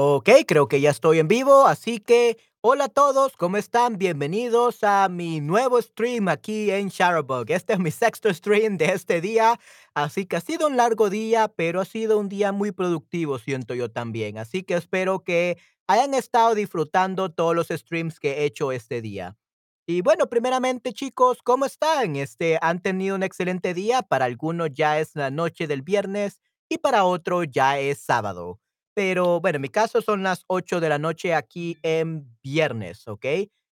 Ok, 0.00 0.30
creo 0.46 0.68
que 0.68 0.80
ya 0.80 0.90
estoy 0.90 1.18
en 1.18 1.26
vivo, 1.26 1.66
así 1.66 1.98
que 1.98 2.38
hola 2.60 2.84
a 2.84 2.88
todos, 2.88 3.36
¿cómo 3.36 3.56
están? 3.56 3.98
Bienvenidos 3.98 4.84
a 4.84 5.08
mi 5.08 5.40
nuevo 5.40 5.82
stream 5.82 6.28
aquí 6.28 6.70
en 6.70 6.86
Shutterbug. 6.86 7.50
Este 7.50 7.72
es 7.72 7.80
mi 7.80 7.90
sexto 8.04 8.32
stream 8.32 8.76
de 8.78 8.92
este 8.92 9.20
día, 9.20 9.58
así 9.94 10.24
que 10.24 10.36
ha 10.36 10.40
sido 10.40 10.68
un 10.68 10.76
largo 10.76 11.10
día, 11.10 11.48
pero 11.48 11.80
ha 11.80 11.84
sido 11.84 12.20
un 12.20 12.28
día 12.28 12.52
muy 12.52 12.70
productivo, 12.70 13.40
siento 13.40 13.74
yo 13.74 13.90
también. 13.90 14.38
Así 14.38 14.62
que 14.62 14.74
espero 14.74 15.24
que 15.24 15.58
hayan 15.88 16.14
estado 16.14 16.54
disfrutando 16.54 17.32
todos 17.32 17.56
los 17.56 17.66
streams 17.66 18.20
que 18.20 18.34
he 18.34 18.44
hecho 18.44 18.70
este 18.70 19.02
día. 19.02 19.36
Y 19.84 20.02
bueno, 20.02 20.28
primeramente 20.28 20.92
chicos, 20.92 21.38
¿cómo 21.42 21.64
están? 21.64 22.14
Este, 22.14 22.56
¿han 22.62 22.80
tenido 22.82 23.16
un 23.16 23.24
excelente 23.24 23.74
día? 23.74 24.02
Para 24.02 24.26
algunos 24.26 24.70
ya 24.72 25.00
es 25.00 25.16
la 25.16 25.32
noche 25.32 25.66
del 25.66 25.82
viernes 25.82 26.40
y 26.68 26.78
para 26.78 27.02
otros 27.02 27.48
ya 27.50 27.80
es 27.80 27.98
sábado. 27.98 28.60
Pero 28.98 29.40
bueno, 29.40 29.58
en 29.58 29.62
mi 29.62 29.68
caso 29.68 30.02
son 30.02 30.24
las 30.24 30.42
8 30.48 30.80
de 30.80 30.88
la 30.88 30.98
noche 30.98 31.32
aquí 31.32 31.78
en 31.84 32.36
viernes, 32.42 33.06
¿ok? 33.06 33.24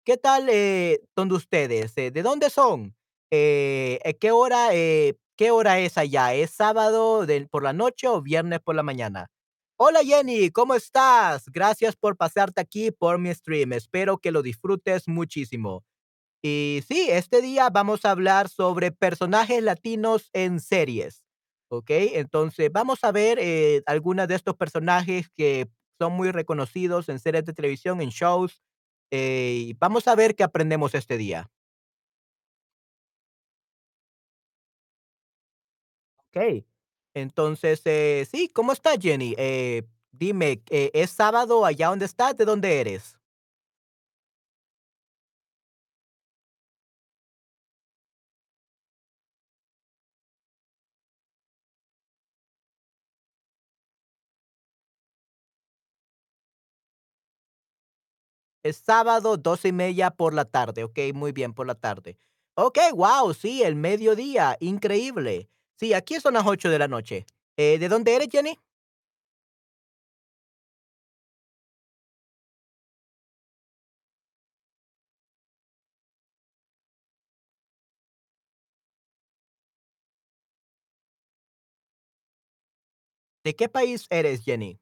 ¿Qué 0.04 0.18
tal, 0.22 0.50
eh, 0.50 1.00
donde 1.16 1.36
ustedes? 1.36 1.94
Eh, 1.98 2.12
¿de 2.12 2.22
dónde 2.24 2.50
son? 2.50 2.94
Eh, 3.32 4.00
eh, 4.04 4.16
¿qué 4.16 4.32
hora, 4.32 4.76
eh, 4.76 5.16
qué 5.38 5.52
hora 5.52 5.80
es 5.80 5.98
allá? 5.98 6.34
¿Es 6.34 6.52
sábado 6.52 7.26
del 7.26 7.48
por 7.48 7.64
la 7.64 7.72
noche 7.72 8.10
o 8.10 8.22
viernes 8.22 8.60
por 8.60 8.76
la 8.76 8.84
mañana? 8.84 9.28
Hola 9.78 10.02
Jenny, 10.04 10.50
¿cómo 10.50 10.76
estás? 10.76 11.46
Gracias 11.48 11.96
por 11.96 12.18
pasarte 12.18 12.60
aquí 12.60 12.92
por 12.92 13.18
mi 13.18 13.34
stream. 13.34 13.72
Espero 13.72 14.18
que 14.18 14.32
lo 14.32 14.42
disfrutes 14.42 15.08
muchísimo. 15.08 15.86
Y 16.42 16.84
sí, 16.86 17.08
este 17.10 17.42
día 17.42 17.70
vamos 17.70 18.04
a 18.04 18.12
hablar 18.12 18.50
sobre 18.50 18.92
personajes 18.92 19.64
latinos 19.64 20.30
en 20.34 20.60
series, 20.60 21.23
¿ok? 21.78 21.90
Entonces, 22.16 22.70
vamos 22.72 23.04
a 23.04 23.12
ver 23.12 23.40
eh, 23.42 23.82
algunos 23.86 24.28
de 24.28 24.36
estos 24.36 24.56
personajes 24.56 25.30
que 25.36 25.70
son 26.00 26.14
muy 26.14 26.32
reconocidos 26.32 27.10
en 27.10 27.20
series 27.20 27.46
de 27.46 27.54
televisión, 27.54 28.02
en 28.02 28.10
shows, 28.10 28.62
eh, 29.12 29.56
y 29.70 29.74
vamos 29.74 30.08
a 30.08 30.16
ver 30.16 30.36
qué 30.36 30.44
aprendemos 30.44 30.96
este 30.96 31.18
día, 31.18 31.50
¿ok? 36.18 36.66
Entonces, 37.14 37.82
eh, 37.86 38.28
sí, 38.30 38.50
¿cómo 38.50 38.72
estás, 38.74 38.98
Jenny? 39.00 39.36
Eh, 39.38 39.84
dime, 40.12 40.64
¿es 40.70 41.12
sábado 41.12 41.66
allá 41.66 41.90
donde 41.90 42.06
estás? 42.06 42.36
¿De 42.38 42.46
dónde 42.46 42.80
eres? 42.82 43.18
Es 58.64 58.78
sábado, 58.78 59.36
12 59.38 59.70
y 59.70 59.72
media 59.74 60.10
por 60.12 60.34
la 60.34 60.46
tarde, 60.46 60.86
okey, 60.86 61.12
muy 61.14 61.34
bien, 61.34 61.54
por 61.54 61.68
la 61.68 61.76
tarde. 61.76 62.18
Okey, 62.56 62.92
guau, 62.92 63.34
sí, 63.34 63.62
el 63.64 63.76
mediodía, 63.76 64.56
increíble. 64.62 65.50
Sí, 65.78 65.94
aquí 65.94 66.20
son 66.22 66.36
las 66.36 66.46
8 66.46 66.70
de 66.70 66.80
la 66.80 66.88
noche. 66.88 67.26
Eh, 67.58 67.78
¿de 67.80 67.90
dónde 67.90 68.16
eres, 68.16 68.30
Jenny? 68.32 68.58
¿De 83.46 83.56
qué 83.56 83.70
país 83.70 84.06
eres, 84.10 84.44
Jenny? 84.44 84.80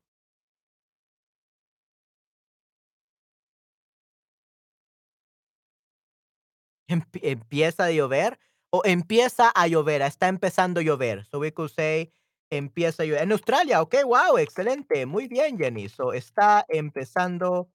Empieza 7.22 7.86
a 7.86 7.92
llover 7.92 8.40
o 8.72 8.82
empieza 8.86 9.50
a 9.50 9.68
llover? 9.68 10.02
Está 10.02 10.28
empezando 10.28 10.80
a 10.80 10.84
llover. 10.84 11.26
So 11.26 11.40
we 11.40 11.54
could 11.54 11.72
say 11.72 12.12
empieza 12.52 13.04
a 13.04 13.06
llover. 13.06 13.24
En 13.24 13.32
Australia, 13.32 13.82
okey, 13.82 14.04
guau, 14.04 14.38
excelente, 14.38 15.06
muy 15.06 15.28
bien, 15.28 15.58
Jenny. 15.58 15.90
So, 15.90 16.14
está 16.14 16.66
empezando 16.70 17.70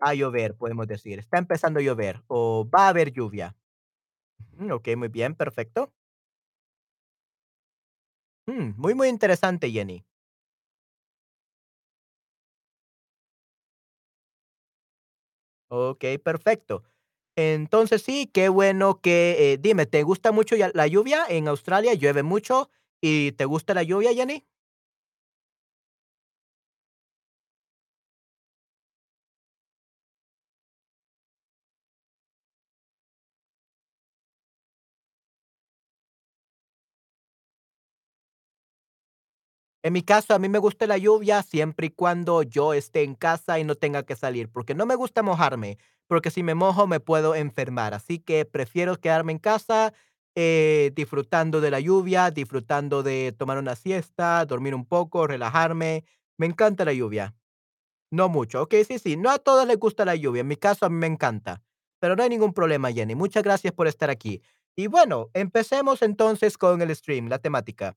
a 0.00 0.14
llover, 0.14 0.54
podemos 0.56 0.86
decir. 0.88 1.18
Está 1.18 1.38
empezando 1.38 1.80
a 1.80 1.82
llover 1.82 2.22
o 2.28 2.68
va 2.68 2.86
a 2.86 2.88
haber 2.90 3.12
lluvia. 3.12 3.56
Mm, 4.58 4.70
okey, 4.72 4.96
muy 4.96 5.08
bien, 5.08 5.34
perfecto. 5.34 5.92
Mm, 8.46 8.74
muy, 8.76 8.94
muy 8.94 9.08
interesante, 9.08 9.70
Jenny. 9.70 10.04
Okey, 15.68 16.18
perfecto. 16.18 16.82
Entonces 17.40 18.02
sí, 18.02 18.26
qué 18.32 18.48
bueno 18.48 19.00
que, 19.00 19.52
eh, 19.54 19.58
dime, 19.58 19.86
¿te 19.86 20.02
gusta 20.02 20.32
mucho 20.32 20.56
la 20.74 20.86
lluvia 20.86 21.24
en 21.28 21.48
Australia? 21.48 21.94
¿Llueve 21.94 22.22
mucho 22.22 22.70
y 23.00 23.32
te 23.32 23.44
gusta 23.46 23.74
la 23.74 23.82
lluvia, 23.82 24.12
Jenny? 24.14 24.44
En 39.82 39.92
mi 39.94 40.02
caso, 40.02 40.34
a 40.34 40.38
mí 40.38 40.48
me 40.48 40.58
gusta 40.58 40.86
la 40.86 40.98
lluvia 40.98 41.42
siempre 41.42 41.86
y 41.86 41.90
cuando 41.90 42.42
yo 42.42 42.74
esté 42.74 43.02
en 43.02 43.14
casa 43.14 43.58
y 43.58 43.64
no 43.64 43.74
tenga 43.76 44.02
que 44.02 44.14
salir, 44.16 44.50
porque 44.50 44.74
no 44.74 44.84
me 44.86 44.94
gusta 44.94 45.22
mojarme, 45.22 45.78
porque 46.06 46.30
si 46.30 46.42
me 46.42 46.54
mojo 46.54 46.86
me 46.86 47.00
puedo 47.00 47.34
enfermar. 47.34 47.94
Así 47.94 48.18
que 48.18 48.44
prefiero 48.44 48.96
quedarme 49.00 49.32
en 49.32 49.38
casa, 49.38 49.94
eh, 50.34 50.92
disfrutando 50.94 51.60
de 51.62 51.70
la 51.70 51.80
lluvia, 51.80 52.30
disfrutando 52.30 53.02
de 53.02 53.32
tomar 53.36 53.58
una 53.58 53.74
siesta, 53.74 54.44
dormir 54.44 54.74
un 54.74 54.84
poco, 54.84 55.26
relajarme. 55.26 56.04
Me 56.38 56.46
encanta 56.46 56.84
la 56.84 56.92
lluvia. 56.92 57.34
No 58.10 58.28
mucho. 58.28 58.62
Okey, 58.62 58.84
sí, 58.84 58.98
sí. 58.98 59.16
No 59.16 59.30
a 59.30 59.38
todos 59.38 59.66
les 59.66 59.78
gusta 59.78 60.04
la 60.04 60.14
lluvia. 60.16 60.40
En 60.40 60.48
mi 60.48 60.56
caso, 60.56 60.86
a 60.86 60.90
mí 60.90 60.96
me 60.96 61.06
encanta. 61.06 61.62
Pero 62.00 62.16
no 62.16 62.22
hay 62.22 62.28
ningún 62.28 62.52
problema, 62.54 62.92
Jenny. 62.92 63.14
Muchas 63.14 63.42
gracias 63.42 63.72
por 63.74 63.86
estar 63.88 64.10
aquí. 64.10 64.42
Y 64.76 64.86
bueno, 64.88 65.30
empecemos 65.34 66.02
entonces 66.02 66.58
con 66.58 66.82
el 66.82 66.94
stream, 66.96 67.28
la 67.28 67.38
temática. 67.38 67.96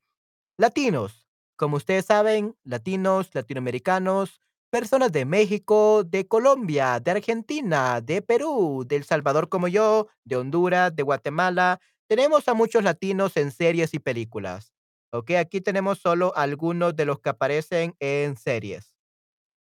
Latinos. 0.58 1.23
Como 1.56 1.78
ustedes 1.78 2.06
saben, 2.06 2.56
latinos, 2.64 3.30
latinoamericanos, 3.34 4.42
personas 4.70 5.12
de 5.12 5.26
México, 5.26 6.04
de 6.04 6.28
Colombia, 6.28 7.00
de 7.00 7.12
Argentina, 7.12 8.02
de 8.02 8.22
Perú, 8.24 8.86
de 8.88 8.96
El 8.96 9.04
Salvador 9.04 9.48
como 9.50 9.68
yo, 9.68 10.08
de 10.24 10.36
Honduras, 10.36 10.96
de 10.96 11.04
Guatemala. 11.04 11.80
Tenemos 12.08 12.48
a 12.48 12.56
muchos 12.56 12.84
latinos 12.84 13.38
en 13.38 13.52
series 13.52 13.94
y 13.94 14.00
películas. 14.00 14.74
¿Ok? 15.12 15.32
Aquí 15.32 15.62
tenemos 15.62 16.00
solo 16.00 16.34
algunos 16.36 16.96
de 16.96 17.06
los 17.06 17.20
que 17.20 17.30
aparecen 17.30 17.96
en 18.00 18.36
series. 18.36 18.96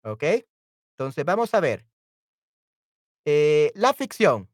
¿Ok? 0.04 0.24
Entonces, 0.98 1.24
vamos 1.24 1.54
a 1.54 1.60
ver. 1.60 1.86
Eh, 3.26 3.72
la 3.76 3.94
ficción. 3.94 4.50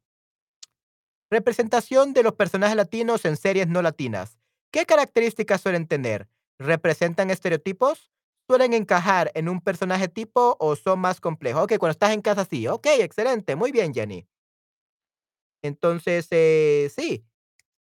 Representación 1.30 2.14
de 2.14 2.24
los 2.24 2.34
personajes 2.34 2.76
latinos 2.76 3.24
en 3.24 3.38
series 3.38 3.68
no 3.68 3.82
latinas. 3.82 4.38
¿Qué 4.70 4.86
características 4.86 5.62
suelen 5.62 5.88
tener? 5.88 6.28
¿Representan 6.62 7.32
estereotipos? 7.32 8.12
¿Suelen 8.48 8.74
encajar 8.74 9.32
en 9.34 9.50
un 9.50 9.62
personaje 9.62 10.08
tipo 10.08 10.58
o 10.60 10.76
son 10.76 11.00
más 11.00 11.20
complejos? 11.20 11.64
Ok, 11.64 11.78
cuando 11.80 11.92
estás 11.94 12.12
en 12.14 12.22
casa 12.22 12.46
sí. 12.46 12.68
Ok, 12.68 12.86
excelente. 13.00 13.56
Muy 13.56 13.72
bien, 13.72 13.94
Jenny. 13.94 14.28
Entonces, 15.62 16.28
eh, 16.32 16.92
sí, 16.96 17.24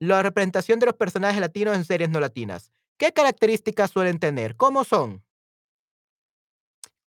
la 0.00 0.22
representación 0.22 0.78
de 0.80 0.86
los 0.86 0.96
personajes 0.96 1.40
latinos 1.40 1.76
en 1.76 1.84
series 1.86 2.10
no 2.10 2.20
latinas. 2.20 2.72
¿Qué 2.98 3.12
características 3.12 3.90
suelen 3.92 4.18
tener? 4.20 4.56
¿Cómo 4.56 4.84
son? 4.84 5.24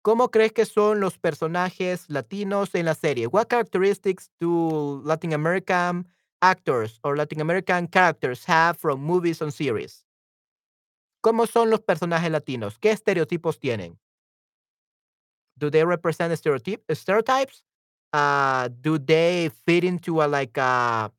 ¿Cómo 0.02 0.30
crees 0.30 0.52
que 0.52 0.64
son 0.64 1.00
los 1.00 1.18
personajes 1.18 2.04
latinos 2.08 2.74
en 2.74 2.86
la 2.86 2.94
serie? 2.94 3.26
What 3.26 3.48
characteristics 3.48 4.30
do 4.40 5.02
Latin 5.04 5.34
American 5.34 6.06
actors 6.40 6.98
or 7.02 7.16
Latin 7.16 7.40
American 7.40 7.88
characters 7.88 8.44
have 8.48 8.78
from 8.78 9.00
movies 9.00 9.42
and 9.42 9.52
series? 9.52 10.04
¿Cómo 11.20 11.46
son 11.46 11.70
los 11.70 11.80
personajes 11.80 12.30
latinos? 12.30 12.78
¿Qué 12.78 12.90
estereotipos 12.90 13.58
tienen? 13.58 13.98
Do 15.56 15.70
they 15.70 15.84
represent 15.84 16.32
stereotype, 16.36 16.82
stereotypes? 16.94 17.64
Uh, 18.12 18.68
do 18.80 18.98
they 18.98 19.50
fit 19.66 19.84
into 19.84 20.22
a 20.22 20.26
like 20.26 20.56
a, 20.56 21.12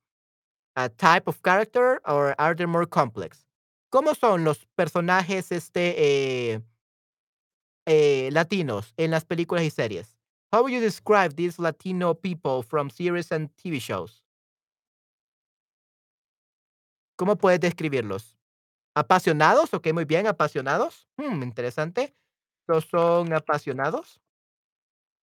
a 0.75 0.89
type 0.89 1.27
of 1.27 1.41
character 1.43 1.99
or 2.05 2.33
are 2.39 2.55
they 2.55 2.65
more 2.65 2.85
complex? 2.85 3.45
¿Cómo 3.91 4.15
son 4.15 4.43
los 4.43 4.65
personajes 4.77 5.51
este 5.51 5.95
eh, 5.97 6.61
eh, 7.85 8.29
latinos 8.31 8.93
en 8.97 9.11
las 9.11 9.25
películas 9.25 9.63
y 9.63 9.69
series? 9.69 10.15
How 10.51 10.63
would 10.63 10.71
you 10.71 10.79
describe 10.79 11.35
these 11.35 11.59
Latino 11.59 12.13
people 12.13 12.63
from 12.63 12.89
series 12.89 13.31
and 13.31 13.49
TV 13.57 13.79
shows? 13.79 14.23
¿Cómo 17.17 17.35
puedes 17.37 17.59
describirlos? 17.59 18.38
¿Apasionados? 18.99 19.73
Ok, 19.73 19.93
muy 19.93 20.05
bien, 20.05 20.27
apasionados. 20.27 21.07
Hmm, 21.17 21.41
interesante. 21.43 22.15
¿Los 22.67 22.85
son 22.85 23.33
apasionados? 23.33 24.21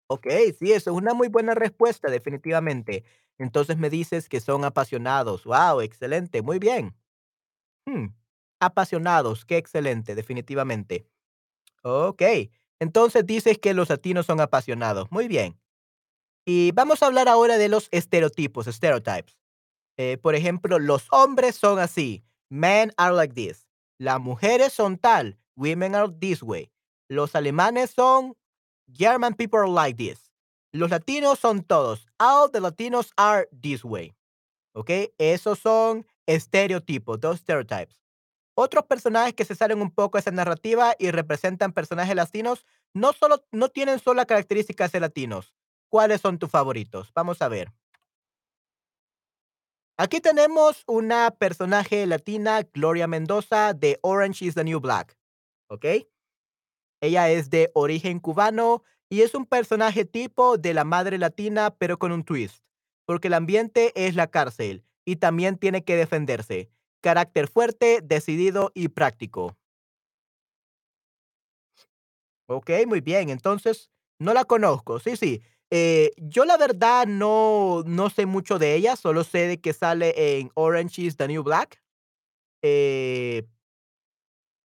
Okey, 0.09 0.53
sí, 0.53 0.73
eso 0.73 0.91
es 0.91 0.97
una 0.97 1.13
muy 1.13 1.29
buena 1.29 1.55
respuesta, 1.55 2.09
definitivamente. 2.09 3.03
Entonces 3.37 3.77
me 3.77 3.89
dices 3.89 4.27
que 4.27 4.41
son 4.41 4.65
apasionados. 4.65 5.45
Guau, 5.45 5.81
excelente, 5.81 6.41
muy 6.41 6.59
bien. 6.59 6.95
Mm, 7.85 8.07
apasionados, 8.59 9.45
qué 9.45 9.57
excelente, 9.57 10.15
definitivamente. 10.15 11.07
Okey, 11.83 12.51
entonces 12.79 13.25
dices 13.25 13.59
que 13.59 13.73
los 13.73 13.89
latinos 13.89 14.27
son 14.27 14.41
apasionados, 14.41 15.11
muy 15.11 15.27
bien. 15.27 15.59
Y 16.45 16.71
vamos 16.73 17.03
a 17.03 17.07
hablar 17.07 17.27
ahora 17.29 17.57
de 17.57 17.69
los 17.69 17.87
estereotipos, 17.91 18.67
stereotypes. 18.67 19.37
Eh, 19.97 20.17
por 20.21 20.35
ejemplo, 20.35 20.79
los 20.79 21.07
hombres 21.11 21.55
son 21.55 21.79
así, 21.79 22.23
men 22.51 22.91
are 22.97 23.13
like 23.13 23.33
this. 23.33 23.65
Las 23.97 24.19
mujeres 24.19 24.73
son 24.73 24.97
tal, 24.97 25.37
women 25.55 25.95
are 25.95 26.11
this 26.19 26.43
way. 26.43 26.71
Los 27.09 27.33
alemanes 27.33 27.91
son, 27.91 28.35
German 28.91 29.33
people 29.33 29.59
are 29.59 29.69
like 29.69 29.97
this. 29.97 30.31
Los 30.73 30.89
latinos 30.89 31.39
son 31.39 31.63
todos, 31.63 32.07
all 32.19 32.49
the 32.49 32.59
Latinos 32.61 33.11
are 33.17 33.47
this 33.51 33.83
way. 33.83 34.15
¿Ok? 34.73 34.89
Esos 35.17 35.59
son 35.59 36.05
estereotipos, 36.25 37.19
dos 37.19 37.39
stereotypes. 37.39 37.97
Otros 38.55 38.85
personajes 38.85 39.33
que 39.33 39.45
se 39.45 39.55
salen 39.55 39.81
un 39.81 39.91
poco 39.91 40.17
de 40.17 40.21
esa 40.21 40.31
narrativa 40.31 40.95
y 40.99 41.11
representan 41.11 41.73
personajes 41.73 42.15
latinos 42.15 42.65
no 42.93 43.13
solo 43.13 43.43
no 43.51 43.69
tienen 43.69 43.99
solo 43.99 44.25
características 44.25 44.91
de 44.91 44.99
latinos. 44.99 45.53
¿Cuáles 45.89 46.21
son 46.21 46.37
tus 46.37 46.49
favoritos? 46.49 47.11
Vamos 47.13 47.41
a 47.41 47.47
ver. 47.47 47.71
Aquí 50.01 50.19
tenemos 50.19 50.83
una 50.87 51.29
personaje 51.29 52.07
latina, 52.07 52.63
Gloria 52.73 53.05
Mendoza, 53.05 53.75
de 53.75 53.99
Orange 54.01 54.43
is 54.45 54.55
the 54.55 54.63
New 54.63 54.79
Black, 54.79 55.15
¿ok? 55.67 55.85
Ella 57.01 57.29
es 57.29 57.51
de 57.51 57.69
origen 57.75 58.19
cubano 58.19 58.81
y 59.11 59.21
es 59.21 59.35
un 59.35 59.45
personaje 59.45 60.03
tipo 60.03 60.57
de 60.57 60.73
la 60.73 60.85
madre 60.85 61.19
latina, 61.19 61.75
pero 61.77 61.99
con 61.99 62.11
un 62.11 62.23
twist, 62.23 62.65
porque 63.05 63.27
el 63.27 63.35
ambiente 63.35 63.91
es 63.93 64.15
la 64.15 64.25
cárcel 64.25 64.83
y 65.05 65.17
también 65.17 65.59
tiene 65.59 65.83
que 65.83 65.95
defenderse. 65.95 66.71
Carácter 67.03 67.47
fuerte, 67.47 67.99
decidido 68.01 68.71
y 68.73 68.87
práctico. 68.87 69.55
Ok, 72.47 72.71
muy 72.87 73.01
bien. 73.01 73.29
Entonces, 73.29 73.91
no 74.17 74.33
la 74.33 74.45
conozco. 74.45 74.97
Sí, 74.97 75.15
sí. 75.15 75.43
Eh, 75.73 76.11
yo 76.17 76.43
la 76.43 76.57
verdad 76.57 77.07
no, 77.07 77.83
no 77.85 78.09
sé 78.09 78.25
mucho 78.25 78.59
de 78.59 78.75
ella, 78.75 78.97
solo 78.97 79.23
sé 79.23 79.47
de 79.47 79.61
que 79.61 79.71
sale 79.71 80.39
en 80.39 80.51
Orange 80.53 81.01
is 81.03 81.15
the 81.15 81.27
New 81.29 81.43
Black. 81.43 81.81
Eh, 82.61 83.47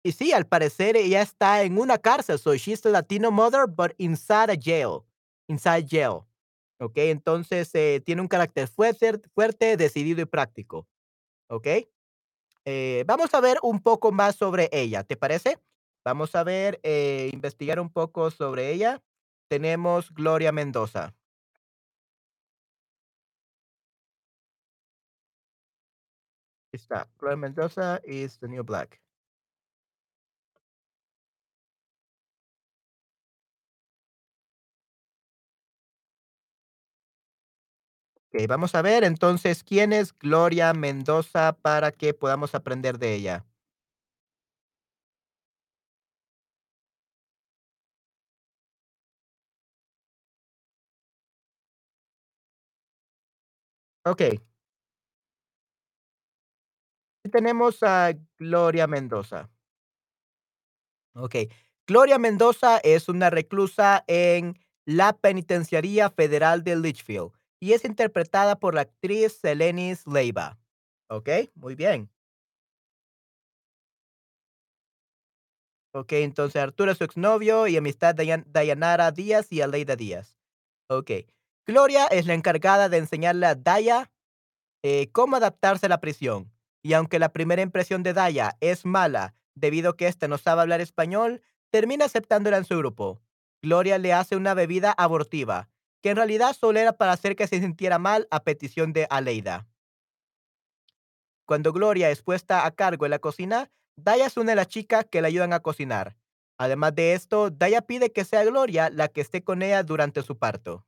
y 0.01 0.11
sí, 0.13 0.31
al 0.31 0.47
parecer 0.47 0.95
ella 0.95 1.21
está 1.21 1.63
en 1.63 1.77
una 1.77 1.97
cárcel, 1.97 2.39
so 2.39 2.55
she's 2.55 2.85
a 2.85 2.89
Latino 2.89 3.31
mother, 3.31 3.67
but 3.67 3.91
inside 3.97 4.49
a 4.51 4.55
jail, 4.59 5.01
inside 5.47 5.85
jail. 5.89 6.21
Ok, 6.79 6.97
entonces 6.97 7.69
eh, 7.75 8.01
tiene 8.05 8.21
un 8.21 8.27
carácter 8.27 8.67
fuerte, 8.67 9.19
fuerte, 9.33 9.77
decidido 9.77 10.21
y 10.21 10.25
práctico. 10.25 10.87
Ok, 11.47 11.67
vamos 13.05 13.33
a 13.33 13.41
ver 13.41 13.57
un 13.61 13.81
poco 13.81 14.11
más 14.11 14.35
sobre 14.35 14.69
ella, 14.71 15.03
¿te 15.03 15.17
parece? 15.17 15.59
Vamos 16.05 16.35
a 16.35 16.43
ver, 16.43 16.79
investigar 17.33 17.79
un 17.79 17.89
poco 17.91 18.31
sobre 18.31 18.71
ella. 18.71 19.01
Tenemos 19.53 20.09
Gloria 20.11 20.51
Mendoza. 20.51 21.13
Está. 26.71 27.07
Gloria 27.19 27.37
Mendoza 27.37 28.01
is 28.03 28.39
the 28.39 28.47
new 28.47 28.63
black. 28.63 28.99
Ok, 38.15 38.47
vamos 38.47 38.73
a 38.73 38.81
ver 38.81 39.03
entonces 39.03 39.63
quién 39.63 39.93
es 39.93 40.17
Gloria 40.17 40.73
Mendoza 40.73 41.55
para 41.61 41.91
que 41.91 42.15
podamos 42.15 42.55
aprender 42.55 42.97
de 42.97 43.13
ella. 43.13 43.45
Ok, 54.05 54.21
tenemos 57.31 57.81
a 57.83 58.13
Gloria 58.37 58.87
Mendoza. 58.87 59.49
Ok. 61.15 61.35
Gloria 61.85 62.17
Mendoza 62.17 62.77
es 62.77 63.09
una 63.09 63.29
reclusa 63.29 64.03
en 64.07 64.57
la 64.85 65.13
Penitenciaría 65.13 66.09
Federal 66.09 66.63
de 66.63 66.75
Litchfield 66.75 67.31
y 67.59 67.73
es 67.73 67.85
interpretada 67.85 68.57
por 68.57 68.75
la 68.75 68.81
actriz 68.81 69.33
Selenis 69.33 70.05
Leiva. 70.07 70.59
Ok, 71.09 71.29
muy 71.55 71.75
bien. 71.75 72.09
Ok, 75.95 76.13
entonces 76.13 76.61
Arturo 76.61 76.91
es 76.91 76.97
su 76.97 77.03
exnovio 77.03 77.67
y 77.67 77.77
amistad 77.77 78.15
de 78.15 78.43
Dayanara 78.47 79.11
Díaz 79.11 79.51
y 79.51 79.61
Aleida 79.61 79.95
Díaz. 79.95 80.39
Ok. 80.87 81.11
Gloria 81.65 82.07
es 82.07 82.25
la 82.25 82.33
encargada 82.33 82.89
de 82.89 82.97
enseñarle 82.97 83.45
a 83.45 83.55
Daya 83.55 84.11
eh, 84.83 85.09
cómo 85.13 85.37
adaptarse 85.37 85.85
a 85.85 85.89
la 85.89 86.01
prisión. 86.01 86.51
Y 86.83 86.93
aunque 86.93 87.19
la 87.19 87.31
primera 87.31 87.61
impresión 87.61 88.03
de 88.03 88.13
Daya 88.13 88.57
es 88.59 88.85
mala 88.85 89.33
debido 89.55 89.91
a 89.91 89.97
que 89.97 90.07
éste 90.07 90.27
no 90.27 90.37
sabe 90.37 90.61
hablar 90.61 90.81
español, 90.81 91.41
termina 91.69 92.05
aceptándola 92.05 92.57
en 92.57 92.65
su 92.65 92.77
grupo. 92.77 93.21
Gloria 93.61 93.97
le 93.97 94.11
hace 94.11 94.35
una 94.35 94.53
bebida 94.53 94.91
abortiva, 94.91 95.69
que 96.01 96.09
en 96.09 96.17
realidad 96.17 96.53
solo 96.53 96.79
era 96.79 96.97
para 96.97 97.13
hacer 97.13 97.37
que 97.37 97.47
se 97.47 97.61
sintiera 97.61 97.97
mal 97.97 98.27
a 98.29 98.43
petición 98.43 98.91
de 98.91 99.07
Aleida. 99.09 99.65
Cuando 101.45 101.71
Gloria 101.71 102.09
es 102.09 102.21
puesta 102.21 102.65
a 102.65 102.71
cargo 102.71 103.05
en 103.05 103.11
la 103.11 103.19
cocina, 103.19 103.71
Daya 103.95 104.25
es 104.25 104.35
una 104.35 104.51
de 104.51 104.55
las 104.57 104.67
chicas 104.67 105.05
que 105.09 105.21
le 105.21 105.29
ayudan 105.29 105.53
a 105.53 105.61
cocinar. 105.61 106.17
Además 106.57 106.93
de 106.95 107.13
esto, 107.13 107.51
Daya 107.51 107.81
pide 107.81 108.11
que 108.11 108.25
sea 108.25 108.43
Gloria 108.43 108.89
la 108.89 109.07
que 109.07 109.21
esté 109.21 109.43
con 109.43 109.61
ella 109.61 109.83
durante 109.83 110.23
su 110.23 110.37
parto. 110.37 110.85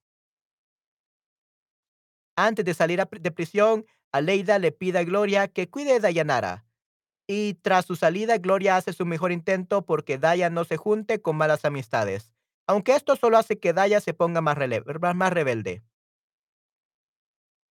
Antes 2.36 2.66
de 2.66 2.74
salir 2.74 3.02
a- 3.02 3.10
de 3.12 3.32
prisión, 3.32 3.86
Aleida 4.12 4.60
le 4.60 4.72
pide 4.72 5.00
a 5.00 5.04
Gloria 5.04 5.48
que 5.48 5.70
cuide 5.70 5.94
de 5.94 6.00
Dayanara. 6.00 6.66
Y 7.28 7.56
tras 7.56 7.86
su 7.86 7.96
salida, 7.96 8.38
Gloria 8.38 8.78
hace 8.78 8.94
su 8.94 9.06
mejor 9.06 9.32
intento 9.32 9.86
porque 9.86 10.18
Daya 10.18 10.50
no 10.50 10.64
se 10.64 10.78
junte 10.78 11.22
con 11.22 11.36
malas 11.36 11.66
amistades. 11.66 12.32
Aunque 12.68 12.96
esto 12.96 13.16
solo 13.16 13.38
hace 13.38 13.60
que 13.60 13.74
Daya 13.74 14.00
se 14.00 14.14
ponga 14.14 14.42
más, 14.42 14.58
rebelde. 14.58 15.84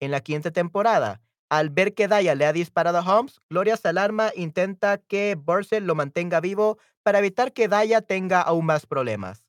En 0.00 0.11
la 0.11 0.21
quinta 0.21 0.50
temporada, 0.50 1.21
al 1.49 1.71
ver 1.71 1.94
que 1.94 2.09
Daya 2.09 2.35
le 2.35 2.47
ha 2.47 2.52
disparado 2.52 2.99
a 2.99 3.02
Holmes, 3.02 3.40
Gloria 3.49 3.76
se 3.76 3.88
alarma 3.88 4.28
e 4.30 4.42
intenta 4.42 4.99
que 4.99 5.37
Bursell 5.37 5.87
lo 5.87 5.94
mantenga 5.94 6.40
vivo 6.40 6.78
para 7.02 7.18
evitar 7.21 7.52
que 7.52 7.68
Daya 7.68 8.00
tenga 8.02 8.40
aún 8.40 8.66
más 8.66 8.87
problemas. 8.87 9.47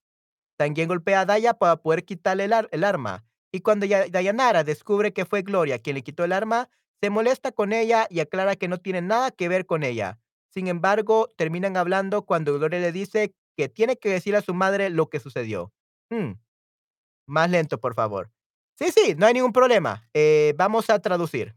También 0.57 0.87
golpea 0.87 1.21
a 1.21 1.25
Daya 1.25 1.53
para 1.55 1.77
poder 1.77 2.05
quitarle 2.05 2.45
el, 2.45 2.53
ar- 2.53 2.69
el 2.71 2.83
arma. 2.83 3.25
Y 3.55 3.61
cuando 3.61 3.85
Ya- 3.85 4.09
Dayanara 4.09 4.65
descubre 4.65 5.13
que 5.13 5.23
fue 5.23 5.41
Gloria 5.41 5.79
quien 5.79 5.95
le 5.95 6.03
quitó 6.03 6.25
el 6.25 6.33
arma, 6.33 6.69
se 7.01 7.09
molesta 7.09 7.53
con 7.53 7.71
ella 7.71 8.05
y 8.09 8.19
aclara 8.19 8.57
que 8.57 8.67
no 8.67 8.79
tiene 8.79 9.01
nada 9.01 9.31
que 9.31 9.47
ver 9.47 9.65
con 9.65 9.83
ella. 9.83 10.19
Sin 10.49 10.67
embargo, 10.67 11.31
terminan 11.37 11.77
hablando 11.77 12.23
cuando 12.25 12.53
Gloria 12.59 12.81
le 12.81 12.91
dice 12.91 13.33
que 13.55 13.69
tiene 13.69 13.95
que 13.95 14.09
decir 14.09 14.35
a 14.35 14.41
su 14.41 14.53
madre 14.53 14.89
lo 14.89 15.09
que 15.09 15.21
sucedió. 15.21 15.71
Hmm, 16.09 16.33
más 17.27 17.49
lento, 17.49 17.79
por 17.79 17.95
favor. 17.95 18.29
Sí, 18.77 18.91
sí, 18.91 19.15
no 19.17 19.25
hay 19.25 19.33
ningún 19.33 19.53
problema. 19.53 20.03
Eh, 20.13 20.53
vamos 20.57 20.89
a 20.89 20.99
traducir. 20.99 21.55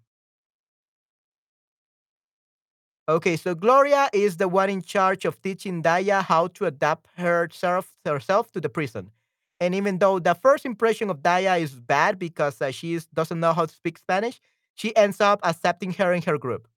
Okay, 3.09 3.37
so 3.37 3.57
Gloria 3.57 4.09
is 4.13 4.37
the 4.37 4.47
one 4.47 4.71
in 4.71 4.83
charge 4.83 5.25
of 5.25 5.43
teaching 5.43 5.83
Daya 5.83 6.23
how 6.23 6.47
to 6.49 6.67
adapt 6.67 7.09
herself, 7.17 7.89
herself 8.05 8.53
to 8.53 8.61
the 8.61 8.69
prison. 8.69 9.11
And 9.61 9.75
even 9.75 9.99
though 9.99 10.19
the 10.19 10.35
first 10.35 10.65
impression 10.65 11.11
of 11.11 11.19
Daya 11.21 11.61
is 11.61 11.75
bad 11.75 12.19
because 12.19 12.61
uh, 12.63 12.71
she 12.71 12.95
is, 12.95 13.07
doesn't 13.07 13.41
know 13.41 13.53
how 13.53 13.67
to 13.67 13.75
speak 13.75 13.99
Spanish, 13.99 14.41
she 14.75 14.95
ends 14.97 15.21
up 15.21 15.41
accepting 15.43 15.93
her 15.95 16.13
in 16.13 16.23
her 16.23 16.39
group. 16.39 16.69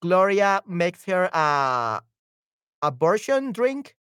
Gloria 0.00 0.62
makes 0.66 1.04
her 1.04 1.28
a 1.32 2.00
abortion 2.82 3.52
drink, 3.52 3.94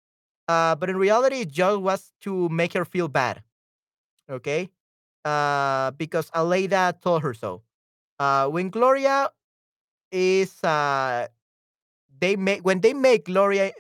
uh, 0.48 0.76
but 0.76 0.90
in 0.90 0.96
reality, 0.96 1.42
it 1.42 1.52
just 1.52 1.82
was 1.82 2.14
to 2.22 2.48
make 2.50 2.74
her 2.74 2.86
feel 2.86 3.10
bad. 3.10 3.44
Okay, 4.30 4.70
uh, 5.26 5.92
because 5.92 6.30
Aleida 6.32 7.00
told 7.02 7.24
her 7.24 7.34
so. 7.34 7.62
Uh, 8.20 8.48
when 8.48 8.70
Gloria 8.70 9.30
is 10.12 10.64
uh, 10.64 11.28
they 12.20 12.36
make 12.36 12.62
when 12.64 12.82
they 12.82 12.94
make 12.94 13.26
Gloria 13.26 13.72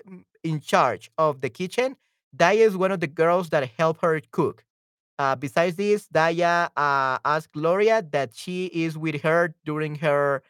in 0.43 0.59
charge 0.59 1.11
of 1.17 1.41
the 1.41 1.49
kitchen, 1.49 1.95
Daya 2.35 2.65
is 2.67 2.77
one 2.77 2.91
of 2.91 2.99
the 2.99 3.07
girls 3.07 3.49
that 3.49 3.69
help 3.77 4.01
her 4.01 4.21
cook. 4.31 4.63
Uh, 5.17 5.35
besides 5.35 5.75
this, 5.75 6.07
Daya 6.07 6.69
uh, 6.77 7.17
asked 7.25 7.51
Gloria 7.51 8.01
that 8.11 8.35
she 8.35 8.67
is 8.67 8.97
with 8.97 9.21
her 9.21 9.53
during 9.65 9.95
her 9.95 10.41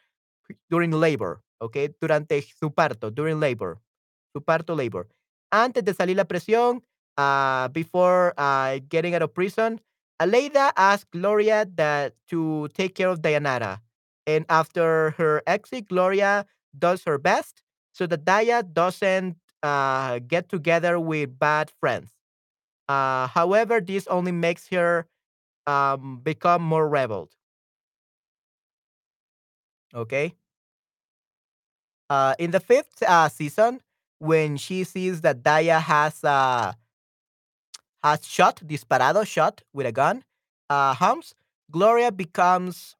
during 0.68 0.90
labor, 0.90 1.42
okay, 1.62 1.88
durante 2.00 2.40
su 2.42 2.70
parto, 2.70 3.10
during 3.14 3.38
labor, 3.40 3.78
su 4.32 4.40
parto 4.40 4.76
labor. 4.76 5.08
Antes 5.52 5.84
de 5.84 5.94
salir 5.94 6.16
la 6.16 6.24
presión, 6.24 6.82
uh, 7.16 7.68
before 7.68 8.34
uh, 8.38 8.78
getting 8.88 9.14
out 9.14 9.22
of 9.22 9.34
prison, 9.34 9.80
Aleida 10.20 10.72
asks 10.76 11.06
Gloria 11.12 11.66
that 11.76 12.14
to 12.28 12.68
take 12.74 12.94
care 12.94 13.08
of 13.08 13.20
Dayanara. 13.20 13.80
And 14.26 14.44
after 14.48 15.10
her 15.18 15.42
exit, 15.46 15.88
Gloria 15.88 16.46
does 16.78 17.04
her 17.04 17.18
best 17.18 17.62
so 17.92 18.06
that 18.06 18.24
Daya 18.24 18.62
doesn't 18.62 19.36
uh, 19.62 20.18
get 20.20 20.48
together 20.48 20.98
with 20.98 21.38
bad 21.38 21.70
friends. 21.80 22.10
Uh, 22.88 23.26
however, 23.28 23.80
this 23.80 24.06
only 24.08 24.32
makes 24.32 24.68
her 24.68 25.06
um, 25.66 26.20
become 26.22 26.62
more 26.62 26.88
rebelled. 26.88 27.34
Okay. 29.94 30.34
Uh, 32.08 32.34
in 32.38 32.50
the 32.50 32.60
fifth 32.60 33.02
uh, 33.02 33.28
season, 33.28 33.80
when 34.18 34.56
she 34.56 34.84
sees 34.84 35.20
that 35.22 35.42
Daya 35.42 35.80
has 35.80 36.22
uh, 36.24 36.72
has 38.02 38.26
shot, 38.26 38.56
disparado 38.66 39.26
shot 39.26 39.62
with 39.72 39.86
a 39.86 39.92
gun, 39.92 40.24
uh, 40.68 40.94
Holmes, 40.94 41.34
Gloria 41.70 42.10
becomes 42.10 42.96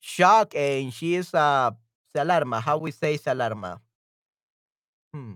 shocked 0.00 0.54
and 0.54 0.92
she 0.92 1.14
is 1.16 1.34
uh, 1.34 1.70
se 2.14 2.20
alarma. 2.22 2.60
How 2.60 2.78
we 2.78 2.90
say 2.90 3.16
se 3.16 3.30
alarma? 3.30 3.80
Hmm. 5.12 5.34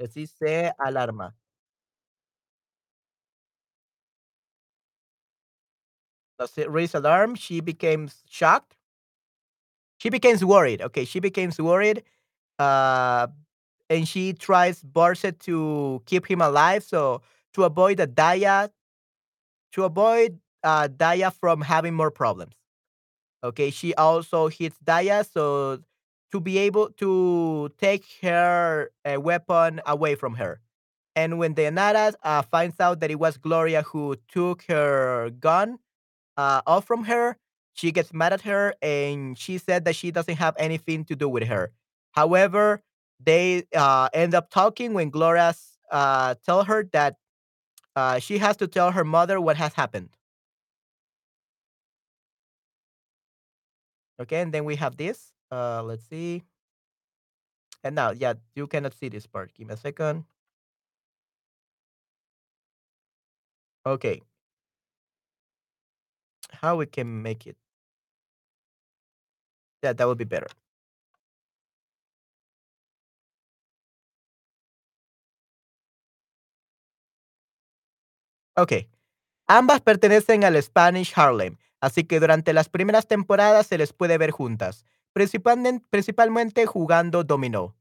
Así 0.00 0.26
se 0.26 0.72
alarma. 0.78 1.34
Does 6.38 6.56
it 6.58 6.70
raise 6.70 6.94
alarm? 6.94 7.34
She 7.36 7.60
becomes 7.60 8.22
shocked. 8.28 8.76
She 9.98 10.10
becomes 10.10 10.44
worried. 10.44 10.82
Okay, 10.82 11.04
she 11.04 11.20
becomes 11.20 11.58
worried. 11.60 12.02
Uh, 12.58 13.28
and 13.90 14.08
she 14.08 14.32
tries 14.32 14.82
Burset 14.82 15.40
to 15.40 16.02
keep 16.06 16.26
him 16.30 16.40
alive. 16.40 16.84
So 16.84 17.22
to 17.54 17.64
avoid 17.64 17.98
the 17.98 18.06
Daya, 18.06 18.70
to 19.72 19.84
avoid 19.84 20.38
uh, 20.62 20.88
Daya 20.88 21.32
from 21.32 21.60
having 21.60 21.94
more 21.94 22.10
problems. 22.10 22.54
Okay, 23.44 23.70
she 23.70 23.94
also 23.94 24.48
hits 24.48 24.78
Daya 24.84 25.26
so 25.30 25.80
to 26.34 26.40
be 26.40 26.58
able 26.58 26.90
to 26.90 27.70
take 27.78 28.04
her 28.20 28.90
uh, 29.04 29.20
weapon 29.20 29.80
away 29.86 30.16
from 30.16 30.34
her. 30.34 30.60
And 31.14 31.38
when 31.38 31.54
Dayanara 31.54 32.14
uh, 32.24 32.42
finds 32.42 32.80
out 32.80 32.98
that 32.98 33.10
it 33.12 33.20
was 33.20 33.36
Gloria 33.36 33.82
who 33.82 34.16
took 34.28 34.64
her 34.64 35.30
gun 35.38 35.78
uh, 36.36 36.60
off 36.66 36.86
from 36.86 37.04
her, 37.04 37.36
she 37.74 37.92
gets 37.92 38.12
mad 38.12 38.32
at 38.32 38.40
her 38.40 38.74
and 38.82 39.38
she 39.38 39.58
said 39.58 39.84
that 39.84 39.94
she 39.94 40.10
doesn't 40.10 40.34
have 40.34 40.56
anything 40.58 41.04
to 41.04 41.14
do 41.14 41.28
with 41.28 41.44
her. 41.44 41.70
However, 42.10 42.82
they 43.20 43.62
uh, 43.72 44.08
end 44.12 44.34
up 44.34 44.50
talking 44.50 44.92
when 44.92 45.10
Gloria 45.10 45.54
uh, 45.92 46.34
tell 46.44 46.64
her 46.64 46.82
that 46.92 47.14
uh, 47.94 48.18
she 48.18 48.38
has 48.38 48.56
to 48.56 48.66
tell 48.66 48.90
her 48.90 49.04
mother 49.04 49.40
what 49.40 49.56
has 49.56 49.74
happened. 49.74 50.10
Okay, 54.20 54.40
and 54.40 54.52
then 54.52 54.64
we 54.64 54.74
have 54.74 54.96
this. 54.96 55.33
Uh, 55.54 55.82
let's 55.84 56.02
see. 56.08 56.42
And 57.84 57.94
now, 57.94 58.10
yeah, 58.10 58.34
you 58.56 58.66
cannot 58.66 58.92
see 58.94 59.08
this 59.08 59.26
part. 59.26 59.54
Give 59.54 59.68
me 59.68 59.74
a 59.74 59.76
second. 59.76 60.24
Okay. 63.86 64.22
How 66.60 66.76
we 66.76 66.86
can 66.86 67.22
make 67.22 67.46
it? 67.46 67.56
Yeah, 69.82 69.92
that 69.92 70.06
would 70.08 70.18
be 70.18 70.24
better. 70.24 70.48
Ok. 78.56 78.88
Ambas 79.46 79.80
pertenecen 79.82 80.44
al 80.44 80.60
Spanish 80.62 81.12
Harlem, 81.16 81.58
así 81.80 82.04
que 82.04 82.18
durante 82.20 82.52
las 82.52 82.68
primeras 82.68 83.06
temporadas 83.06 83.66
se 83.66 83.78
les 83.78 83.92
puede 83.92 84.16
ver 84.18 84.30
juntas, 84.30 84.84
principalmente, 85.14 86.66
jugando 86.66 87.24
dominó. 87.24 87.76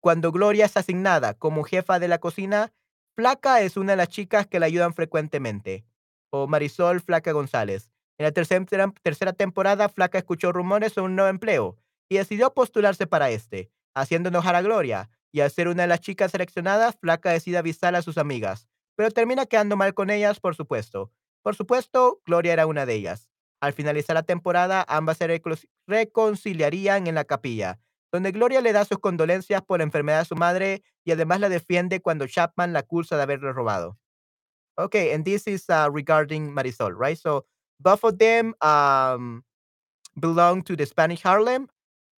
Cuando 0.00 0.32
Gloria 0.32 0.64
es 0.64 0.76
asignada 0.76 1.34
como 1.34 1.62
jefa 1.62 1.98
de 1.98 2.08
la 2.08 2.18
cocina, 2.18 2.72
Flaca 3.14 3.60
es 3.60 3.76
una 3.76 3.92
de 3.92 3.96
las 3.98 4.08
chicas 4.08 4.46
que 4.46 4.58
la 4.58 4.66
ayudan 4.66 4.92
frecuentemente, 4.94 5.84
o 6.30 6.48
Marisol 6.48 7.00
Flaca 7.00 7.30
González. 7.32 7.92
En 8.18 8.24
la 8.24 8.32
tercera, 8.32 8.92
tercera 9.02 9.32
temporada, 9.32 9.88
Flaca 9.88 10.18
escuchó 10.18 10.52
rumores 10.52 10.92
sobre 10.94 11.06
un 11.06 11.16
nuevo 11.16 11.30
empleo 11.30 11.78
y 12.08 12.16
decidió 12.16 12.52
postularse 12.52 13.06
para 13.06 13.30
este, 13.30 13.70
haciendo 13.94 14.30
enojar 14.30 14.56
a 14.56 14.62
Gloria, 14.62 15.10
y 15.32 15.40
al 15.40 15.50
ser 15.50 15.68
una 15.68 15.82
de 15.82 15.88
las 15.88 16.00
chicas 16.00 16.30
seleccionadas, 16.30 16.96
Flaca 16.96 17.30
decide 17.30 17.58
avisar 17.58 17.94
a 17.94 18.02
sus 18.02 18.18
amigas, 18.18 18.68
pero 18.96 19.10
termina 19.10 19.46
quedando 19.46 19.76
mal 19.76 19.94
con 19.94 20.10
ellas, 20.10 20.40
por 20.40 20.54
supuesto. 20.54 21.12
Por 21.42 21.56
supuesto, 21.56 22.20
Gloria 22.24 22.52
era 22.52 22.66
una 22.66 22.86
de 22.86 22.94
ellas. 22.94 23.33
Al 23.64 23.72
finalizar 23.72 24.12
la 24.12 24.22
temporada, 24.22 24.84
ambas 24.86 25.16
se 25.16 25.40
reconciliarían 25.86 27.06
en 27.06 27.14
la 27.14 27.24
capilla, 27.24 27.80
donde 28.12 28.30
Gloria 28.30 28.60
le 28.60 28.74
da 28.74 28.84
sus 28.84 28.98
condolencias 28.98 29.62
por 29.62 29.78
la 29.78 29.84
enfermedad 29.84 30.18
de 30.18 30.24
su 30.26 30.36
madre 30.36 30.82
y 31.02 31.12
además 31.12 31.40
la 31.40 31.48
defiende 31.48 32.02
cuando 32.02 32.26
Chapman 32.26 32.74
la 32.74 32.80
acusa 32.80 33.16
de 33.16 33.22
haberle 33.22 33.54
robado. 33.54 33.96
Okay, 34.76 35.14
and 35.14 35.24
this 35.24 35.46
is 35.46 35.64
uh, 35.70 35.88
regarding 35.90 36.52
Marisol, 36.52 36.94
right? 36.94 37.16
So 37.16 37.46
both 37.80 38.04
of 38.04 38.18
them 38.18 38.54
um, 38.60 39.44
belong 40.20 40.62
to 40.64 40.76
the 40.76 40.84
Spanish 40.84 41.22
Harlem. 41.22 41.68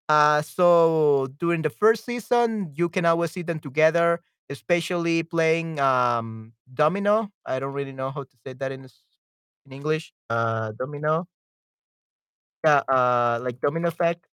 Uh, 0.08 0.42
so 0.42 1.28
during 1.38 1.62
the 1.62 1.70
first 1.70 2.04
season, 2.04 2.72
you 2.74 2.88
can 2.88 3.04
always 3.04 3.30
see 3.30 3.42
them 3.42 3.60
together, 3.60 4.20
especially 4.50 5.22
playing 5.22 5.78
um, 5.78 6.54
domino. 6.74 7.30
I 7.44 7.60
don't 7.60 7.72
really 7.72 7.92
know 7.92 8.10
how 8.10 8.24
to 8.24 8.36
say 8.44 8.54
that 8.54 8.72
in 8.72 8.88
English. 9.70 10.12
Uh, 10.28 10.72
domino. 10.76 11.28
Yeah, 12.66 12.82
uh, 12.88 13.40
like 13.42 13.60
domino 13.60 13.88
effect. 13.88 14.26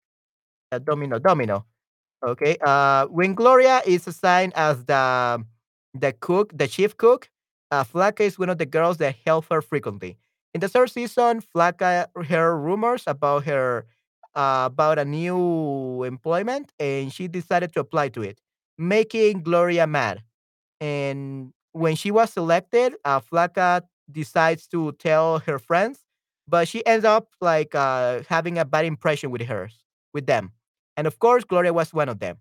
Uh, 0.71 0.79
domino, 0.79 1.19
domino. 1.19 1.65
Okay. 2.25 2.57
Uh, 2.61 3.07
when 3.07 3.35
Gloria 3.35 3.81
is 3.85 4.07
assigned 4.07 4.53
as 4.55 4.85
the 4.85 5.43
the 5.93 6.13
cook, 6.13 6.51
the 6.57 6.67
chief 6.67 6.97
cook, 6.97 7.29
uh, 7.71 7.83
Flaca 7.83 8.21
is 8.21 8.39
one 8.39 8.49
of 8.49 8.57
the 8.59 8.65
girls 8.67 8.97
that 8.97 9.15
help 9.25 9.47
her 9.51 9.61
frequently. 9.61 10.17
In 10.53 10.61
the 10.61 10.69
third 10.69 10.91
season, 10.91 11.41
Flaca 11.55 12.07
heard 12.27 12.57
rumors 12.57 13.03
about 13.07 13.45
her 13.45 13.85
uh, 14.35 14.63
about 14.71 14.99
a 14.99 15.05
new 15.05 16.03
employment, 16.03 16.73
and 16.79 17.13
she 17.13 17.27
decided 17.27 17.73
to 17.73 17.81
apply 17.81 18.09
to 18.09 18.23
it, 18.23 18.39
making 18.77 19.43
Gloria 19.43 19.87
mad. 19.87 20.23
And 20.81 21.53
when 21.73 21.95
she 21.95 22.11
was 22.11 22.33
selected, 22.33 22.95
uh, 23.05 23.19
Flaca 23.21 23.83
decides 24.11 24.67
to 24.67 24.91
tell 24.93 25.39
her 25.39 25.59
friends, 25.59 25.99
but 26.51 26.67
she 26.67 26.85
ends 26.85 27.05
up 27.05 27.29
like 27.41 27.75
uh, 27.75 28.21
having 28.29 28.59
a 28.59 28.65
bad 28.65 28.85
impression 28.85 29.31
with 29.31 29.43
hers, 29.43 29.85
with 30.13 30.27
them. 30.27 30.53
And 30.97 31.07
of 31.07 31.19
course, 31.19 31.45
Gloria 31.45 31.73
was 31.73 31.93
one 31.95 32.09
of 32.09 32.19
them. 32.19 32.37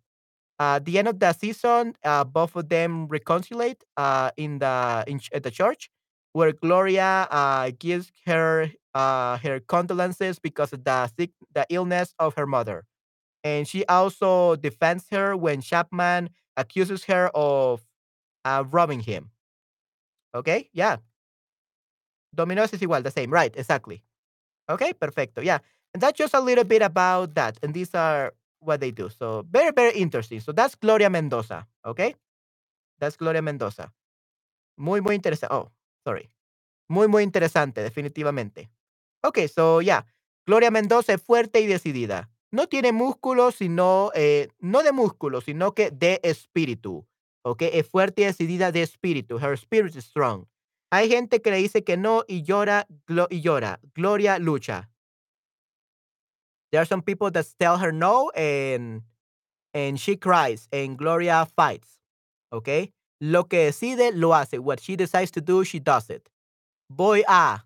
Uh, 0.61 0.77
at 0.77 0.85
the 0.85 0.99
end 0.99 1.09
of 1.09 1.21
the 1.21 1.33
season, 1.33 1.95
uh, 2.05 2.25
both 2.25 2.57
of 2.57 2.69
them 2.69 3.09
reconcile 3.09 3.75
uh, 3.97 4.31
in 4.37 4.59
the 4.59 5.05
in 5.07 5.21
at 5.33 5.43
the 5.45 5.51
church, 5.51 5.91
where 6.35 6.53
Gloria 6.53 7.29
uh, 7.31 7.71
gives 7.79 8.13
her 8.27 8.71
uh, 8.95 9.39
her 9.39 9.61
condolences 9.61 10.39
because 10.39 10.73
of 10.73 10.85
the 10.85 11.09
sick, 11.19 11.31
the 11.55 11.67
illness 11.71 12.15
of 12.19 12.35
her 12.35 12.47
mother, 12.47 12.85
and 13.45 13.69
she 13.69 13.87
also 13.87 14.57
defends 14.57 15.07
her 15.13 15.37
when 15.37 15.63
Chapman 15.63 16.31
accuses 16.57 17.05
her 17.05 17.31
of 17.35 17.83
robbing 18.47 19.01
him. 19.01 19.31
Okay, 20.35 20.69
yeah, 20.73 20.97
Domino's 22.35 22.73
is 22.73 22.81
igual, 22.81 23.03
the 23.03 23.11
same, 23.11 23.33
right? 23.33 23.55
Exactly. 23.57 24.03
Okay, 24.69 24.93
perfecto. 24.93 25.41
Yeah, 25.43 25.59
and 25.95 26.03
that's 26.03 26.19
just 26.19 26.35
a 26.35 26.41
little 26.41 26.65
bit 26.65 26.83
about 26.83 27.35
that, 27.35 27.59
and 27.63 27.75
these 27.75 27.95
are 27.95 28.33
what 28.61 28.81
they 28.81 28.91
do. 28.93 29.09
So 29.09 29.45
very, 29.51 29.73
very 29.73 29.97
interesting. 29.99 30.41
So 30.41 30.53
that's 30.53 30.75
Gloria 30.77 31.11
Mendoza. 31.11 31.67
Okay, 31.85 32.15
that's 32.99 33.17
Gloria 33.17 33.43
Mendoza. 33.43 33.93
Muy, 34.77 35.01
muy 35.01 35.15
interesante. 35.17 35.55
Oh, 35.55 35.71
sorry. 36.07 36.31
Muy, 36.89 37.09
muy 37.09 37.23
interesante, 37.23 37.83
definitivamente. 37.83 38.71
Ok, 39.23 39.39
so 39.49 39.81
yeah. 39.81 40.05
Gloria 40.47 40.71
Mendoza 40.71 41.13
es 41.13 41.23
fuerte 41.23 41.61
y 41.61 41.67
decidida. 41.67 42.29
No 42.51 42.67
tiene 42.67 42.93
músculos, 42.93 43.55
sino, 43.57 44.11
eh, 44.15 44.49
no 44.59 44.83
de 44.83 44.91
músculos, 44.93 45.45
sino 45.45 45.75
que 45.75 45.91
de 45.91 46.19
espíritu. 46.25 47.07
Ok, 47.43 47.63
es 47.73 47.87
fuerte 47.87 48.23
y 48.23 48.25
decidida 48.25 48.73
de 48.73 48.83
espíritu. 48.83 49.39
Her 49.39 49.53
spirit 49.53 49.95
is 49.95 50.05
strong. 50.05 50.47
Hay 50.93 51.09
gente 51.09 51.41
que 51.41 51.51
le 51.51 51.59
dice 51.59 51.85
que 51.85 51.97
no 51.97 52.25
y 52.27 52.43
llora 52.43 52.87
y 53.31 53.41
llora. 53.41 53.79
Gloria 53.95 54.39
lucha. 54.39 54.89
There 56.71 56.81
are 56.81 56.87
some 56.87 57.03
people 57.03 57.31
that 57.31 57.47
tell 57.59 57.79
her 57.79 57.93
no 57.93 58.31
and 58.31 59.03
and 59.73 60.01
she 60.01 60.17
cries 60.17 60.69
and 60.73 60.97
Gloria 60.99 61.47
fights. 61.57 61.99
Okay? 62.53 62.93
Lo 63.21 63.45
que 63.45 63.67
decide 63.67 64.15
lo 64.15 64.31
hace. 64.33 64.59
What 64.59 64.81
she 64.81 64.97
decides 64.97 65.31
to 65.33 65.41
do, 65.41 65.65
she 65.65 65.79
does 65.79 66.11
it. 66.11 66.29
Voy 66.91 67.23
a. 67.29 67.63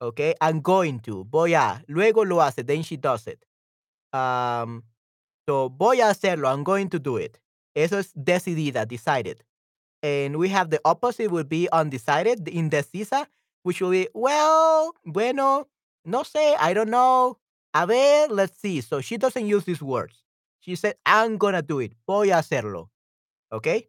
Okay? 0.00 0.34
I'm 0.40 0.60
going 0.60 0.98
to. 1.00 1.24
Voy 1.30 1.54
a. 1.54 1.82
Luego 1.88 2.24
lo 2.24 2.40
hace. 2.40 2.66
Then 2.66 2.82
she 2.82 2.96
does 2.96 3.26
it. 3.26 3.44
Um, 4.12 4.82
so 5.48 5.68
voy 5.68 6.00
a 6.00 6.10
hacerlo. 6.10 6.48
I'm 6.52 6.64
going 6.64 6.88
to 6.90 6.98
do 6.98 7.16
it. 7.16 7.38
Eso 7.74 7.98
es 7.98 8.12
decidida, 8.14 8.86
decided. 8.86 9.42
And 10.04 10.36
we 10.36 10.50
have 10.50 10.68
the 10.68 10.80
opposite 10.84 11.30
would 11.30 11.48
be 11.48 11.66
undecided, 11.72 12.44
indecisa, 12.44 13.26
which 13.62 13.80
will 13.80 13.90
be, 13.90 14.06
well, 14.12 14.92
bueno, 15.06 15.66
no 16.04 16.24
sé, 16.24 16.54
I 16.60 16.74
don't 16.74 16.90
know. 16.90 17.38
A 17.72 17.86
ver, 17.86 18.26
let's 18.28 18.60
see. 18.60 18.82
So 18.82 19.00
she 19.00 19.16
doesn't 19.16 19.46
use 19.46 19.64
these 19.64 19.80
words. 19.80 20.22
She 20.60 20.76
said, 20.76 20.96
I'm 21.06 21.38
gonna 21.38 21.62
do 21.62 21.78
it. 21.78 21.92
Voy 22.06 22.30
a 22.30 22.42
hacerlo. 22.42 22.90
Okay? 23.50 23.88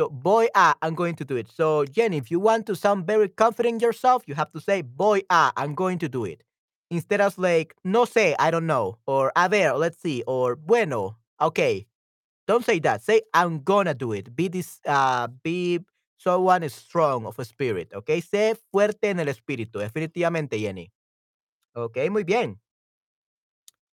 So 0.00 0.08
voy 0.08 0.48
a, 0.54 0.74
I'm 0.80 0.94
going 0.94 1.14
to 1.16 1.26
do 1.26 1.36
it. 1.36 1.50
So 1.52 1.84
Jenny, 1.84 2.16
if 2.16 2.30
you 2.30 2.40
want 2.40 2.64
to 2.66 2.74
sound 2.74 3.06
very 3.06 3.28
confident 3.28 3.82
yourself, 3.82 4.24
you 4.26 4.34
have 4.34 4.50
to 4.52 4.60
say 4.62 4.82
voy 4.96 5.20
a, 5.28 5.52
I'm 5.58 5.74
going 5.74 5.98
to 5.98 6.08
do 6.08 6.24
it. 6.24 6.42
Instead 6.90 7.20
of 7.20 7.36
like, 7.36 7.74
no 7.84 8.06
sé, 8.06 8.34
I 8.38 8.50
don't 8.50 8.66
know, 8.66 8.96
or 9.06 9.30
a 9.36 9.50
ver, 9.50 9.74
let's 9.74 10.00
see, 10.00 10.22
or 10.26 10.56
bueno, 10.56 11.18
okay. 11.38 11.86
Don't 12.46 12.64
say 12.64 12.78
that. 12.80 13.02
Say 13.02 13.22
I'm 13.32 13.62
gonna 13.62 13.94
do 13.94 14.12
it. 14.12 14.34
Be 14.34 14.48
this, 14.48 14.80
uh, 14.86 15.28
be 15.42 15.80
someone 16.18 16.68
strong 16.68 17.26
of 17.26 17.38
a 17.38 17.44
spirit, 17.44 17.92
okay? 17.94 18.20
Sé 18.20 18.56
fuerte 18.72 19.10
en 19.10 19.20
el 19.20 19.28
espíritu, 19.28 19.78
definitivamente, 19.78 20.58
Jenny. 20.58 20.90
Okay, 21.74 22.08
muy 22.08 22.24
bien. 22.24 22.60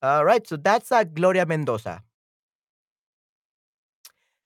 All 0.01 0.25
right, 0.25 0.45
so 0.45 0.57
that's 0.57 0.91
uh, 0.91 1.03
Gloria 1.03 1.45
Mendoza. 1.45 2.03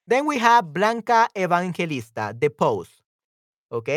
Then 0.07 0.27
we 0.27 0.37
have 0.37 0.73
Blanca 0.73 1.29
Evangelista, 1.35 2.33
The 2.37 2.49
Pose. 2.49 3.01
¿Ok? 3.69 3.89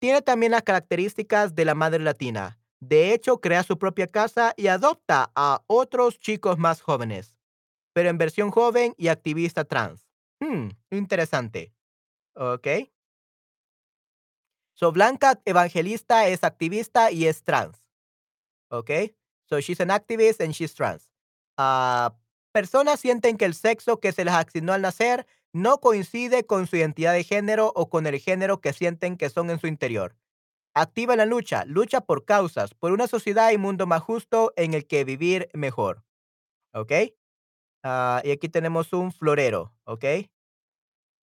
Tiene 0.00 0.22
también 0.22 0.52
las 0.52 0.62
características 0.62 1.54
de 1.54 1.64
la 1.64 1.74
madre 1.74 1.98
latina. 2.00 2.58
De 2.80 3.12
hecho, 3.12 3.40
crea 3.40 3.62
su 3.62 3.78
propia 3.78 4.06
casa 4.06 4.54
y 4.56 4.66
adopta 4.66 5.30
a 5.34 5.62
otros 5.66 6.18
chicos 6.18 6.58
más 6.58 6.80
jóvenes, 6.80 7.34
pero 7.92 8.08
en 8.08 8.18
versión 8.18 8.50
joven 8.50 8.94
y 8.96 9.08
activista 9.08 9.64
trans. 9.64 10.06
Hmm, 10.40 10.68
interesante. 10.90 11.72
¿Ok? 12.34 12.66
So, 14.74 14.90
Blanca 14.90 15.40
Evangelista 15.44 16.26
es 16.26 16.44
activista 16.44 17.10
y 17.10 17.26
es 17.26 17.44
trans. 17.44 17.86
¿Ok? 18.70 18.90
So, 19.48 19.60
she's 19.60 19.80
an 19.80 19.90
activist 19.90 20.40
and 20.40 20.52
she's 20.52 20.74
trans. 20.74 21.12
Ah, 21.58 22.16
personas 22.52 23.00
sienten 23.00 23.36
que 23.36 23.44
el 23.44 23.54
sexo 23.54 24.00
que 24.00 24.12
se 24.12 24.24
les 24.24 24.34
asignó 24.34 24.72
al 24.72 24.82
nacer 24.82 25.26
no 25.52 25.78
coincide 25.78 26.46
con 26.46 26.66
su 26.66 26.76
identidad 26.76 27.12
de 27.12 27.24
género 27.24 27.72
o 27.76 27.90
con 27.90 28.06
el 28.06 28.18
género 28.18 28.60
que 28.60 28.72
sienten 28.72 29.16
que 29.16 29.28
son 29.28 29.50
en 29.50 29.60
su 29.60 29.66
interior. 29.66 30.16
Activa 30.74 31.16
la 31.16 31.26
lucha, 31.26 31.66
lucha 31.66 32.00
por 32.00 32.24
causas, 32.24 32.74
por 32.74 32.92
una 32.92 33.06
sociedad 33.06 33.50
y 33.52 33.58
mundo 33.58 33.86
más 33.86 34.02
justo 34.02 34.54
en 34.56 34.72
el 34.72 34.86
que 34.86 35.04
vivir 35.04 35.50
mejor. 35.52 36.02
¿Ok? 36.72 36.92
Ah, 37.84 38.20
y 38.24 38.30
aquí 38.30 38.48
tenemos 38.48 38.92
un 38.92 39.12
florero. 39.12 39.72
¿Ok? 39.84 40.04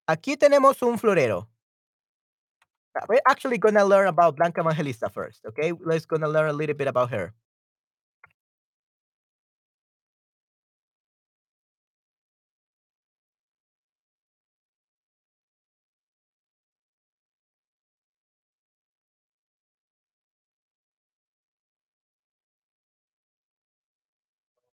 Aquí 0.08 0.36
tenemos 0.36 0.82
un 0.82 0.98
florero. 1.00 1.48
Uh, 2.96 3.06
We're 3.08 3.22
actually 3.28 3.58
gonna 3.58 3.86
learn 3.86 4.08
about 4.08 4.36
Blanca 4.36 4.62
Evangelista 4.62 5.10
first. 5.10 5.46
Okay, 5.46 5.74
let's 5.80 6.06
gonna 6.06 6.28
learn 6.28 6.50
a 6.50 6.54
little 6.54 6.76
bit 6.76 6.88
about 6.88 7.12
her. 7.12 7.34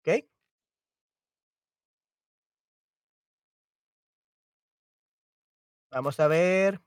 Okay, 0.02 0.24
vamos 5.94 6.18
a 6.20 6.28
ver. 6.28 6.80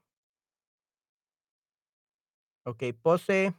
Okay, 2.65 2.91
pose, 2.93 3.53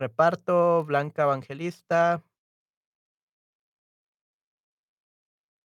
reparto, 0.00 0.84
Blanca 0.84 1.22
Evangelista. 1.22 2.24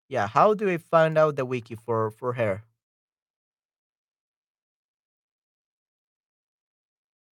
Yeah, 0.08 0.28
how 0.28 0.54
do 0.54 0.68
we 0.68 0.78
find 0.78 1.18
out 1.18 1.36
the 1.36 1.44
wiki 1.46 1.76
for 1.76 2.10
for 2.10 2.32
her? 2.34 2.63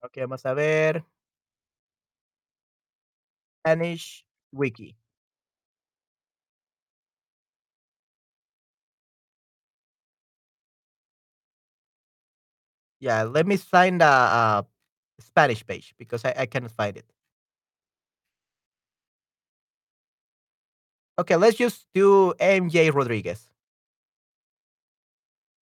Okay, 0.04 0.22
vamos 0.22 0.46
a 0.46 0.54
ver. 0.54 1.04
Spanish 3.66 4.26
wiki. 4.52 4.96
Yeah, 13.02 13.24
let 13.24 13.48
me 13.48 13.58
find 13.58 14.02
a, 14.02 14.06
a 14.06 14.66
Spanish 15.20 15.66
page 15.66 15.96
because 15.98 16.24
I, 16.24 16.34
I 16.38 16.46
cannot 16.46 16.72
find 16.72 16.96
it. 16.96 17.06
Okay, 21.18 21.36
let's 21.36 21.58
just 21.58 21.88
do 21.94 22.34
MJ 22.40 22.94
Rodriguez. 22.94 23.50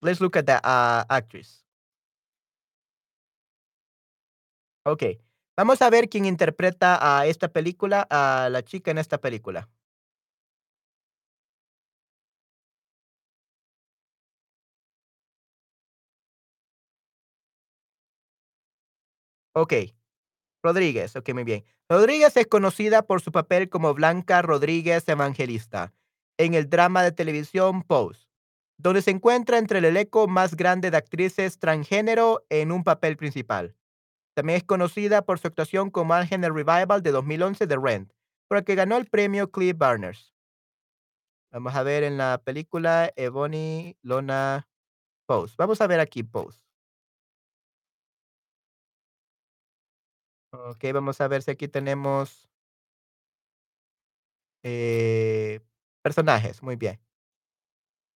Let's 0.02 0.20
look 0.20 0.36
at 0.36 0.46
the 0.46 0.64
uh, 0.66 1.04
actress. 1.08 1.64
Okay, 4.86 5.20
vamos 5.56 5.80
a 5.82 5.90
ver 5.90 6.08
quién 6.08 6.24
interpreta 6.26 6.98
a 7.00 7.26
esta 7.26 7.48
película, 7.48 8.06
a 8.10 8.48
la 8.50 8.62
chica 8.62 8.90
en 8.90 8.98
esta 8.98 9.18
película. 9.18 9.68
Ok, 19.52 19.74
Rodríguez, 20.62 21.16
ok, 21.16 21.34
muy 21.34 21.44
bien. 21.44 21.64
Rodríguez 21.88 22.36
es 22.36 22.46
conocida 22.46 23.02
por 23.02 23.20
su 23.20 23.32
papel 23.32 23.68
como 23.68 23.94
Blanca 23.94 24.42
Rodríguez 24.42 25.08
Evangelista 25.08 25.92
en 26.38 26.54
el 26.54 26.70
drama 26.70 27.02
de 27.02 27.12
televisión 27.12 27.82
Pose, 27.82 28.28
donde 28.78 29.02
se 29.02 29.10
encuentra 29.10 29.58
entre 29.58 29.78
el 29.78 29.84
elenco 29.86 30.28
más 30.28 30.54
grande 30.54 30.90
de 30.90 30.96
actrices 30.96 31.58
transgénero 31.58 32.44
en 32.48 32.70
un 32.70 32.84
papel 32.84 33.16
principal. 33.16 33.76
También 34.34 34.58
es 34.58 34.64
conocida 34.64 35.22
por 35.22 35.38
su 35.38 35.48
actuación 35.48 35.90
como 35.90 36.14
Ángel 36.14 36.36
en 36.36 36.44
el 36.44 36.54
revival 36.54 37.02
de 37.02 37.10
2011 37.10 37.66
de 37.66 37.76
Rent, 37.76 38.12
por 38.48 38.58
el 38.58 38.64
que 38.64 38.76
ganó 38.76 38.96
el 38.96 39.06
premio 39.06 39.50
Cliff 39.50 39.76
Barners. 39.76 40.32
Vamos 41.52 41.74
a 41.74 41.82
ver 41.82 42.04
en 42.04 42.16
la 42.16 42.40
película 42.44 43.12
Ebony 43.16 43.96
Lona 44.02 44.68
Pose. 45.26 45.56
Vamos 45.58 45.80
a 45.80 45.88
ver 45.88 45.98
aquí 45.98 46.22
Pose. 46.22 46.69
Ok, 50.52 50.84
vamos 50.92 51.20
a 51.20 51.28
ver 51.28 51.42
si 51.42 51.50
aquí 51.50 51.68
tenemos 51.68 52.48
eh, 54.62 55.60
personajes. 56.02 56.62
Muy 56.62 56.76
bien. 56.76 57.00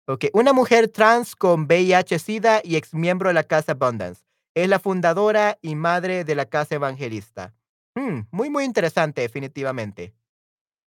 Ok, 0.07 0.25
una 0.33 0.51
mujer 0.53 0.89
trans 0.89 1.35
con 1.35 1.67
VIH-Sida 1.67 2.61
y 2.63 2.75
ex 2.75 2.93
miembro 2.93 3.29
de 3.29 3.33
la 3.33 3.43
Casa 3.43 3.73
Abundance. 3.73 4.23
Es 4.55 4.67
la 4.67 4.79
fundadora 4.79 5.57
y 5.61 5.75
madre 5.75 6.23
de 6.25 6.35
la 6.35 6.45
Casa 6.45 6.75
Evangelista. 6.75 7.53
Hmm, 7.95 8.21
muy, 8.31 8.49
muy 8.49 8.65
interesante, 8.65 9.21
definitivamente. 9.21 10.13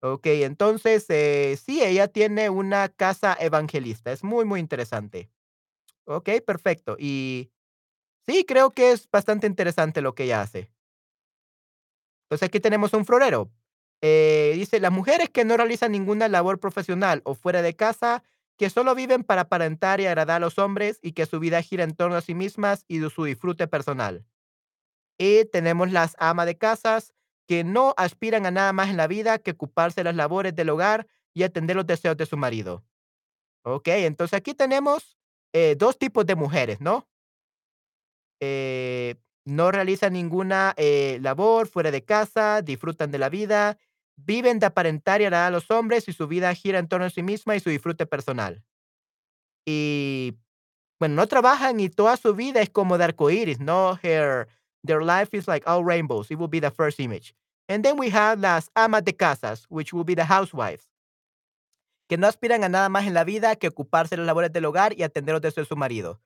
Ok, 0.02 0.26
entonces, 0.26 1.06
eh, 1.08 1.58
sí, 1.64 1.82
ella 1.82 2.08
tiene 2.08 2.50
una 2.50 2.88
casa 2.90 3.36
evangelista. 3.40 4.12
Es 4.12 4.24
muy, 4.24 4.44
muy 4.44 4.60
interesante. 4.60 5.30
Ok, 6.06 6.30
perfecto. 6.46 6.96
Y 6.98 7.50
sí, 8.26 8.44
creo 8.46 8.70
que 8.70 8.92
es 8.92 9.10
bastante 9.10 9.46
interesante 9.46 10.02
lo 10.02 10.14
que 10.14 10.24
ella 10.24 10.42
hace. 10.42 10.70
Entonces 12.34 12.48
aquí 12.48 12.58
tenemos 12.58 12.92
un 12.94 13.04
florero. 13.04 13.48
Eh, 14.02 14.54
dice, 14.56 14.80
las 14.80 14.90
mujeres 14.90 15.30
que 15.30 15.44
no 15.44 15.56
realizan 15.56 15.92
ninguna 15.92 16.26
labor 16.26 16.58
profesional 16.58 17.22
o 17.24 17.36
fuera 17.36 17.62
de 17.62 17.76
casa, 17.76 18.24
que 18.56 18.70
solo 18.70 18.96
viven 18.96 19.22
para 19.22 19.42
aparentar 19.42 20.00
y 20.00 20.06
agradar 20.06 20.38
a 20.38 20.40
los 20.40 20.58
hombres 20.58 20.98
y 21.00 21.12
que 21.12 21.26
su 21.26 21.38
vida 21.38 21.62
gira 21.62 21.84
en 21.84 21.94
torno 21.94 22.16
a 22.16 22.20
sí 22.22 22.34
mismas 22.34 22.84
y 22.88 22.98
de 22.98 23.08
su 23.08 23.22
disfrute 23.22 23.68
personal. 23.68 24.26
Y 25.16 25.44
tenemos 25.44 25.92
las 25.92 26.16
amas 26.18 26.46
de 26.46 26.58
casas 26.58 27.14
que 27.46 27.62
no 27.62 27.94
aspiran 27.96 28.46
a 28.46 28.50
nada 28.50 28.72
más 28.72 28.90
en 28.90 28.96
la 28.96 29.06
vida 29.06 29.38
que 29.38 29.52
ocuparse 29.52 30.00
de 30.00 30.04
las 30.04 30.16
labores 30.16 30.56
del 30.56 30.70
hogar 30.70 31.06
y 31.34 31.44
atender 31.44 31.76
los 31.76 31.86
deseos 31.86 32.16
de 32.16 32.26
su 32.26 32.36
marido. 32.36 32.84
Ok, 33.62 33.86
entonces 33.86 34.36
aquí 34.36 34.54
tenemos 34.54 35.16
eh, 35.52 35.76
dos 35.78 35.98
tipos 35.98 36.26
de 36.26 36.34
mujeres, 36.34 36.80
¿no? 36.80 37.08
Eh, 38.40 39.14
no 39.44 39.70
realizan 39.70 40.14
ninguna 40.14 40.74
eh, 40.76 41.18
labor 41.20 41.68
fuera 41.68 41.90
de 41.90 42.04
casa, 42.04 42.62
disfrutan 42.62 43.10
de 43.10 43.18
la 43.18 43.28
vida, 43.28 43.78
viven 44.16 44.58
de 44.58 44.66
aparentar 44.66 45.20
y 45.20 45.24
agradar 45.24 45.48
a 45.48 45.50
los 45.50 45.70
hombres 45.70 46.08
y 46.08 46.12
su 46.12 46.26
vida 46.26 46.54
gira 46.54 46.78
en 46.78 46.88
torno 46.88 47.06
a 47.06 47.10
sí 47.10 47.22
misma 47.22 47.56
y 47.56 47.60
su 47.60 47.70
disfrute 47.70 48.06
personal. 48.06 48.62
Y 49.66 50.36
bueno, 50.98 51.16
no 51.16 51.26
trabajan 51.26 51.80
y 51.80 51.88
toda 51.88 52.16
su 52.16 52.34
vida 52.34 52.60
es 52.60 52.70
como 52.70 52.96
de 52.98 53.04
arcoíris, 53.04 53.60
no 53.60 53.98
her, 54.02 54.48
their 54.84 55.02
life 55.02 55.36
is 55.36 55.46
like 55.46 55.68
all 55.68 55.84
rainbows. 55.84 56.30
It 56.30 56.38
will 56.38 56.48
be 56.48 56.60
the 56.60 56.70
first 56.70 57.00
image. 57.00 57.34
And 57.68 57.82
then 57.82 57.98
we 57.98 58.10
have 58.10 58.40
las 58.40 58.70
amas 58.74 59.04
de 59.04 59.14
casas, 59.14 59.66
which 59.68 59.92
will 59.92 60.04
be 60.04 60.14
the 60.14 60.24
housewives, 60.24 60.86
que 62.08 62.18
no 62.18 62.26
aspiran 62.26 62.62
a 62.62 62.68
nada 62.68 62.88
más 62.90 63.06
en 63.06 63.14
la 63.14 63.24
vida 63.24 63.56
que 63.56 63.68
ocuparse 63.68 64.10
de 64.10 64.18
las 64.18 64.26
labores 64.26 64.52
del 64.52 64.66
hogar 64.66 64.92
y 64.96 65.02
atender 65.02 65.32
los 65.32 65.42
deseos 65.42 65.66
de 65.66 65.68
su 65.68 65.76
marido. 65.76 66.20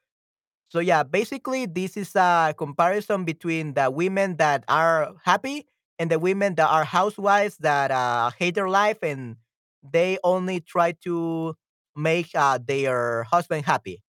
So 0.69 0.81
yeah, 0.81 1.03
basically 1.03 1.67
this 1.67 1.97
is 1.97 2.15
a 2.15 2.55
comparison 2.57 3.25
between 3.25 3.75
the 3.75 3.91
women 3.91 4.37
that 4.37 4.65
are 4.69 5.15
happy 5.25 5.67
and 5.99 6.11
the 6.11 6.19
women 6.19 6.55
that 6.57 6.69
are 6.69 6.85
housewives 6.85 7.57
that 7.59 7.91
uh, 7.91 8.31
hate 8.39 8.55
their 8.55 8.69
life 8.69 8.99
and 9.03 9.37
they 9.83 10.19
only 10.23 10.61
try 10.61 10.93
to 11.05 11.55
make 11.97 12.31
uh, 12.35 12.59
their 12.65 13.25
husband 13.25 13.65
happy. 13.65 14.03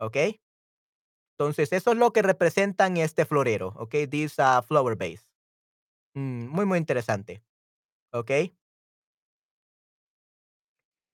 Okay. 0.00 0.38
Entonces, 1.38 1.72
eso 1.72 1.90
es 1.90 1.96
lo 1.96 2.12
que 2.12 2.22
representan 2.22 2.96
este 2.96 3.24
florero. 3.24 3.74
¿Ok? 3.76 4.08
This 4.10 4.38
uh, 4.38 4.62
flower 4.62 4.96
base. 4.96 5.22
Mm, 6.14 6.48
muy, 6.48 6.64
muy 6.64 6.78
interesante. 6.78 7.42
¿Ok? 8.12 8.30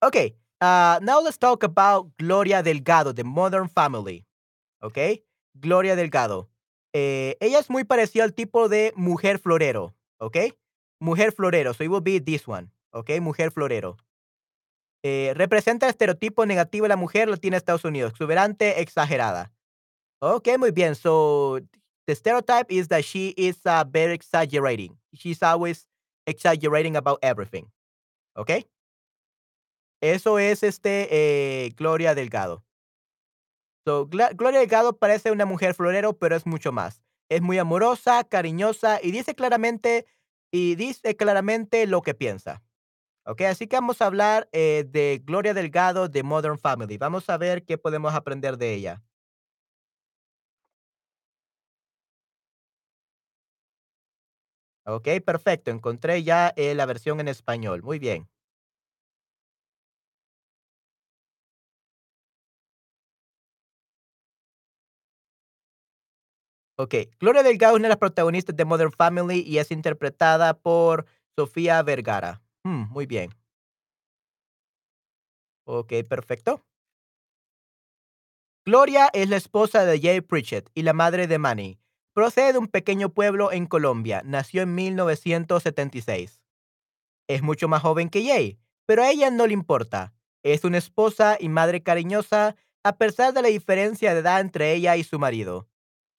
Okay, 0.05 0.35
uh, 0.61 0.99
now 1.01 1.21
let's 1.21 1.38
talk 1.38 1.62
about 1.62 2.11
Gloria 2.18 2.61
Delgado, 2.61 3.12
the 3.12 3.23
Modern 3.23 3.68
Family. 3.68 4.27
Okay, 4.83 5.25
Gloria 5.55 5.97
Delgado. 5.97 6.49
Eh, 6.92 7.37
ella 7.40 7.59
es 7.59 7.71
muy 7.71 7.85
parecida 7.85 8.25
al 8.25 8.35
tipo 8.35 8.68
de 8.68 8.92
mujer 8.97 9.38
florero. 9.38 9.95
Okay, 10.18 10.55
mujer 11.01 11.33
florero. 11.33 11.73
So 11.73 11.85
it 11.85 11.90
will 11.90 12.03
be 12.03 12.21
this 12.21 12.47
one. 12.47 12.71
Okay, 12.92 13.21
mujer 13.21 13.51
florero. 13.51 13.97
Eh, 15.05 15.33
representa 15.35 15.87
el 15.87 15.90
estereotipo 15.90 16.47
negativo 16.47 16.85
de 16.85 16.90
la 16.90 16.97
mujer 16.97 17.29
latina 17.29 17.55
de 17.55 17.59
Estados 17.59 17.85
Unidos, 17.85 18.12
exuberante, 18.12 18.81
exagerada. 18.81 19.53
Okay, 20.21 20.59
muy 20.59 20.71
bien. 20.71 20.95
So 20.95 21.59
the 22.07 22.14
stereotype 22.14 22.71
is 22.71 22.88
that 22.88 23.03
she 23.03 23.35
is 23.37 23.59
uh, 23.64 23.85
very 23.85 24.14
exaggerating. 24.14 24.97
She's 25.12 25.42
always 25.42 25.88
exaggerating 26.27 26.97
about 26.97 27.18
everything. 27.23 27.71
Okay. 28.37 28.66
Eso 30.01 30.38
es, 30.38 30.62
este, 30.62 31.09
eh, 31.11 31.71
Gloria 31.77 32.14
Delgado. 32.14 32.64
So, 33.87 34.07
Gloria 34.07 34.61
Delgado 34.61 34.97
parece 34.99 35.33
una 35.33 35.45
mujer 35.45 35.75
florero, 35.75 36.16
pero 36.16 36.37
es 36.37 36.47
mucho 36.47 36.71
más. 36.73 37.03
Es 37.29 37.42
muy 37.42 37.59
amorosa, 37.59 38.23
cariñosa 38.25 39.01
y 39.03 39.11
dice 39.11 39.35
claramente 39.35 40.07
y 40.53 40.77
dice 40.77 41.16
claramente 41.16 41.87
lo 41.87 42.03
que 42.03 42.14
piensa. 42.14 42.62
Okey, 43.27 43.47
así 43.49 43.68
que 43.68 43.77
vamos 43.77 44.03
a 44.03 44.07
hablar, 44.07 44.49
eh, 44.53 44.85
de 44.88 45.23
Gloria 45.25 45.55
Delgado 45.55 46.09
de 46.09 46.23
Modern 46.25 46.59
Family. 46.59 46.99
Vamos 46.99 47.31
a 47.31 47.38
ver 47.38 47.64
qué 47.64 47.79
podemos 47.79 48.14
aprender 48.14 48.59
de 48.59 48.75
ella. 48.75 49.03
Okey, 54.87 55.21
perfecto. 55.21 55.71
Encontré 55.71 56.23
ya, 56.25 56.53
eh, 56.57 56.75
la 56.75 56.87
versión 56.87 57.21
en 57.21 57.29
español. 57.29 57.83
Muy 57.83 57.99
bien. 57.99 58.29
Ok, 66.77 66.95
Gloria 67.21 67.43
Delgado 67.43 67.75
es 67.75 67.79
una 67.79 67.89
de 67.89 67.91
las 67.91 67.99
protagonistas 67.99 68.57
de 68.57 68.65
Modern 68.65 68.93
Family 68.93 69.41
y 69.41 69.59
es 69.59 69.71
interpretada 69.71 70.55
por 70.55 71.07
Sofía 71.37 71.83
Vergara. 71.83 72.43
Mm, 72.65 72.91
muy 72.91 73.07
bien. 73.07 73.31
Ok, 75.65 75.93
perfecto. 76.09 76.65
Gloria 78.65 79.11
es 79.13 79.29
la 79.29 79.37
esposa 79.37 79.85
de 79.85 80.01
Jay 80.01 80.21
Pritchett 80.21 80.71
y 80.75 80.83
la 80.83 80.93
madre 80.93 81.27
de 81.27 81.39
Manny. 81.39 81.79
Procede 82.15 82.53
de 82.53 82.59
un 82.59 82.69
pequeño 82.69 83.09
pueblo 83.09 83.51
en 83.53 83.67
Colombia. 83.67 84.23
Nació 84.25 84.63
en 84.63 84.75
1976. 84.75 86.41
Es 87.29 87.43
mucho 87.43 87.69
más 87.69 87.83
joven 87.83 88.09
que 88.09 88.25
Jay, 88.25 88.59
pero 88.87 89.03
a 89.03 89.11
ella 89.11 89.31
no 89.31 89.47
le 89.47 89.55
importa. 89.55 90.13
Es 90.43 90.65
una 90.65 90.79
esposa 90.79 91.37
y 91.41 91.49
madre 91.49 91.83
cariñosa 91.83 92.57
a 92.85 92.97
pesar 92.97 93.33
de 93.33 93.43
la 93.43 93.49
diferencia 93.49 94.13
de 94.13 94.21
edad 94.21 94.41
entre 94.41 94.73
ella 94.75 94.97
y 94.97 95.05
su 95.05 95.19
marido. 95.19 95.69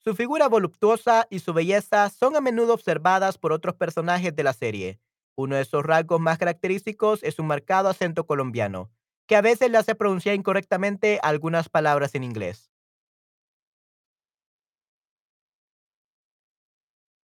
Su 0.04 0.16
figura 0.16 0.50
voluptuosa 0.50 1.28
y 1.30 1.40
su 1.40 1.54
belleza 1.54 2.10
son 2.10 2.36
a 2.36 2.42
menudo 2.42 2.74
observadas 2.74 3.38
por 3.38 3.54
otros 3.54 3.76
personajes 3.76 4.36
de 4.36 4.44
la 4.44 4.52
serie. 4.52 5.00
Uno 5.38 5.56
de 5.56 5.64
sus 5.64 5.82
rasgos 5.82 6.20
más 6.20 6.38
característicos 6.38 7.24
es 7.24 7.36
su 7.36 7.44
marcado 7.44 7.88
acento 7.88 8.26
colombiano, 8.26 8.92
que 9.28 9.38
a 9.38 9.42
veces 9.42 9.72
le 9.72 9.78
hace 9.78 9.96
pronunciar 9.96 10.36
incorrectamente 10.36 11.22
algunas 11.24 11.70
palabras 11.70 12.16
en 12.16 12.26
inglés. 12.26 12.70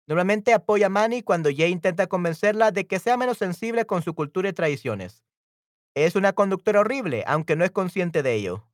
Normalmente 0.07 0.53
apoya 0.53 0.85
a 0.85 0.89
Manny 0.89 1.21
cuando 1.21 1.49
Jay 1.53 1.71
intenta 1.71 2.07
convencerla 2.07 2.71
de 2.71 2.87
que 2.87 2.99
sea 2.99 3.17
menos 3.17 3.37
sensible 3.37 3.85
con 3.85 4.03
su 4.03 4.15
cultura 4.15 4.47
y 4.47 4.53
tradiciones. 4.53 5.25
Es 5.95 6.15
una 6.15 6.31
conductora 6.31 6.79
horrible, 6.79 7.25
aunque 7.27 7.57
no 7.57 7.65
es 7.65 7.71
consciente 7.71 8.23
de 8.23 8.35
ello. 8.35 8.68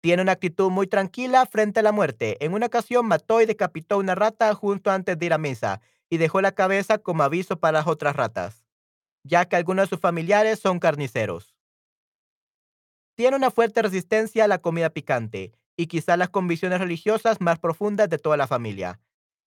Tiene 0.00 0.22
una 0.22 0.32
actitud 0.32 0.70
muy 0.70 0.86
tranquila 0.86 1.44
frente 1.44 1.80
a 1.80 1.82
la 1.82 1.92
muerte. 1.92 2.42
En 2.44 2.54
una 2.54 2.66
ocasión 2.66 3.06
mató 3.06 3.42
y 3.42 3.46
decapitó 3.46 3.98
una 3.98 4.14
rata 4.14 4.54
justo 4.54 4.90
antes 4.90 5.18
de 5.18 5.26
ir 5.26 5.32
a 5.34 5.38
misa 5.38 5.82
y 6.08 6.16
dejó 6.16 6.40
la 6.40 6.52
cabeza 6.52 6.98
como 6.98 7.22
aviso 7.22 7.58
para 7.58 7.78
las 7.80 7.86
otras 7.86 8.16
ratas, 8.16 8.64
ya 9.24 9.44
que 9.44 9.56
algunos 9.56 9.84
de 9.84 9.90
sus 9.90 10.00
familiares 10.00 10.58
son 10.58 10.78
carniceros. 10.78 11.54
Tiene 13.14 13.36
una 13.36 13.50
fuerte 13.50 13.82
resistencia 13.82 14.44
a 14.44 14.48
la 14.48 14.58
comida 14.58 14.88
picante 14.88 15.52
y 15.76 15.86
quizá 15.86 16.16
las 16.16 16.30
convicciones 16.30 16.80
religiosas 16.80 17.40
más 17.40 17.58
profundas 17.58 18.08
de 18.08 18.18
toda 18.18 18.38
la 18.38 18.46
familia. 18.46 19.00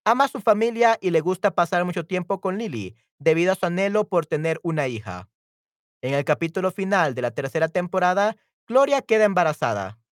Ama 0.06 0.26
a 0.26 0.28
su 0.28 0.40
familia 0.40 1.00
y 1.02 1.10
le 1.10 1.22
gusta 1.22 1.52
pasar 1.52 1.84
mucho 1.84 2.06
tiempo 2.06 2.40
con 2.40 2.60
Lily, 2.60 2.96
debido 3.18 3.54
a 3.54 3.56
su 3.56 3.66
anhelo 3.66 4.08
por 4.08 4.28
tener 4.28 4.60
una 4.62 4.88
hija. 4.88 5.30
En 6.02 6.14
el 6.14 6.26
capítulo 6.26 6.72
final 6.72 7.16
de 7.16 7.22
la 7.24 7.32
tercera 7.32 7.70
temporada, 7.70 8.36
Gloria 8.68 9.02
queda 9.02 9.24
embarazada 9.24 10.03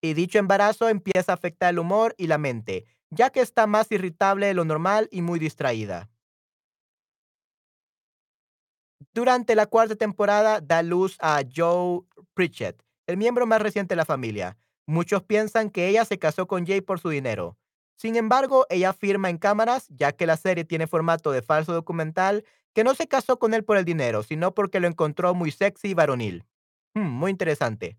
y 0.00 0.14
dicho 0.14 0.38
embarazo 0.38 0.88
empieza 0.88 1.32
a 1.32 1.34
afectar 1.34 1.70
el 1.70 1.78
humor 1.78 2.14
y 2.18 2.26
la 2.26 2.38
mente, 2.38 2.84
ya 3.10 3.30
que 3.30 3.40
está 3.40 3.66
más 3.66 3.90
irritable 3.92 4.46
de 4.46 4.54
lo 4.54 4.64
normal 4.64 5.08
y 5.10 5.22
muy 5.22 5.38
distraída. 5.38 6.10
Durante 9.12 9.54
la 9.54 9.66
cuarta 9.66 9.96
temporada 9.96 10.60
da 10.60 10.82
luz 10.82 11.16
a 11.20 11.42
Joe 11.54 12.02
Pritchett, 12.34 12.82
el 13.06 13.16
miembro 13.16 13.46
más 13.46 13.60
reciente 13.60 13.92
de 13.92 13.96
la 13.96 14.04
familia. 14.04 14.56
Muchos 14.86 15.22
piensan 15.22 15.70
que 15.70 15.88
ella 15.88 16.04
se 16.04 16.18
casó 16.18 16.46
con 16.46 16.66
Jay 16.66 16.80
por 16.80 17.00
su 17.00 17.08
dinero. 17.08 17.56
Sin 17.96 18.16
embargo, 18.16 18.66
ella 18.70 18.90
afirma 18.90 19.28
en 19.28 19.38
cámaras, 19.38 19.86
ya 19.88 20.12
que 20.12 20.26
la 20.26 20.36
serie 20.36 20.64
tiene 20.64 20.86
formato 20.86 21.32
de 21.32 21.42
falso 21.42 21.72
documental, 21.72 22.44
que 22.72 22.84
no 22.84 22.94
se 22.94 23.08
casó 23.08 23.38
con 23.38 23.52
él 23.52 23.64
por 23.64 23.76
el 23.76 23.84
dinero, 23.84 24.22
sino 24.22 24.54
porque 24.54 24.80
lo 24.80 24.86
encontró 24.86 25.34
muy 25.34 25.50
sexy 25.50 25.88
y 25.88 25.94
varonil. 25.94 26.44
Hmm, 26.94 27.08
muy 27.08 27.30
interesante. 27.30 27.98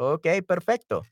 Okay, 0.00 0.40
perfecto. 0.40 1.04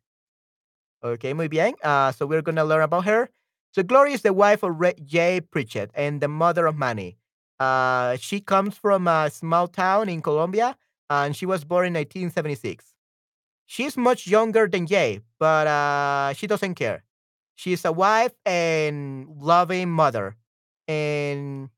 Okay, 1.02 1.32
muy 1.32 1.48
bien. 1.48 1.74
Uh, 1.82 2.10
so 2.12 2.26
we're 2.26 2.42
gonna 2.42 2.64
learn 2.64 2.82
about 2.82 3.04
her. 3.04 3.28
So 3.72 3.82
Gloria 3.82 4.14
is 4.14 4.22
the 4.22 4.32
wife 4.32 4.62
of 4.62 4.80
Ray 4.80 4.94
Jay 5.04 5.40
Pritchett 5.40 5.90
and 5.94 6.20
the 6.20 6.28
mother 6.28 6.66
of 6.66 6.76
Manny. 6.76 7.18
Uh, 7.60 8.16
she 8.16 8.40
comes 8.40 8.76
from 8.76 9.06
a 9.06 9.30
small 9.30 9.68
town 9.68 10.08
in 10.08 10.22
Colombia, 10.22 10.76
and 11.10 11.36
she 11.36 11.46
was 11.46 11.64
born 11.64 11.86
in 11.86 11.92
1976. 11.92 12.94
She's 13.66 13.96
much 13.96 14.26
younger 14.26 14.68
than 14.68 14.86
Jay, 14.86 15.20
but 15.38 15.66
uh, 15.66 16.32
she 16.34 16.46
doesn't 16.46 16.74
care. 16.76 17.04
She's 17.56 17.84
a 17.84 17.92
wife 17.92 18.32
and 18.46 19.28
loving 19.38 19.90
mother. 19.90 20.36
And 20.88 21.70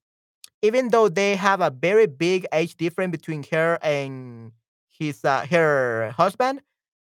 even 0.63 0.89
though 0.91 1.09
they 1.09 1.37
have 1.37 1.61
a 1.61 1.71
very 1.71 2.07
big 2.07 2.47
age 2.53 2.77
difference 2.77 3.13
between 3.13 3.45
her 3.53 3.79
and 3.83 4.53
his 4.91 5.25
uh, 5.25 5.47
her 5.51 6.13
husband, 6.17 6.61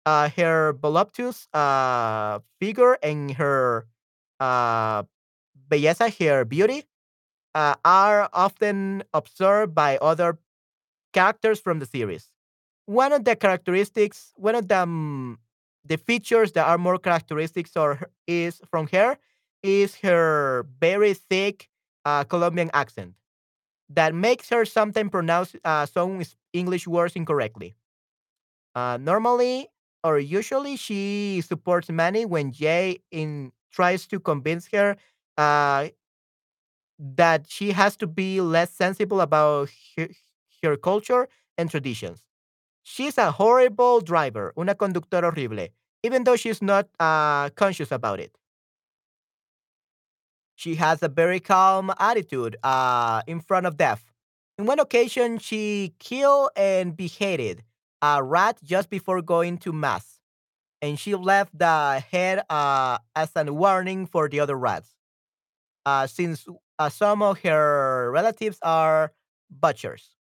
uh, 0.06 0.30
her 0.38 0.74
voluptuous 0.74 1.48
uh, 1.54 2.40
figure 2.60 2.98
and 3.04 3.32
her 3.32 3.88
uh, 4.40 5.04
belleza, 5.70 6.10
her 6.20 6.46
beauty, 6.46 6.84
uh, 7.56 7.76
are 7.86 8.30
often 8.34 9.04
observed 9.14 9.76
by 9.76 9.98
other 9.98 10.38
characters 11.14 11.60
from 11.60 11.80
the 11.80 11.86
series. 11.86 12.28
One 12.86 13.14
of 13.14 13.24
the 13.26 13.36
characteristics, 13.36 14.34
one 14.36 14.56
of 14.56 14.68
the 14.68 14.82
um, 14.84 15.40
the 15.86 15.98
features 15.98 16.54
that 16.54 16.68
are 16.68 16.78
more 16.78 16.98
characteristics 16.98 17.76
or 17.76 18.10
is 18.28 18.62
from 18.70 18.88
her 18.88 19.18
is 19.64 19.96
her 19.98 20.66
very 20.80 21.14
thick 21.14 21.70
uh, 22.06 22.24
Colombian 22.24 22.70
accent 22.74 23.14
that 23.90 24.16
makes 24.16 24.50
her 24.50 24.66
sometimes 24.66 25.12
pronounce 25.12 25.56
uh, 25.64 25.86
some 25.86 26.24
English 26.54 26.88
words 26.88 27.16
incorrectly. 27.16 27.76
Uh, 28.76 28.98
normally, 29.00 29.68
or 30.04 30.20
usually 30.20 30.76
she 30.76 31.42
supports 31.46 31.90
Manny 31.90 32.26
when 32.26 32.52
Jay 32.52 33.00
in 33.12 33.52
tries 33.72 34.06
to 34.08 34.20
convince 34.20 34.68
her 34.74 34.96
uh, 35.38 35.88
that 37.00 37.46
she 37.50 37.72
has 37.72 37.96
to 37.98 38.08
be 38.08 38.42
less 38.42 38.72
sensible 38.72 39.22
about 39.22 39.70
her, 39.98 40.10
her 40.62 40.78
culture 40.78 41.28
and 41.58 41.70
traditions. 41.70 42.24
She's 42.84 43.18
a 43.18 43.32
horrible 43.32 44.02
driver, 44.02 44.54
una 44.58 44.76
conductora 44.76 45.34
horrible, 45.36 45.74
even 46.04 46.24
though 46.24 46.36
she's 46.36 46.62
not 46.62 46.88
uh, 47.00 47.50
conscious 47.52 47.92
about 47.92 48.20
it. 48.20 48.36
She 50.56 50.76
has 50.76 51.02
a 51.04 51.08
very 51.10 51.40
calm 51.40 51.92
attitude 52.00 52.58
uh, 52.64 53.22
in 53.28 53.40
front 53.42 53.66
of 53.66 53.78
death. 53.78 54.04
In 54.58 54.66
one 54.66 54.80
occasion, 54.80 55.40
she 55.40 55.94
killed 56.00 56.50
and 56.56 56.96
beheaded 56.96 57.64
a 58.04 58.22
rat 58.22 58.60
just 58.62 58.90
before 58.90 59.22
going 59.22 59.58
to 59.60 59.72
mass, 59.72 60.20
and 60.82 61.00
she 61.00 61.16
left 61.16 61.58
the 61.58 62.04
head 62.12 62.44
uh, 62.50 62.98
as 63.16 63.32
a 63.36 63.46
warning 63.52 64.06
for 64.06 64.28
the 64.28 64.42
other 64.42 64.58
rats. 64.58 64.90
Uh, 65.86 66.06
since 66.06 66.46
uh, 66.80 66.90
some 66.90 67.22
of 67.22 67.40
her 67.42 68.12
relatives 68.12 68.58
are 68.62 69.14
butchers. 69.50 70.16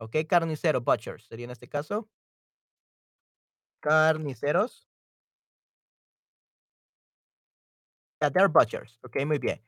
Okay, 0.00 0.24
carnicero, 0.24 0.82
butchers. 0.82 1.26
Sería 1.30 1.44
en 1.44 1.50
este 1.50 1.68
caso. 1.68 2.06
Carniceros. 3.82 4.84
Yeah, 8.22 8.28
they're 8.28 8.48
butchers. 8.48 8.98
Okay, 9.06 9.24
muy 9.24 9.38
bien. 9.38 9.58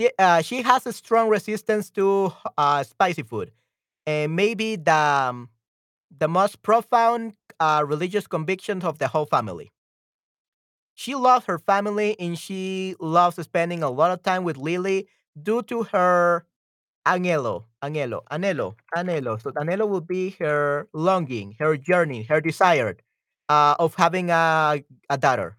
She, 0.00 0.10
uh, 0.18 0.40
she 0.42 0.62
has 0.62 0.86
a 0.86 0.92
strong 0.92 1.28
resistance 1.28 1.90
to 1.90 2.32
uh, 2.56 2.82
spicy 2.82 3.22
food, 3.22 3.52
and 4.06 4.34
maybe 4.34 4.76
the 4.76 4.94
um, 4.94 5.48
the 6.16 6.28
most 6.28 6.62
profound 6.62 7.34
uh, 7.60 7.84
religious 7.86 8.26
convictions 8.26 8.84
of 8.84 8.98
the 8.98 9.08
whole 9.08 9.26
family. 9.26 9.72
She 10.94 11.14
loves 11.14 11.46
her 11.46 11.58
family, 11.58 12.18
and 12.18 12.38
she 12.38 12.96
loves 12.98 13.36
spending 13.42 13.82
a 13.82 13.90
lot 13.90 14.10
of 14.10 14.22
time 14.22 14.42
with 14.44 14.56
Lily 14.56 15.08
due 15.40 15.62
to 15.62 15.84
her 15.84 16.46
anhelo, 17.06 17.64
anhelo, 17.82 18.22
anhelo, 18.30 18.76
anhelo. 18.96 19.40
So 19.42 19.52
anhelo 19.52 19.88
will 19.88 20.00
be 20.02 20.30
her 20.40 20.88
longing, 20.92 21.56
her 21.60 21.76
journey, 21.76 22.24
her 22.24 22.40
desire 22.40 22.96
uh, 23.48 23.76
of 23.78 23.94
having 23.96 24.30
a, 24.30 24.84
a 25.10 25.18
daughter. 25.18 25.56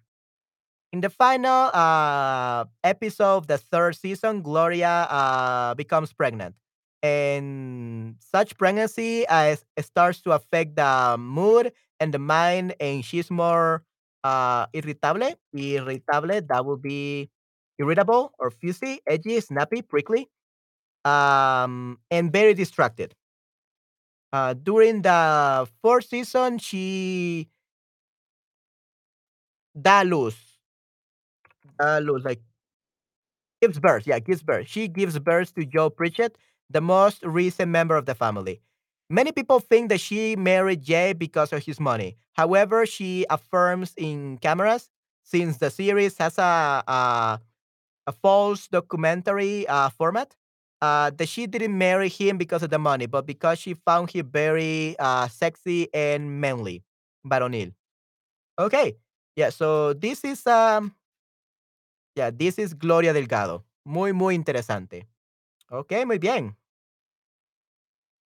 In 0.92 1.00
the 1.00 1.10
final 1.10 1.70
uh, 1.72 2.64
episode 2.84 3.36
of 3.38 3.46
the 3.46 3.58
third 3.58 3.94
season, 3.96 4.42
Gloria 4.42 5.06
uh, 5.10 5.74
becomes 5.74 6.12
pregnant. 6.12 6.56
And 7.02 8.16
such 8.20 8.58
pregnancy 8.58 9.26
uh, 9.26 9.56
starts 9.80 10.20
to 10.22 10.32
affect 10.32 10.76
the 10.76 11.16
mood 11.18 11.72
and 11.98 12.12
the 12.12 12.18
mind, 12.18 12.74
and 12.78 13.04
she's 13.04 13.30
more 13.30 13.84
uh, 14.22 14.66
irritable. 14.74 15.32
Irritable, 15.56 16.40
that 16.44 16.62
would 16.66 16.82
be 16.82 17.30
irritable 17.78 18.32
or 18.38 18.50
fusy, 18.50 18.98
edgy, 19.08 19.40
snappy, 19.40 19.80
prickly, 19.80 20.28
um, 21.04 21.98
and 22.10 22.32
very 22.32 22.54
distracted. 22.54 23.14
Uh, 24.32 24.54
during 24.54 25.02
the 25.02 25.68
fourth 25.82 26.06
season, 26.06 26.58
she 26.58 27.48
da 29.74 30.04
luz. 30.04 30.36
Da 31.78 31.98
like 31.98 32.40
Gives 33.62 33.78
birth, 33.78 34.06
yeah, 34.06 34.18
gives 34.18 34.42
birth. 34.42 34.68
She 34.68 34.88
gives 34.88 35.18
birth 35.18 35.54
to 35.54 35.64
Joe 35.66 35.90
Pritchett, 35.90 36.36
the 36.70 36.80
most 36.80 37.22
recent 37.24 37.70
member 37.70 37.96
of 37.96 38.06
the 38.06 38.14
family. 38.14 38.62
Many 39.10 39.32
people 39.32 39.60
think 39.60 39.88
that 39.90 40.00
she 40.00 40.36
married 40.36 40.82
Jay 40.82 41.12
because 41.12 41.52
of 41.52 41.64
his 41.64 41.80
money. 41.80 42.16
However, 42.34 42.86
she 42.86 43.26
affirms 43.28 43.92
in 43.96 44.38
cameras, 44.38 44.88
since 45.24 45.58
the 45.58 45.70
series 45.70 46.16
has 46.18 46.38
a 46.38 46.82
a, 46.86 47.40
a 48.06 48.12
false 48.12 48.68
documentary 48.68 49.66
uh, 49.68 49.90
format, 49.90 50.36
uh, 50.80 51.10
that 51.10 51.28
she 51.28 51.46
didn't 51.46 51.76
marry 51.76 52.08
him 52.08 52.38
because 52.38 52.62
of 52.62 52.70
the 52.70 52.78
money, 52.78 53.06
but 53.06 53.26
because 53.26 53.58
she 53.58 53.74
found 53.74 54.10
him 54.10 54.30
very 54.30 54.96
uh, 54.98 55.28
sexy 55.28 55.88
and 55.94 56.40
manly, 56.40 56.84
baronil. 57.26 57.72
Okay, 58.58 58.96
yeah. 59.36 59.50
So 59.50 59.92
this 59.94 60.24
is 60.24 60.46
um 60.46 60.94
yeah, 62.16 62.30
this 62.30 62.58
is 62.58 62.74
Gloria 62.74 63.12
Delgado. 63.12 63.64
Muy, 63.84 64.12
muy 64.12 64.34
interesante. 64.34 65.06
Ok, 65.70 66.04
muy 66.06 66.18
bien. 66.18 66.56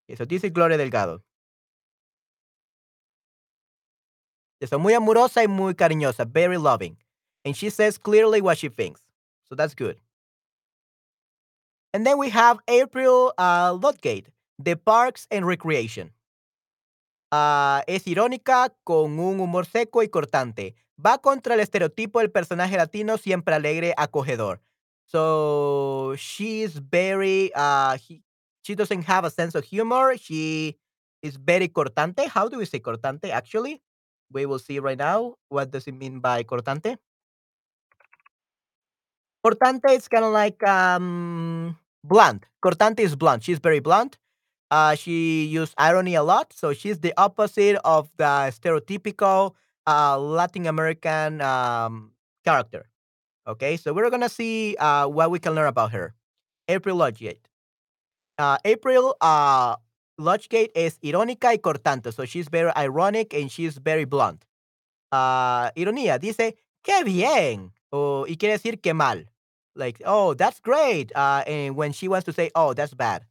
Eso 0.08 0.26
dice 0.26 0.50
Gloria 0.50 0.76
Delgado. 0.76 1.22
Eso 4.60 4.78
muy 4.78 4.94
amorosa 4.94 5.42
y 5.42 5.48
muy 5.48 5.74
cariñosa, 5.74 6.24
very 6.24 6.56
loving. 6.56 6.96
And 7.44 7.54
she 7.54 7.70
says 7.70 7.98
clearly 7.98 8.40
what 8.40 8.58
she 8.58 8.68
thinks. 8.68 9.02
So 9.48 9.54
that's 9.54 9.74
good. 9.74 9.98
And 11.92 12.04
then 12.06 12.18
we 12.18 12.30
have 12.30 12.58
April 12.66 13.32
uh, 13.38 13.72
Ludgate, 13.80 14.28
the 14.58 14.76
Parks 14.76 15.26
and 15.30 15.46
Recreation. 15.46 16.12
Uh, 17.30 17.82
es 17.86 18.06
irónica 18.06 18.74
con 18.84 19.18
un 19.18 19.38
humor 19.38 19.66
seco 19.66 20.02
y 20.02 20.08
cortante. 20.08 20.74
Va 20.98 21.18
contra 21.18 21.54
el 21.54 21.60
estereotipo 21.60 22.20
del 22.20 22.30
personaje 22.30 22.76
latino 22.76 23.18
siempre 23.18 23.54
alegre, 23.54 23.94
acogedor. 23.96 24.60
So 25.06 26.14
she's 26.16 26.78
very 26.78 27.52
uh 27.54 27.96
he, 27.98 28.23
she 28.64 28.74
doesn't 28.74 29.04
have 29.04 29.24
a 29.24 29.30
sense 29.30 29.54
of 29.54 29.64
humor. 29.64 30.16
She 30.16 30.76
is 31.22 31.36
very 31.36 31.68
cortante. 31.68 32.26
How 32.28 32.48
do 32.48 32.58
we 32.58 32.66
say 32.66 32.80
cortante 32.80 33.30
actually? 33.30 33.82
We 34.32 34.46
will 34.46 34.58
see 34.58 34.80
right 34.80 34.98
now. 34.98 35.36
What 35.50 35.70
does 35.70 35.86
it 35.86 35.94
mean 35.94 36.20
by 36.20 36.42
cortante? 36.44 36.98
Cortante 39.44 39.90
is 39.94 40.08
kind 40.08 40.24
of 40.24 40.32
like 40.32 40.62
um 40.66 41.76
blunt. 42.02 42.46
Cortante 42.64 43.00
is 43.00 43.14
blunt. 43.16 43.42
She's 43.44 43.58
very 43.58 43.80
blunt. 43.80 44.18
Uh, 44.70 44.96
she 44.96 45.46
used 45.46 45.74
irony 45.78 46.16
a 46.16 46.22
lot, 46.24 46.52
so 46.52 46.74
she's 46.74 47.00
the 47.00 47.14
opposite 47.16 47.76
of 47.84 48.10
the 48.18 48.52
stereotypical 48.52 49.54
uh, 49.86 50.18
Latin 50.18 50.66
American 50.66 51.40
um, 51.42 52.12
character. 52.44 52.90
Okay, 53.46 53.76
so 53.76 53.92
we're 53.94 54.10
gonna 54.10 54.28
see 54.28 54.76
uh, 54.78 55.08
what 55.08 55.30
we 55.30 55.38
can 55.38 55.54
learn 55.54 55.68
about 55.68 55.92
her. 55.92 56.14
April 56.68 56.96
Ludgate. 56.96 57.48
Uh, 58.38 58.58
April 58.64 59.16
uh, 59.20 59.76
Ludgate 60.18 60.72
is 60.74 60.98
irónica 61.02 61.52
y 61.52 61.58
cortante, 61.58 62.12
so 62.12 62.24
she's 62.24 62.48
very 62.48 62.70
ironic 62.76 63.32
and 63.34 63.50
she's 63.50 63.78
very 63.78 64.04
blunt. 64.04 64.44
Uh, 65.12 65.70
ironía 65.76 66.18
dice 66.18 66.56
qué 66.82 67.04
bien 67.04 67.72
o 67.92 68.26
y 68.28 68.36
quiere 68.36 68.54
decir 68.54 68.80
qué 68.80 68.94
mal. 68.94 69.26
Like 69.76 70.02
oh 70.04 70.34
that's 70.34 70.60
great. 70.60 71.12
Uh, 71.14 71.42
and 71.46 71.76
when 71.76 71.92
she 71.92 72.08
wants 72.08 72.24
to 72.26 72.32
say 72.32 72.50
oh 72.54 72.74
that's 72.74 72.94
bad. 72.94 73.24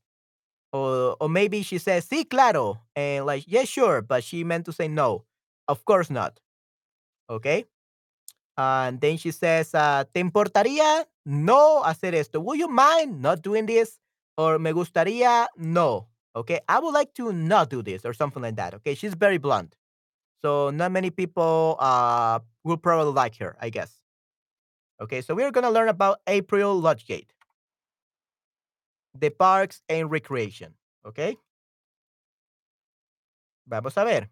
Or, 0.72 1.16
or 1.20 1.30
maybe 1.30 1.62
she 1.62 1.78
says 1.78 2.08
sí 2.08 2.28
claro 2.30 2.80
and 2.96 3.26
like 3.26 3.44
yeah 3.48 3.64
sure, 3.64 4.02
but 4.02 4.24
she 4.24 4.44
meant 4.44 4.66
to 4.66 4.74
say 4.74 4.88
no. 4.88 5.26
Of 5.68 5.86
course 5.86 6.10
not. 6.10 6.40
Okay. 7.30 7.66
And 8.58 9.02
then 9.02 9.18
she 9.18 9.32
says, 9.32 9.74
uh, 9.74 10.04
¿te 10.14 10.20
importaría 10.20 11.06
no 11.26 11.82
hacer 11.84 12.14
esto? 12.14 12.40
Would 12.40 12.60
you 12.60 12.68
mind 12.68 13.22
not 13.22 13.42
doing 13.42 13.66
this? 13.66 14.00
Or 14.38 14.60
me 14.60 14.72
gustaría 14.72 15.48
no. 15.58 16.08
Okay. 16.36 16.60
I 16.68 16.80
would 16.80 16.94
like 16.94 17.14
to 17.16 17.32
not 17.32 17.70
do 17.70 17.82
this 17.82 18.06
or 18.06 18.14
something 18.14 18.42
like 18.42 18.56
that. 18.56 18.74
Okay. 18.76 18.96
She's 18.96 19.14
very 19.14 19.38
blunt. 19.38 19.76
So 20.42 20.72
not 20.72 20.92
many 20.92 21.10
people 21.10 21.78
uh, 21.80 22.40
will 22.64 22.78
probably 22.78 23.14
like 23.14 23.38
her, 23.38 23.56
I 23.62 23.70
guess. 23.70 24.00
Okay. 25.02 25.22
So 25.22 25.36
we're 25.36 25.52
to 25.52 25.70
learn 25.70 25.90
about 25.90 26.20
April 26.28 26.80
Ludgate, 26.80 27.34
the 29.14 29.30
parks 29.30 29.82
and 29.88 30.10
recreation. 30.10 30.74
Okay. 31.06 31.38
Vamos 33.68 33.98
a 33.98 34.04
ver. 34.06 34.30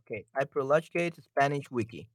Okay. 0.00 0.26
April 0.34 0.66
Ludgate, 0.66 1.20
Spanish 1.22 1.70
Wiki. 1.70 2.08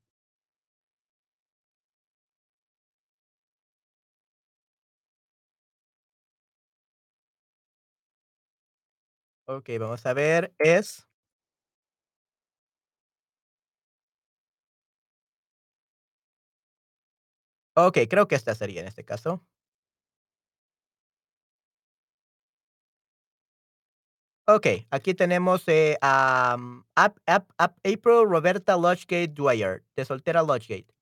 Ok, 9.48 9.70
vamos 9.80 10.06
a 10.06 10.14
ver. 10.14 10.54
Es. 10.60 11.06
Ok, 17.78 17.98
creo 18.10 18.28
que 18.28 18.36
esta 18.36 18.56
sería 18.56 18.82
en 18.82 18.88
este 18.88 19.04
caso. 19.04 19.46
Ok, 24.48 24.68
aquí 24.92 25.14
tenemos 25.16 25.64
eh, 25.68 25.98
Ap- 26.02 27.18
April 27.84 28.26
Roberta 28.28 28.76
Lodgegate 28.78 29.28
Dwyer, 29.30 29.84
de 29.96 30.06
soltera 30.06 30.44
Lodgegate. 30.44 30.94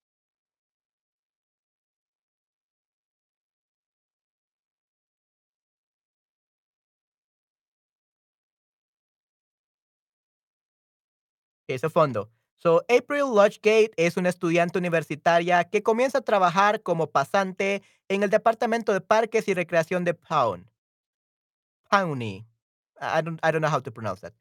Eso 11.68 11.90
fondo. 11.90 12.30
So, 12.56 12.84
April 12.90 13.26
Lodgegate 13.36 13.92
es 13.98 14.16
una 14.18 14.30
estudiante 14.30 14.78
universitaria 14.80 15.64
que 15.66 15.84
comienza 15.84 16.20
a 16.20 16.22
trabajar 16.22 16.82
como 16.82 17.08
pasante 17.12 17.82
en 18.08 18.24
el 18.24 18.30
departamento 18.30 18.94
de 18.94 19.02
parques 19.02 19.48
y 19.48 19.54
recreación 19.54 20.04
de 20.06 20.14
Pound. 20.14 20.66
Pawnee. 21.90 22.46
I 23.04 23.22
don't, 23.22 23.40
I 23.44 23.52
don't 23.52 23.62
know 23.62 23.70
how 23.72 23.82
to 23.82 23.92
pronounce 23.92 24.22
that. 24.22 24.34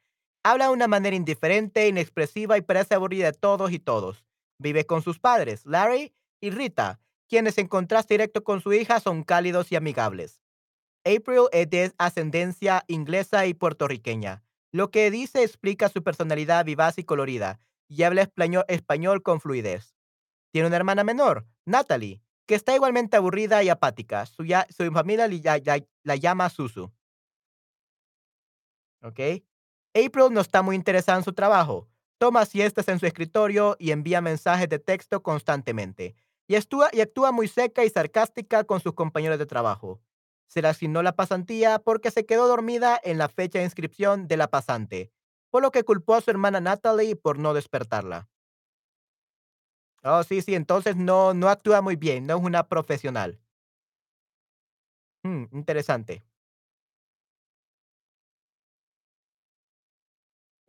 Habla 0.44 0.66
de 0.66 0.72
una 0.72 0.88
manera 0.88 1.14
indiferente, 1.16 1.86
inexpresiva 1.88 2.56
y 2.58 2.62
parece 2.62 2.94
aburrida 2.94 3.26
de 3.26 3.38
todos 3.38 3.70
y 3.72 3.78
todos. 3.78 4.24
Vive 4.58 4.84
con 4.86 5.02
sus 5.02 5.18
padres, 5.18 5.64
Larry 5.66 6.12
y 6.40 6.50
Rita, 6.50 7.00
quienes 7.28 7.58
en 7.58 7.68
contraste 7.68 8.14
directo 8.14 8.42
con 8.44 8.60
su 8.60 8.72
hija 8.72 9.00
son 9.00 9.22
cálidos 9.22 9.70
y 9.72 9.76
amigables. 9.76 10.40
April 11.04 11.48
es 11.52 11.68
de 11.70 11.92
ascendencia 11.98 12.84
inglesa 12.86 13.46
y 13.46 13.54
puertorriqueña. 13.54 14.42
Lo 14.72 14.90
que 14.90 15.10
dice 15.10 15.42
explica 15.42 15.88
su 15.88 16.02
personalidad 16.02 16.64
vivaz 16.64 16.98
y 16.98 17.04
colorida, 17.04 17.58
y 17.88 18.04
habla 18.04 18.28
español, 18.68 19.22
con 19.22 19.40
fluidez. 19.40 19.94
Tiene 20.52 20.68
una 20.68 20.76
hermana 20.76 21.04
menor, 21.04 21.46
Natalie, 21.66 22.20
que 22.46 22.54
está 22.54 22.74
igualmente 22.74 23.16
aburrida 23.16 23.62
y 23.62 23.68
apática. 23.68 24.26
Su, 24.26 24.44
ya- 24.44 24.66
familia 24.92 25.28
la 26.04 26.16
llama 26.16 26.48
Susu. 26.50 26.92
April 29.02 30.32
no 30.32 30.40
está 30.40 30.62
muy 30.62 30.76
interesada 30.76 31.18
en 31.18 31.24
su 31.24 31.32
trabajo. 31.32 31.88
Toma 32.18 32.46
siestas 32.46 32.88
en 32.88 32.98
su 32.98 33.06
escritorio 33.06 33.76
y 33.78 33.90
envía 33.90 34.20
mensajes 34.20 34.68
de 34.68 34.78
texto 34.78 35.22
constantemente. 35.22 36.14
Y 36.46 36.54
actúa, 36.54 36.88
y 36.92 37.00
actúa 37.00 37.32
muy 37.32 37.48
seca 37.48 37.84
y 37.84 37.90
sarcástica 37.90 38.64
con 38.64 38.80
sus 38.80 38.94
compañeros 38.94 39.38
de 39.38 39.46
trabajo. 39.46 40.00
Se 40.48 40.62
le 40.62 40.68
asignó 40.68 41.02
la 41.02 41.16
pasantía 41.16 41.78
porque 41.78 42.10
se 42.10 42.26
quedó 42.26 42.46
dormida 42.46 43.00
en 43.02 43.18
la 43.18 43.28
fecha 43.28 43.58
de 43.58 43.64
inscripción 43.64 44.28
de 44.28 44.36
la 44.36 44.48
pasante, 44.48 45.10
por 45.50 45.62
lo 45.62 45.70
que 45.70 45.82
culpó 45.82 46.14
a 46.14 46.20
su 46.20 46.30
hermana 46.30 46.60
Natalie 46.60 47.16
por 47.16 47.38
no 47.38 47.54
despertarla. 47.54 48.28
Oh, 50.04 50.22
sí, 50.24 50.42
sí, 50.42 50.54
entonces 50.54 50.96
no, 50.96 51.32
no 51.34 51.48
actúa 51.48 51.80
muy 51.80 51.96
bien, 51.96 52.26
no 52.26 52.36
es 52.36 52.42
una 52.42 52.68
profesional. 52.68 53.40
Hmm, 55.24 55.46
interesante. 55.52 56.22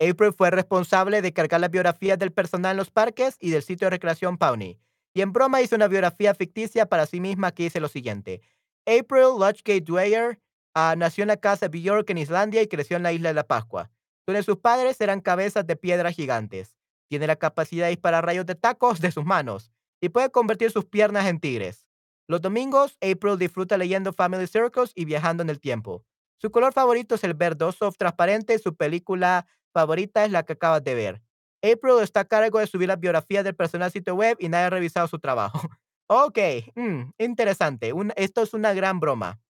April 0.09 0.33
fue 0.33 0.49
responsable 0.51 1.21
de 1.21 1.33
cargar 1.33 1.61
las 1.61 1.71
biografías 1.71 2.17
del 2.17 2.31
personal 2.31 2.71
en 2.71 2.77
los 2.77 2.91
parques 2.91 3.37
y 3.39 3.51
del 3.51 3.63
sitio 3.63 3.85
de 3.85 3.91
recreación 3.91 4.37
Pawnee. 4.37 4.79
Y 5.13 5.21
en 5.21 5.31
broma 5.31 5.61
hizo 5.61 5.75
una 5.75 5.87
biografía 5.87 6.33
ficticia 6.33 6.87
para 6.87 7.05
sí 7.05 7.19
misma 7.19 7.51
que 7.51 7.63
dice 7.63 7.79
lo 7.79 7.87
siguiente. 7.87 8.41
April 8.85 9.37
Lodgegate 9.39 9.81
Dwyer 9.81 10.39
ah, 10.73 10.95
nació 10.97 11.21
en 11.21 11.29
la 11.29 11.37
casa 11.37 11.67
de 11.67 11.79
Bjork 11.79 12.09
en 12.09 12.17
Islandia 12.17 12.61
y 12.61 12.67
creció 12.67 12.97
en 12.97 13.03
la 13.03 13.13
isla 13.13 13.29
de 13.29 13.35
la 13.35 13.47
Pascua, 13.47 13.91
donde 14.25 14.43
sus 14.43 14.57
padres 14.57 14.99
eran 14.99 15.21
cabezas 15.21 15.65
de 15.65 15.75
piedra 15.75 16.11
gigantes. 16.11 16.75
Tiene 17.09 17.27
la 17.27 17.35
capacidad 17.35 17.85
de 17.85 17.91
disparar 17.91 18.25
rayos 18.25 18.45
de 18.45 18.55
tacos 18.55 18.99
de 18.99 19.11
sus 19.11 19.23
manos 19.23 19.71
y 20.01 20.09
puede 20.09 20.31
convertir 20.31 20.71
sus 20.71 20.85
piernas 20.85 21.27
en 21.27 21.39
tigres. 21.39 21.87
Los 22.27 22.41
domingos, 22.41 22.97
April 23.01 23.37
disfruta 23.37 23.77
leyendo 23.77 24.13
Family 24.13 24.47
Circles 24.47 24.91
y 24.95 25.05
viajando 25.05 25.43
en 25.43 25.49
el 25.49 25.59
tiempo. 25.59 26.03
Su 26.37 26.51
color 26.51 26.73
favorito 26.73 27.15
es 27.15 27.23
el 27.23 27.35
verdoso 27.35 27.91
transparente. 27.91 28.57
Su 28.59 28.75
película 28.75 29.45
favorita 29.73 30.23
es 30.23 30.31
la 30.31 30.43
que 30.43 30.53
acabas 30.53 30.83
de 30.83 30.95
ver. 30.95 31.21
April 31.63 32.01
está 32.01 32.21
a 32.21 32.25
cargo 32.25 32.59
de 32.59 32.67
subir 32.67 32.88
las 32.88 32.99
biografías 32.99 33.43
del 33.43 33.55
personal 33.55 33.86
al 33.86 33.91
sitio 33.91 34.15
web 34.15 34.38
y 34.39 34.49
nadie 34.49 34.65
ha 34.65 34.69
revisado 34.69 35.07
su 35.07 35.19
trabajo. 35.19 35.59
ok, 36.07 36.38
mm, 36.75 37.12
interesante. 37.17 37.93
Esto 38.15 38.41
es 38.43 38.53
una 38.53 38.73
gran 38.73 38.99
broma. 38.99 39.41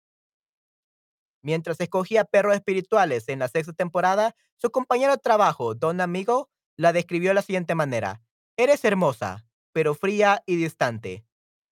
Mientras 1.42 1.80
escogía 1.82 2.24
perros 2.24 2.56
espirituales 2.56 3.28
en 3.28 3.40
la 3.40 3.48
sexta 3.50 3.74
temporada, 3.74 4.36
su 4.58 4.72
compañero 4.72 5.12
de 5.12 5.18
trabajo, 5.18 5.76
Don 5.76 6.00
Amigo, 6.00 6.50
la 6.78 6.94
describió 6.94 7.32
de 7.32 7.36
la 7.36 7.42
siguiente 7.42 7.76
manera. 7.76 8.22
Eres 8.56 8.86
hermosa, 8.86 9.46
pero 9.74 9.96
fría 9.96 10.42
y 10.46 10.56
distante. 10.56 11.26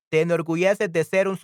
Te 0.10 0.22
enorgulleces 0.22 0.92
de 0.92 1.04
ser 1.06 1.28
un, 1.28 1.40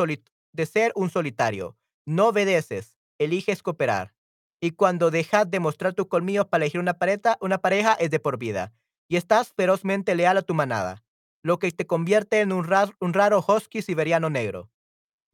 de 0.51 0.65
ser 0.65 0.91
un 0.95 1.09
solitario. 1.09 1.77
No 2.05 2.29
obedeces, 2.29 2.97
eliges 3.17 3.63
cooperar. 3.63 4.16
Y 4.61 4.71
cuando 4.71 5.11
dejas 5.11 5.49
de 5.49 5.59
mostrar 5.59 5.93
tus 5.93 6.07
colmillos 6.07 6.47
para 6.47 6.63
elegir 6.65 6.79
una 6.81 6.95
pareja, 6.95 7.37
una 7.41 7.59
pareja 7.59 7.93
es 7.93 8.09
de 8.09 8.19
por 8.19 8.37
vida. 8.37 8.73
Y 9.07 9.15
estás 9.17 9.53
ferozmente 9.53 10.15
leal 10.15 10.37
a 10.37 10.41
tu 10.41 10.53
manada, 10.53 11.03
lo 11.43 11.59
que 11.59 11.71
te 11.71 11.85
convierte 11.87 12.41
en 12.41 12.51
un, 12.51 12.65
rar- 12.65 12.95
un 12.99 13.13
raro 13.13 13.43
husky 13.47 13.81
siberiano 13.81 14.29
negro. 14.29 14.69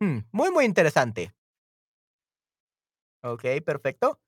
Hmm, 0.01 0.19
muy, 0.31 0.51
muy 0.51 0.65
interesante. 0.65 1.33
Okay, 3.23 3.61
perfecto. 3.61 4.19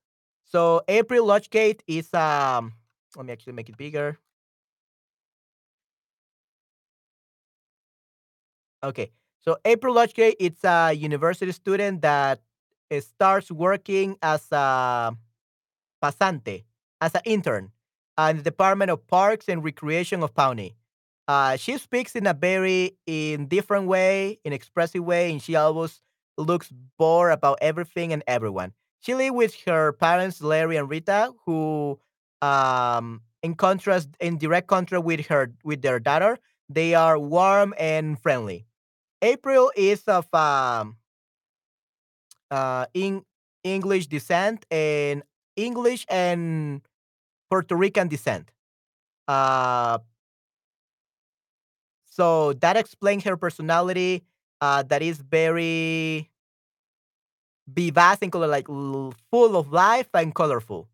So 0.44 0.82
April 0.88 1.26
Lodgegate 1.26 1.82
is 1.86 2.12
um 2.14 2.72
let 3.16 3.26
me 3.26 3.32
actually 3.32 3.54
make 3.54 3.68
it 3.68 3.76
bigger. 3.76 4.18
Okay. 8.82 9.10
So 9.40 9.58
April 9.64 9.94
Lodgegate 9.94 10.36
it's 10.38 10.64
a 10.64 10.92
university 10.92 11.52
student 11.52 12.02
that 12.02 12.40
starts 13.00 13.50
working 13.50 14.16
as 14.22 14.50
a 14.52 15.16
pasante, 16.02 16.64
as 17.00 17.14
an 17.14 17.22
intern 17.24 17.70
in 18.18 18.36
the 18.38 18.42
Department 18.42 18.90
of 18.90 19.06
Parks 19.06 19.48
and 19.48 19.62
Recreation 19.62 20.22
of 20.22 20.34
Pawnee. 20.34 20.76
Uh, 21.28 21.56
she 21.56 21.76
speaks 21.76 22.14
in 22.14 22.26
a 22.26 22.34
very 22.34 22.96
indifferent 23.06 23.86
way, 23.86 24.38
in 24.44 24.52
expressive 24.52 25.04
way, 25.04 25.32
and 25.32 25.42
she 25.42 25.56
always 25.56 26.00
looks 26.38 26.72
bored 26.98 27.32
about 27.32 27.58
everything 27.60 28.12
and 28.12 28.22
everyone. 28.26 28.72
She 29.00 29.14
lives 29.14 29.34
with 29.34 29.56
her 29.66 29.92
parents, 29.92 30.40
Larry 30.40 30.76
and 30.76 30.88
Rita, 30.88 31.32
who, 31.44 31.98
um, 32.42 33.22
in 33.42 33.54
contrast, 33.54 34.08
in 34.20 34.38
direct 34.38 34.68
contrast 34.68 35.04
with 35.04 35.26
her 35.26 35.52
with 35.64 35.82
their 35.82 35.98
daughter, 35.98 36.38
they 36.68 36.94
are 36.94 37.18
warm 37.18 37.74
and 37.78 38.20
friendly. 38.20 38.66
April 39.22 39.72
is 39.76 40.02
of 40.04 40.32
um, 40.34 40.96
uh, 42.50 42.86
in 42.94 43.24
English 43.64 44.06
descent 44.06 44.64
and 44.70 45.22
English 45.56 46.06
and 46.08 46.82
Puerto 47.50 47.76
Rican 47.76 48.08
descent. 48.08 48.52
Uh, 49.28 49.98
so 52.04 52.52
that 52.54 52.76
explains 52.76 53.24
her 53.24 53.36
personality. 53.36 54.24
Uh, 54.60 54.82
that 54.84 55.02
is 55.02 55.18
very 55.18 56.30
vivacious 57.68 58.18
and 58.22 58.32
color, 58.32 58.46
like 58.46 58.66
full 58.66 59.56
of 59.56 59.72
life 59.72 60.08
and 60.14 60.34
colorful. 60.34 60.88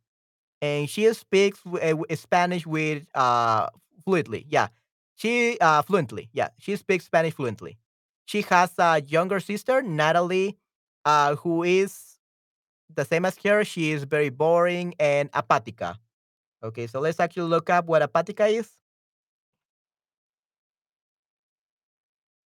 And 0.63 0.91
she 0.91 1.13
speaks 1.15 1.61
w- 1.65 2.05
Spanish 2.17 2.67
with 2.67 3.07
uh 3.15 3.69
fluently. 4.05 4.47
Yeah, 4.49 4.69
she 5.17 5.59
uh 5.61 5.83
fluently. 5.83 6.31
Yeah, 6.33 6.49
she 6.59 6.77
speaks 6.77 7.07
Spanish 7.07 7.35
fluently. 7.35 7.79
She 8.27 8.43
has 8.43 8.73
a 8.79 9.03
younger 9.03 9.41
sister, 9.41 9.83
Natalie, 9.83 10.59
uh, 11.05 11.37
who 11.37 11.63
is 11.63 12.19
the 12.95 13.05
same 13.05 13.25
as 13.25 13.37
her. 13.45 13.65
She 13.65 13.93
is 13.93 14.05
very 14.05 14.29
boring 14.29 14.95
and 14.99 15.31
apatica. 15.33 15.97
Okay, 16.63 16.87
so 16.87 17.01
let's 17.01 17.21
actually 17.21 17.49
look 17.49 17.71
up 17.71 17.87
what 17.87 18.03
apatica 18.03 18.51
is. 18.51 18.71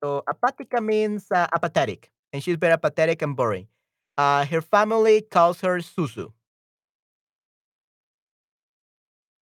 So 0.02 0.22
apatica 0.28 0.82
means 0.84 1.26
uh, 1.30 1.46
apathetic, 1.54 2.11
and 2.32 2.42
she's 2.42 2.57
very 2.57 2.72
apathetic 2.72 3.22
and 3.22 3.36
boring. 3.36 3.66
Uh, 4.16 4.44
her 4.46 4.61
family 4.61 5.22
calls 5.22 5.61
her 5.61 5.78
Susu. 5.78 6.32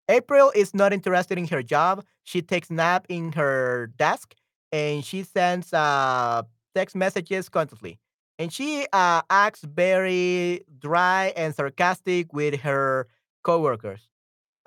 April 0.08 0.52
is 0.54 0.74
not 0.74 0.92
interested 0.92 1.38
in 1.38 1.46
her 1.48 1.62
job. 1.62 2.04
She 2.24 2.42
takes 2.42 2.70
nap 2.70 3.06
in 3.08 3.32
her 3.32 3.88
desk, 3.96 4.34
and 4.72 5.04
she 5.04 5.22
sends 5.22 5.72
uh, 5.72 6.42
text 6.74 6.94
messages 6.94 7.48
constantly. 7.48 7.98
And 8.38 8.52
she 8.52 8.86
uh, 8.92 9.22
acts 9.30 9.62
very 9.62 10.64
dry 10.78 11.32
and 11.36 11.54
sarcastic 11.54 12.32
with 12.32 12.60
her 12.60 13.06
coworkers. 13.44 14.08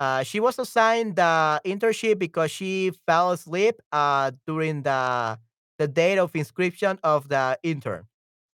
Uh, 0.00 0.22
she 0.22 0.40
was 0.40 0.58
assigned 0.58 1.16
the 1.16 1.60
internship 1.64 2.18
because 2.18 2.50
she 2.50 2.92
fell 3.06 3.32
asleep 3.32 3.80
uh, 3.92 4.32
during 4.46 4.82
the 4.82 5.38
the 5.78 5.88
date 5.88 6.18
of 6.18 6.34
inscription 6.36 6.98
of 7.04 7.28
the 7.28 7.58
intern, 7.62 8.06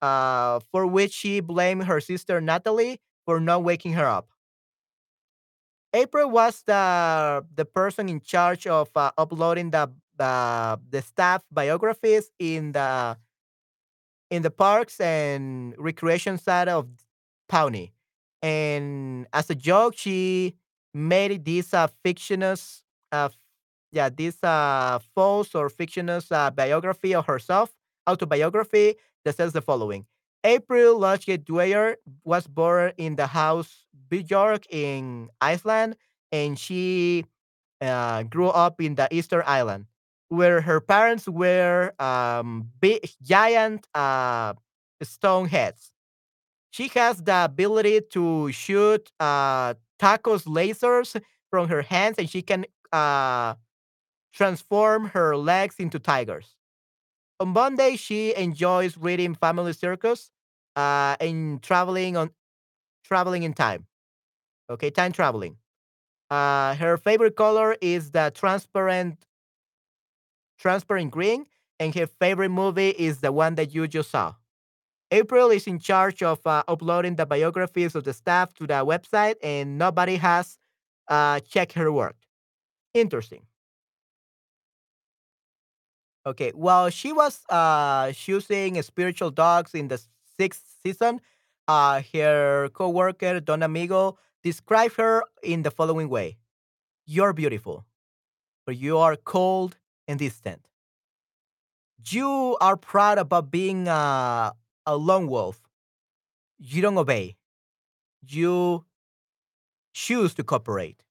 uh, 0.02 0.60
for 0.72 0.86
which 0.88 1.14
she 1.14 1.40
blamed 1.42 1.86
her 1.86 2.02
sister 2.02 2.42
Natalie 2.42 3.02
for 3.26 3.40
not 3.40 3.64
waking 3.64 3.94
her 3.94 4.08
up. 4.08 4.30
April 5.94 6.30
was 6.30 6.62
the 6.68 7.44
the 7.56 7.66
person 7.66 8.10
in 8.10 8.22
charge 8.22 8.68
of 8.68 8.90
uh, 8.96 9.12
uploading 9.18 9.72
the 9.72 9.90
the 10.18 10.80
the 10.90 11.02
staff 11.02 11.44
biographies 11.52 12.30
in 12.38 12.72
the 12.74 13.18
in 14.30 14.42
the 14.42 14.52
parks 14.52 15.00
and 15.00 15.74
recreation 15.78 16.38
side 16.38 16.70
of 16.70 16.88
Pawnee. 17.48 17.92
And 18.42 19.28
as 19.34 19.50
a 19.50 19.56
joke, 19.56 19.96
she 19.98 20.56
made 20.94 21.44
this 21.44 21.74
uh, 21.74 21.88
fictitious, 22.04 22.84
uh, 23.12 23.30
yeah, 23.92 24.10
this 24.10 24.42
uh, 24.44 25.00
false 25.14 25.54
or 25.56 25.70
fictitious 25.70 26.32
uh, 26.32 26.52
biography 26.52 27.14
of 27.16 27.26
herself, 27.26 27.72
autobiography 28.08 28.96
that 29.26 29.36
says 29.36 29.54
the 29.54 29.62
following: 29.62 30.06
April 30.44 30.98
Ludgate 30.98 31.44
Dwyer 31.44 31.98
was 32.24 32.48
born 32.48 32.94
in 32.98 33.16
the 33.18 33.28
house 33.28 33.86
Bjork 34.10 34.66
in 34.70 35.30
Iceland, 35.42 35.96
and 36.32 36.58
she 36.58 37.26
uh, 37.82 38.24
grew 38.24 38.48
up 38.48 38.80
in 38.82 38.96
the 38.96 39.08
Eastern 39.12 39.44
Island, 39.46 39.86
where 40.30 40.62
her 40.62 40.80
parents 40.82 41.28
were 41.28 41.94
um, 42.00 42.70
big, 42.80 43.10
giant 43.22 43.88
uh, 43.96 44.54
stone 45.04 45.48
heads. 45.48 45.92
She 46.72 46.88
has 46.90 47.24
the 47.24 47.46
ability 47.46 48.02
to 48.12 48.52
shoot 48.52 49.12
uh, 49.20 49.76
tacos 50.00 50.46
lasers 50.46 51.20
from 51.50 51.68
her 51.70 51.82
hands, 51.82 52.18
and 52.20 52.30
she 52.30 52.42
can 52.42 52.66
uh, 52.92 53.56
transform 54.34 55.08
her 55.08 55.38
legs 55.38 55.76
into 55.80 56.00
tigers. 56.00 56.56
On 57.40 57.50
Monday, 57.50 57.96
she 57.96 58.36
enjoys 58.36 58.98
reading 58.98 59.36
Family 59.36 59.74
Circus 59.74 60.32
uh, 60.76 61.16
and 61.20 61.62
traveling 61.64 62.18
on 62.18 62.32
traveling 63.04 63.44
in 63.44 63.54
time. 63.54 63.88
Okay, 64.70 64.90
time 64.92 65.12
traveling. 65.12 65.58
Uh, 66.30 66.76
her 66.76 66.98
favorite 66.98 67.36
color 67.36 67.76
is 67.82 68.12
the 68.12 68.32
transparent 68.36 69.26
transparent 70.60 71.12
green, 71.12 71.46
and 71.80 71.96
her 71.96 72.08
favorite 72.08 72.50
movie 72.50 72.90
is 72.92 73.20
the 73.22 73.32
one 73.32 73.56
that 73.56 73.74
you 73.74 73.88
just 73.88 74.12
saw. 74.12 74.36
April 75.12 75.50
is 75.52 75.68
in 75.68 75.80
charge 75.80 76.22
of 76.24 76.46
uh, 76.46 76.64
uploading 76.68 77.16
the 77.16 77.26
biographies 77.26 77.96
of 77.96 78.04
the 78.04 78.14
staff 78.14 78.54
to 78.56 78.68
the 78.68 78.86
website, 78.86 79.36
and 79.44 79.78
nobody 79.78 80.18
has 80.18 80.60
uh, 81.08 81.40
checked 81.42 81.74
her 81.74 81.92
work. 81.92 82.18
Interesting. 82.94 83.44
Okay, 86.26 86.52
while 86.52 86.90
she 86.90 87.12
was 87.14 87.44
uh, 87.50 88.12
choosing 88.12 88.82
spiritual 88.82 89.32
dogs 89.32 89.74
in 89.74 89.88
the 89.88 90.00
sixth 90.38 90.64
season, 90.84 91.22
uh, 91.68 92.02
her 92.14 92.70
coworker 92.74 93.40
Don 93.40 93.64
Amigo 93.64 94.18
described 94.44 94.96
her 94.98 95.24
in 95.44 95.64
the 95.64 95.72
following 95.72 96.10
way: 96.10 96.38
"You're 97.06 97.34
beautiful, 97.34 97.86
but 98.66 98.78
you 98.78 98.98
are 99.00 99.18
cold 99.18 99.79
and 100.10 100.20
tent. 100.44 100.68
You 102.10 102.58
are 102.62 102.78
proud 102.78 103.18
about 103.18 103.52
being 103.52 103.88
uh, 103.88 104.52
a 104.86 104.96
lone 104.98 105.28
wolf. 105.28 105.62
You 106.60 106.82
don't 106.82 106.98
obey. 106.98 107.38
You 108.28 108.86
choose 109.94 110.34
to 110.36 110.44
cooperate. 110.44 111.04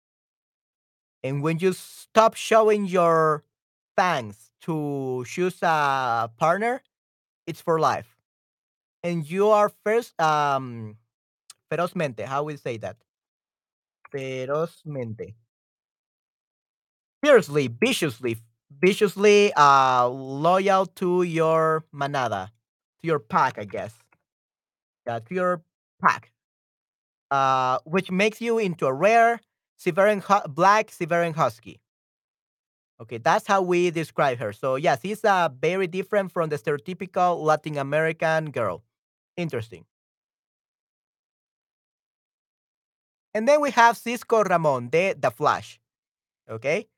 And 1.22 1.42
when 1.42 1.58
you 1.58 1.72
stop 1.72 2.34
showing 2.34 2.86
your 2.86 3.44
fangs 3.96 4.50
to 4.62 5.24
choose 5.26 5.58
a 5.62 6.30
partner, 6.36 6.82
it's 7.46 7.60
for 7.60 7.80
life. 7.80 8.16
And 9.02 9.28
you 9.28 9.48
are 9.50 9.70
first 9.84 10.20
um 10.20 10.98
ferozmente. 11.70 12.24
How 12.26 12.44
we 12.44 12.56
say 12.56 12.78
that? 12.78 12.98
Ferozmente. 14.10 15.34
Fiercely, 17.22 17.68
viciously, 17.68 18.38
viciously 18.70 19.52
uh 19.56 20.06
loyal 20.08 20.86
to 20.86 21.22
your 21.22 21.84
manada, 21.92 22.50
to 23.02 23.06
your 23.06 23.18
pack, 23.18 23.58
I 23.58 23.64
guess. 23.64 23.94
Yeah, 25.06 25.18
to 25.20 25.34
your 25.34 25.62
pack. 26.00 26.32
Uh 27.30 27.78
which 27.84 28.10
makes 28.10 28.40
you 28.40 28.58
into 28.58 28.86
a 28.86 28.92
rare 28.92 29.40
Siberian 29.76 30.22
black 30.48 30.90
Siberian 30.90 31.34
husky. 31.34 31.80
Okay, 33.00 33.18
that's 33.18 33.46
how 33.46 33.62
we 33.62 33.90
describe 33.90 34.38
her. 34.38 34.52
So 34.52 34.74
yes, 34.74 35.00
she's 35.02 35.24
uh, 35.24 35.48
very 35.60 35.86
different 35.86 36.32
from 36.32 36.48
the 36.48 36.58
stereotypical 36.58 37.40
Latin 37.40 37.78
American 37.78 38.50
girl. 38.50 38.82
Interesting. 39.36 39.84
And 43.34 43.46
then 43.48 43.60
we 43.60 43.70
have 43.70 43.96
Cisco 43.96 44.42
Ramon 44.42 44.88
de 44.88 45.14
The 45.14 45.30
Flash. 45.30 45.80
Okay. 46.50 46.88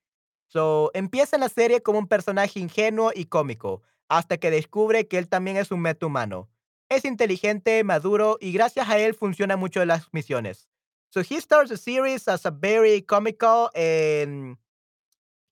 So 0.53 0.90
empieza 0.94 1.38
la 1.38 1.48
serie 1.48 1.80
como 1.80 2.01
un 2.01 2.09
personaje 2.09 2.59
ingenuo 2.59 3.12
y 3.14 3.26
cómico, 3.26 3.82
hasta 4.09 4.36
que 4.36 4.51
descubre 4.51 5.07
que 5.07 5.16
él 5.16 5.28
también 5.28 5.57
es 5.57 5.70
un 5.70 5.80
metahumano. 5.80 6.48
Es 6.88 7.05
inteligente, 7.05 7.84
maduro 7.84 8.36
y 8.40 8.51
gracias 8.51 8.88
a 8.88 8.98
él 8.98 9.14
funcionan 9.14 9.61
mucho 9.61 9.78
de 9.78 9.86
las 9.86 10.09
misiones. 10.12 10.68
So 11.11 11.20
he 11.20 11.40
starts 11.40 11.70
the 11.70 11.76
series 11.76 12.26
as 12.26 12.46
a 12.46 12.51
very 12.51 13.01
comical 13.01 13.70
and 13.76 14.59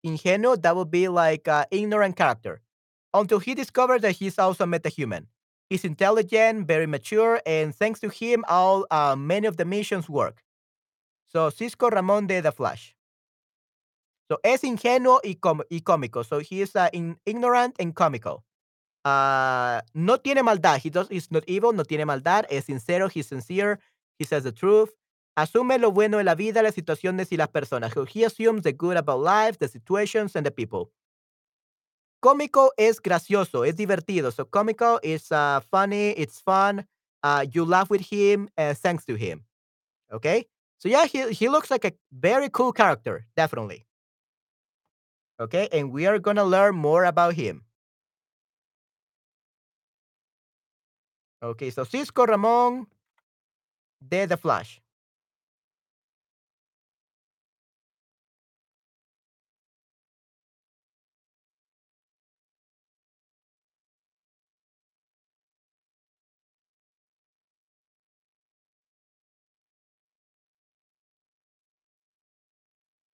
ingenuo, 0.05 0.61
that 0.61 0.75
would 0.75 0.91
be 0.91 1.09
like 1.09 1.47
an 1.47 1.67
ignorant 1.71 2.17
character, 2.17 2.61
until 3.15 3.39
he 3.39 3.55
discovers 3.55 4.03
that 4.03 4.17
he's 4.17 4.37
also 4.37 4.65
a 4.65 4.67
metahuman. 4.67 5.27
He's 5.71 5.85
intelligent, 5.85 6.67
very 6.67 6.87
mature, 6.87 7.41
and 7.47 7.73
thanks 7.73 8.01
to 8.01 8.09
him, 8.09 8.45
all 8.49 8.87
uh, 8.91 9.15
many 9.15 9.47
of 9.47 9.59
the 9.59 9.65
missions 9.65 10.09
work. 10.09 10.43
So 11.29 11.51
Cisco 11.51 11.89
Ramon 11.89 12.27
de 12.27 12.41
The 12.41 12.51
Flash. 12.51 12.97
So 14.29 14.39
es 14.43 14.63
ingenuo 14.63 15.21
y, 15.25 15.39
y 15.71 15.81
cómico. 15.81 16.25
So 16.25 16.41
he 16.41 16.61
is 16.63 16.77
uh, 16.77 16.89
in, 16.93 17.19
ignorant 17.25 17.75
and 17.81 17.95
comical. 17.95 18.45
Uh, 19.05 19.81
no 19.95 20.19
tiene 20.19 20.43
maldad. 20.43 20.79
He 20.83 20.91
does, 20.91 21.09
he's 21.09 21.31
not 21.31 21.45
evil, 21.47 21.73
no 21.73 21.85
tiene 21.85 22.05
maldad. 22.05 22.45
Es 22.51 22.67
sincero, 22.67 23.09
he's 23.09 23.27
sincere. 23.27 23.79
He 24.19 24.25
says 24.25 24.45
the 24.45 24.53
truth. 24.53 24.91
Asume 25.37 25.79
lo 25.79 25.93
bueno 25.93 26.19
de 26.19 26.25
la 26.25 26.35
vida, 26.35 26.63
las 26.63 26.75
situaciones 26.75 27.33
y 27.33 27.37
las 27.37 27.49
personas. 27.49 27.95
So 27.95 28.05
he 28.05 28.25
assumes 28.25 28.65
the 28.65 28.73
good 28.73 28.97
about 28.97 29.21
life, 29.21 29.59
the 29.59 29.69
situations, 29.69 30.37
and 30.37 30.45
the 30.45 30.51
people. 30.51 30.91
Cómico 32.21 32.71
es 32.77 33.01
gracioso, 33.01 33.65
es 33.65 33.77
divertido. 33.77 34.33
So 34.33 34.45
comical 34.45 34.99
is 35.03 35.31
uh, 35.31 35.61
funny, 35.71 36.11
it's 36.11 36.41
fun. 36.41 36.85
Uh, 37.23 37.47
you 37.51 37.65
laugh 37.65 37.89
with 37.89 38.01
him 38.01 38.49
uh, 38.59 38.75
thanks 38.75 39.05
to 39.07 39.15
him. 39.15 39.45
Okay? 40.13 40.47
So 40.79 40.89
yeah, 40.89 41.07
he, 41.07 41.31
he 41.33 41.49
looks 41.49 41.71
like 41.71 41.85
a 41.85 41.93
very 42.13 42.49
cool 42.51 42.73
character, 42.73 43.27
definitely. 43.37 43.88
Okay, 45.41 45.69
and 45.73 45.93
we 45.93 46.07
are 46.07 46.19
gonna 46.19 46.45
learn 46.45 46.75
more 46.75 47.05
about 47.05 47.35
him. 47.35 47.65
Okay, 51.41 51.71
so 51.71 51.85
Cisco 51.85 52.27
Ramon 52.27 52.89
de 54.01 54.27
The 54.27 54.37
Flash. 54.37 54.81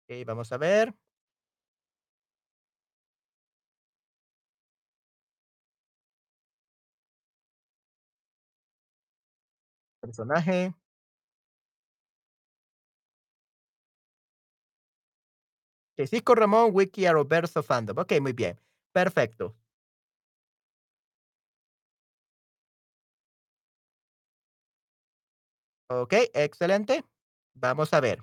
Ok, 0.09 0.25
vamos 0.25 0.53
a 0.53 0.59
ver. 0.59 0.95
Personaje. 10.05 10.75
Ok, 15.97 16.07
Cisco 16.09 16.35
Ramón, 16.35 16.71
Wiki 16.73 17.07
a 17.07 17.13
Roberto 17.13 17.63
Fandom. 17.63 17.99
Ok, 17.99 18.13
muy 18.21 18.33
bien. 18.33 18.61
Perfecto. 18.93 19.57
Ok, 25.89 26.13
excelente. 26.35 27.05
Vamos 27.55 27.93
a 27.95 28.01
ver. 28.01 28.23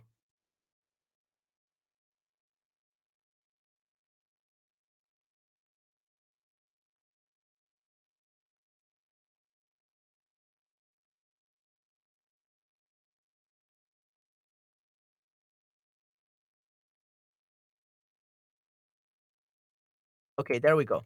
Ok, 20.42 20.60
there 20.60 20.74
we 20.74 20.86
go. 20.86 21.06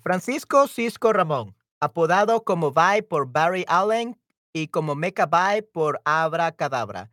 Francisco 0.00 0.68
Cisco 0.68 1.12
Ramón, 1.12 1.56
apodado 1.80 2.44
como 2.44 2.70
Vi 2.70 3.02
por 3.02 3.26
Barry 3.26 3.64
Allen 3.66 4.16
y 4.52 4.68
como 4.68 4.94
Mecha 4.94 5.26
Vi 5.26 5.62
por 5.62 6.00
Abra 6.04 6.52
Cadabra. 6.52 7.10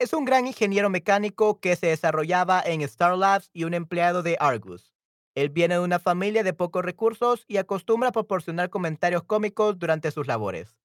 Es 0.00 0.12
un 0.12 0.24
gran 0.24 0.48
ingeniero 0.48 0.90
mecánico 0.90 1.60
que 1.60 1.76
se 1.76 1.86
desarrollaba 1.86 2.60
en 2.60 2.80
Star 2.80 3.16
Labs 3.16 3.48
y 3.52 3.62
un 3.62 3.74
empleado 3.74 4.24
de 4.24 4.36
Argus. 4.40 4.92
Él 5.36 5.50
viene 5.50 5.74
de 5.74 5.80
una 5.80 6.00
familia 6.00 6.42
de 6.42 6.52
pocos 6.52 6.84
recursos 6.84 7.44
y 7.46 7.58
acostumbra 7.58 8.08
a 8.08 8.12
proporcionar 8.12 8.70
comentarios 8.70 9.22
cómicos 9.22 9.78
durante 9.78 10.10
sus 10.10 10.26
labores. 10.26 10.76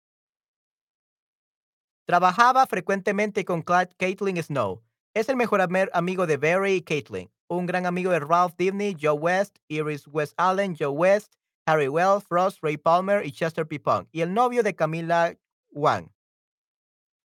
Trabajaba 2.06 2.68
frecuentemente 2.68 3.45
con 3.45 3.64
Caitlin 3.64 4.43
Snow. 4.43 4.84
Es 5.16 5.28
el 5.28 5.38
mejor 5.38 5.68
amigo 5.91 6.28
de 6.28 6.38
Barry 6.38 6.74
y 6.74 6.82
Caitlin. 6.84 7.32
Un 7.50 7.66
gran 7.66 7.86
amigo 7.86 8.12
de 8.12 8.20
Ralph 8.20 8.56
Dibny, 8.58 8.95
Joe 9.00 9.14
West, 9.14 9.58
Iris 9.68 10.08
West 10.08 10.34
Allen, 10.38 10.76
Joe 10.76 10.89
West, 10.89 11.34
Harry 11.66 11.88
Wells, 11.88 12.24
Frost, 12.24 12.60
Ray 12.62 12.78
Palmer 12.78 13.26
y 13.26 13.32
Chester 13.32 13.68
P. 13.68 13.80
Punk. 13.80 14.08
Y 14.12 14.22
el 14.22 14.34
novio 14.34 14.64
de 14.64 14.76
Camila 14.76 15.36
Wang. 15.72 16.12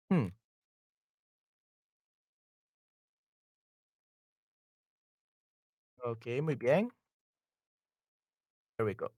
Hmm. 0.09 0.28
Ok, 6.03 6.26
muy 6.41 6.55
bien. 6.55 6.91
Here 8.78 8.86
we 8.86 8.93
go. 8.93 9.11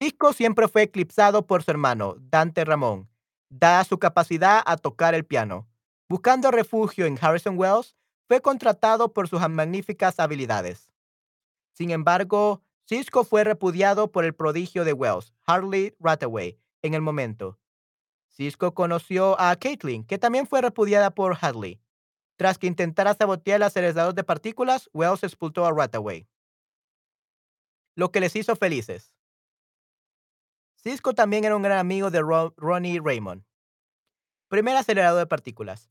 Cisco 0.00 0.32
siempre 0.32 0.68
fue 0.68 0.82
eclipsado 0.82 1.46
por 1.46 1.62
su 1.62 1.70
hermano, 1.70 2.16
Dante 2.18 2.64
Ramón, 2.64 3.08
dada 3.48 3.82
su 3.84 3.98
capacidad 3.98 4.62
a 4.64 4.76
tocar 4.76 5.14
el 5.14 5.24
piano. 5.24 5.66
Buscando 6.08 6.50
refugio 6.50 7.06
en 7.06 7.18
Harrison 7.20 7.58
Wells, 7.58 7.96
fue 8.26 8.40
contratado 8.40 9.12
por 9.12 9.28
sus 9.28 9.40
magníficas 9.48 10.18
habilidades. 10.18 10.90
Sin 11.72 11.90
embargo, 11.90 12.62
Cisco 12.88 13.24
fue 13.24 13.44
repudiado 13.44 14.10
por 14.10 14.24
el 14.24 14.34
prodigio 14.34 14.84
de 14.84 14.92
Wells, 14.92 15.34
Harley 15.44 15.94
Rathaway, 15.98 16.58
en 16.82 16.94
el 16.94 17.02
momento. 17.02 17.58
Cisco 18.28 18.74
conoció 18.74 19.40
a 19.40 19.54
Caitlin, 19.56 20.04
que 20.04 20.18
también 20.18 20.46
fue 20.46 20.60
repudiada 20.60 21.10
por 21.10 21.36
Hadley. 21.40 21.80
Tras 22.36 22.58
que 22.58 22.66
intentara 22.66 23.14
sabotear 23.14 23.56
el 23.56 23.62
acelerador 23.62 24.14
de 24.14 24.24
partículas, 24.24 24.90
Wells 24.92 25.22
expulsó 25.22 25.64
a 25.64 25.72
Rathaway, 25.72 26.28
lo 27.94 28.12
que 28.12 28.20
les 28.20 28.36
hizo 28.36 28.54
felices. 28.56 29.12
Cisco 30.76 31.14
también 31.14 31.44
era 31.44 31.56
un 31.56 31.62
gran 31.62 31.78
amigo 31.78 32.10
de 32.10 32.20
Ronnie 32.20 33.00
Raymond. 33.02 33.44
Primer 34.48 34.76
acelerador 34.76 35.18
de 35.18 35.26
partículas. 35.26 35.90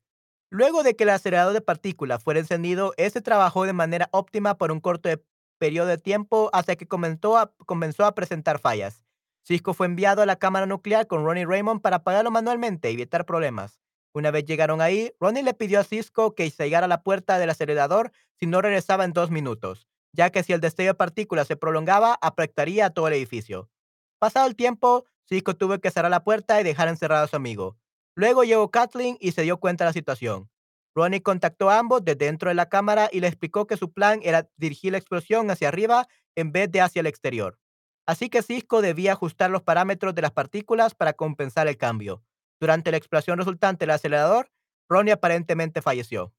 Luego 0.50 0.84
de 0.84 0.96
que 0.96 1.04
el 1.04 1.10
acelerador 1.10 1.54
de 1.54 1.62
partículas 1.62 2.24
fuera 2.24 2.40
encendido, 2.40 2.94
este 2.98 3.22
trabajó 3.22 3.66
de 3.66 3.74
manera 3.74 4.10
óptima 4.12 4.58
por 4.58 4.72
un 4.72 4.80
corto 4.80 5.10
periodo 5.58 5.88
de 5.88 5.98
tiempo 5.98 6.50
hasta 6.54 6.76
que 6.76 6.88
comenzó 6.88 7.38
a, 7.38 7.52
comenzó 7.66 8.06
a 8.06 8.14
presentar 8.14 8.60
fallas. 8.60 9.04
Cisco 9.44 9.74
fue 9.74 9.86
enviado 9.86 10.22
a 10.22 10.26
la 10.26 10.38
cámara 10.38 10.66
nuclear 10.66 11.08
con 11.08 11.24
Ronnie 11.24 11.46
Raymond 11.46 11.82
para 11.82 11.98
apagarlo 11.98 12.32
manualmente 12.32 12.90
y 12.90 12.94
evitar 12.94 13.26
problemas. 13.26 13.80
Una 14.14 14.32
vez 14.32 14.46
llegaron 14.46 14.82
ahí, 14.82 15.12
Ronnie 15.20 15.44
le 15.44 15.54
pidió 15.54 15.80
a 15.80 15.84
Cisco 15.84 16.36
que 16.36 16.50
sellara 16.50 16.88
la 16.88 17.04
puerta 17.04 17.38
del 17.38 17.50
acelerador 17.50 18.12
si 18.40 18.46
no 18.46 18.62
regresaba 18.62 19.04
en 19.04 19.14
dos 19.14 19.30
minutos, 19.30 19.88
ya 20.14 20.30
que 20.30 20.42
si 20.42 20.54
el 20.54 20.62
destello 20.62 20.92
de 20.92 20.96
partículas 20.96 21.48
se 21.48 21.58
prolongaba, 21.58 22.18
afectaría 22.22 22.86
a 22.86 22.90
todo 22.92 23.08
el 23.08 23.14
edificio. 23.14 23.70
Pasado 24.18 24.48
el 24.48 24.56
tiempo, 24.56 25.06
Cisco 25.28 25.56
tuvo 25.56 25.80
que 25.80 25.92
cerrar 25.92 26.12
la 26.12 26.24
puerta 26.24 26.60
y 26.62 26.64
dejar 26.64 26.88
encerrado 26.88 27.26
a 27.26 27.28
su 27.28 27.36
amigo. 27.36 27.78
Luego 28.16 28.44
llegó 28.44 28.72
Kathleen 28.72 29.18
y 29.20 29.34
se 29.34 29.42
dio 29.42 29.60
cuenta 29.60 29.84
de 29.84 29.90
la 29.90 29.94
situación. 29.94 30.50
Ronnie 30.96 31.22
contactó 31.22 31.70
a 31.70 31.78
ambos 31.78 32.06
desde 32.06 32.26
dentro 32.26 32.48
de 32.48 32.56
la 32.56 32.70
cámara 32.70 33.10
y 33.12 33.20
le 33.20 33.28
explicó 33.28 33.68
que 33.68 33.76
su 33.76 33.92
plan 33.92 34.22
era 34.24 34.50
dirigir 34.56 34.94
la 34.94 34.98
explosión 34.98 35.52
hacia 35.52 35.68
arriba 35.68 36.08
en 36.36 36.54
vez 36.54 36.72
de 36.72 36.80
hacia 36.80 37.02
el 37.02 37.08
exterior. 37.08 37.60
Así 38.08 38.30
que 38.30 38.42
Cisco 38.42 38.82
debía 38.82 39.12
ajustar 39.12 39.52
los 39.52 39.64
parámetros 39.64 40.16
de 40.16 40.22
las 40.22 40.32
partículas 40.32 40.96
para 40.96 41.14
compensar 41.14 41.68
el 41.68 41.76
cambio. 41.76 42.24
Durante 42.62 42.92
la 42.92 42.98
explosión 42.98 43.38
resultante 43.38 43.84
del 43.84 43.92
acelerador, 43.92 44.50
Ronnie 44.88 45.12
aparentemente 45.12 45.82
falleció. 45.82 46.34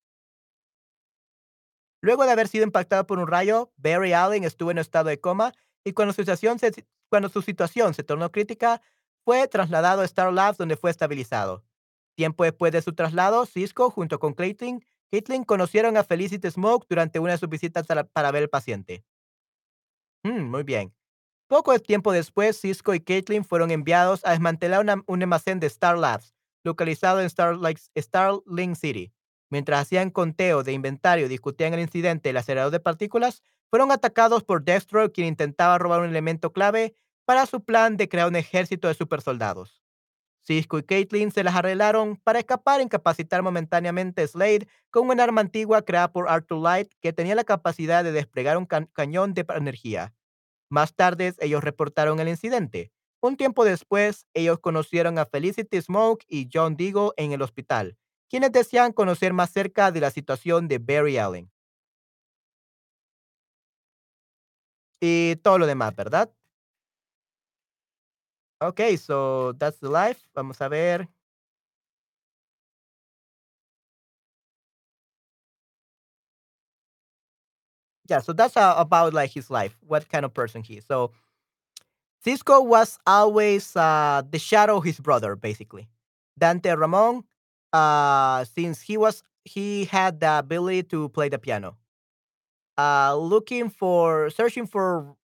Luego 2.01 2.25
de 2.25 2.31
haber 2.33 2.49
sido 2.49 2.65
impactado 2.65 3.07
por 3.07 3.19
un 3.19 3.27
rayo, 3.27 3.73
Barry 3.77 4.15
Allen 4.15 4.45
estuvo 4.45 4.71
en 4.71 4.79
estado 4.79 5.11
de 5.11 5.21
coma 5.21 5.53
y 5.85 5.93
cuando 5.93 6.15
su 6.15 6.23
situación 6.23 6.59
se, 6.59 6.87
cuando 7.11 7.29
su 7.29 7.43
situación 7.43 7.93
se 7.93 8.05
tornó 8.05 8.31
crítica, 8.33 8.81
fue 9.25 9.49
trasladado 9.49 10.03
a 10.03 10.05
Star 10.05 10.33
Labs 10.33 10.57
donde 10.57 10.77
fue 10.77 10.91
estabilizado. 10.91 11.66
Tiempo 12.17 12.45
después 12.45 12.73
de 12.73 12.83
su 12.83 12.95
traslado, 12.95 13.45
Cisco, 13.47 13.91
junto 13.91 14.19
con 14.19 14.33
Caitlin, 14.33 14.85
Caitlin 15.13 15.45
conocieron 15.45 15.97
a 15.97 16.03
Felicity 16.03 16.51
Smoke 16.51 16.87
durante 16.89 17.21
una 17.21 17.33
de 17.33 17.39
sus 17.39 17.49
visitas 17.49 17.87
para 18.13 18.31
ver 18.33 18.43
el 18.43 18.49
paciente. 18.49 19.05
Mm, 20.25 20.51
muy 20.51 20.63
bien. 20.63 20.95
Poco 21.49 21.79
tiempo 21.79 22.13
después, 22.13 22.61
Cisco 22.61 22.95
y 22.95 23.01
Caitlin 23.01 23.45
fueron 23.45 23.71
enviados 23.71 24.25
a 24.25 24.31
desmantelar 24.31 24.85
un 25.07 25.23
almacén 25.23 25.61
de 25.61 25.69
Star 25.69 25.97
Labs, 25.97 26.35
localizado 26.65 27.21
en 27.21 27.31
Starling 27.31 28.75
City. 28.75 29.13
Mientras 29.51 29.83
hacían 29.83 30.11
conteo 30.11 30.65
de 30.65 30.73
inventario 30.73 31.27
y 31.27 31.29
discutían 31.29 31.75
el 31.75 31.81
incidente 31.81 32.31
del 32.31 32.39
acelerador 32.39 32.73
de 32.73 32.81
partículas, 32.81 33.43
fueron 33.71 33.93
atacados 33.93 34.43
por 34.43 34.65
Destro, 34.65 35.13
quien 35.13 35.29
intentaba 35.29 35.79
robar 35.79 36.01
un 36.01 36.09
elemento 36.09 36.53
clave 36.53 36.97
para 37.25 37.47
su 37.47 37.63
plan 37.63 37.97
de 37.97 38.09
crear 38.09 38.27
un 38.27 38.37
ejército 38.37 38.89
de 38.89 38.95
supersoldados. 38.95 39.86
Cisco 40.47 40.79
y 40.79 40.85
Caitlin 40.85 41.33
se 41.33 41.43
las 41.43 41.57
arreglaron 41.57 42.17
para 42.23 42.39
escapar 42.39 42.79
e 42.81 42.85
incapacitar 42.85 43.43
momentáneamente 43.43 44.23
a 44.23 44.29
Slade 44.29 44.69
con 44.91 45.09
un 45.09 45.19
arma 45.19 45.41
antigua 45.41 45.83
creada 45.83 46.13
por 46.13 46.29
Arthur 46.29 46.63
Light 46.63 46.93
que 47.01 47.13
tenía 47.13 47.35
la 47.35 47.43
capacidad 47.43 48.05
de 48.05 48.13
desplegar 48.13 48.57
un 48.57 48.67
cañón 48.67 49.35
de 49.35 49.45
energía. 49.57 50.15
Más 50.69 50.95
tarde, 50.95 51.35
ellos 51.41 51.65
reportaron 51.65 52.21
el 52.21 52.29
incidente. 52.29 52.93
Un 53.21 53.37
tiempo 53.37 53.65
después, 53.65 54.27
ellos 54.35 54.61
conocieron 54.61 55.19
a 55.19 55.27
Felicity 55.27 55.81
Smoke 55.83 56.25
y 56.29 56.49
John 56.53 56.77
Deagle 56.77 57.11
en 57.17 57.33
el 57.33 57.43
hospital, 57.43 57.97
quienes 58.29 58.53
desean 58.53 58.93
conocer 58.93 59.33
más 59.33 59.51
cerca 59.51 59.91
de 59.91 60.01
la 60.01 60.11
situación 60.13 60.69
de 60.69 60.79
Barry 60.79 61.19
Allen. 61.19 61.51
Y 65.01 65.37
todo 65.37 65.59
lo 65.59 65.67
demás, 65.67 65.95
¿verdad? 65.95 66.31
Okay, 68.63 68.97
so 68.97 69.53
that's 69.53 69.79
the 69.79 69.91
life. 69.91 70.29
Vamos 70.35 70.61
a 70.61 70.69
ver. 70.69 71.07
Yeah, 78.09 78.21
so 78.21 78.33
that's 78.33 78.57
uh, 78.57 78.75
about 78.77 79.15
like 79.15 79.31
his 79.33 79.51
life, 79.51 79.77
what 79.81 80.09
kind 80.09 80.25
of 80.25 80.33
person 80.33 80.63
he 80.63 80.75
is. 80.79 80.85
So 80.87 81.11
Cisco 82.25 82.61
was 82.63 82.99
always 83.07 83.75
uh, 83.77 84.23
the 84.29 84.39
shadow 84.39 84.77
of 84.79 84.85
his 84.85 84.99
brother, 84.99 85.37
basically. 85.37 85.89
Dante 86.39 86.71
Ramon, 86.75 87.25
uh, 87.73 88.45
since 88.45 88.81
he 88.83 88.97
was 88.97 89.23
he 89.45 89.85
had 89.85 90.21
the 90.21 90.39
ability 90.41 90.83
to 90.85 91.09
play 91.11 91.29
the 91.29 91.39
piano. 91.39 91.77
Uh, 92.79 93.17
looking 93.17 93.71
for 93.71 94.29
searching 94.31 94.67
for 94.67 95.17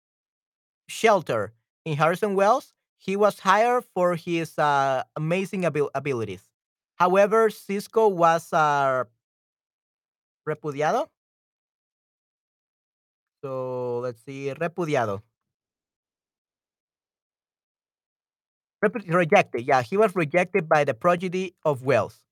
shelter 0.88 1.52
in 1.84 1.96
Harrison 1.96 2.34
Wells, 2.34 2.74
he 3.00 3.16
was 3.16 3.40
hired 3.40 3.84
for 3.94 4.16
his 4.16 4.58
uh, 4.60 5.04
amazing 5.16 5.64
abil- 5.66 5.90
abilities. 5.96 6.44
However, 6.96 7.50
Cisco 7.50 8.08
was 8.08 8.52
uh, 8.52 9.04
repudiado. 10.44 11.08
So 13.42 14.00
let's 14.00 14.22
see, 14.22 14.52
repudiado. 14.54 15.22
Rep- 18.82 19.04
rejected. 19.08 19.62
Yeah, 19.66 19.82
he 19.82 19.96
was 19.96 20.14
rejected 20.14 20.68
by 20.68 20.84
the 20.84 20.92
prodigy 20.94 21.54
of 21.64 21.82
Wells. 21.84 22.24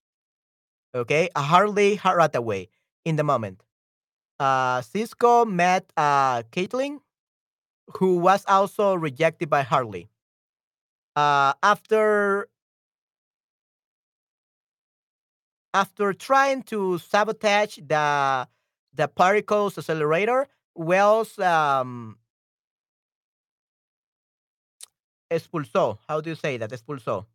Okay, 0.94 1.28
a 1.36 1.42
Hartley 1.42 1.96
Rathaway 1.98 2.68
in 3.04 3.16
the 3.16 3.24
moment. 3.24 3.62
Uh, 4.40 4.82
Cisco 4.82 5.44
met 5.44 5.92
uh, 5.96 6.42
Caitlin, 6.52 7.00
who 7.98 8.18
was 8.18 8.44
also 8.46 8.94
rejected 8.94 9.50
by 9.50 9.62
Hartley. 9.62 10.08
Uh, 11.18 11.52
after 11.64 12.46
after 15.74 16.12
trying 16.12 16.62
to 16.62 16.98
sabotage 16.98 17.78
the 17.78 18.46
the 18.94 19.08
particles 19.08 19.76
accelerator, 19.76 20.46
Wells 20.76 21.36
um, 21.40 22.18
expulsó. 25.28 25.98
How 26.08 26.20
do 26.20 26.30
you 26.30 26.36
say 26.36 26.56
that? 26.56 26.70
Expulsó. 26.70 27.26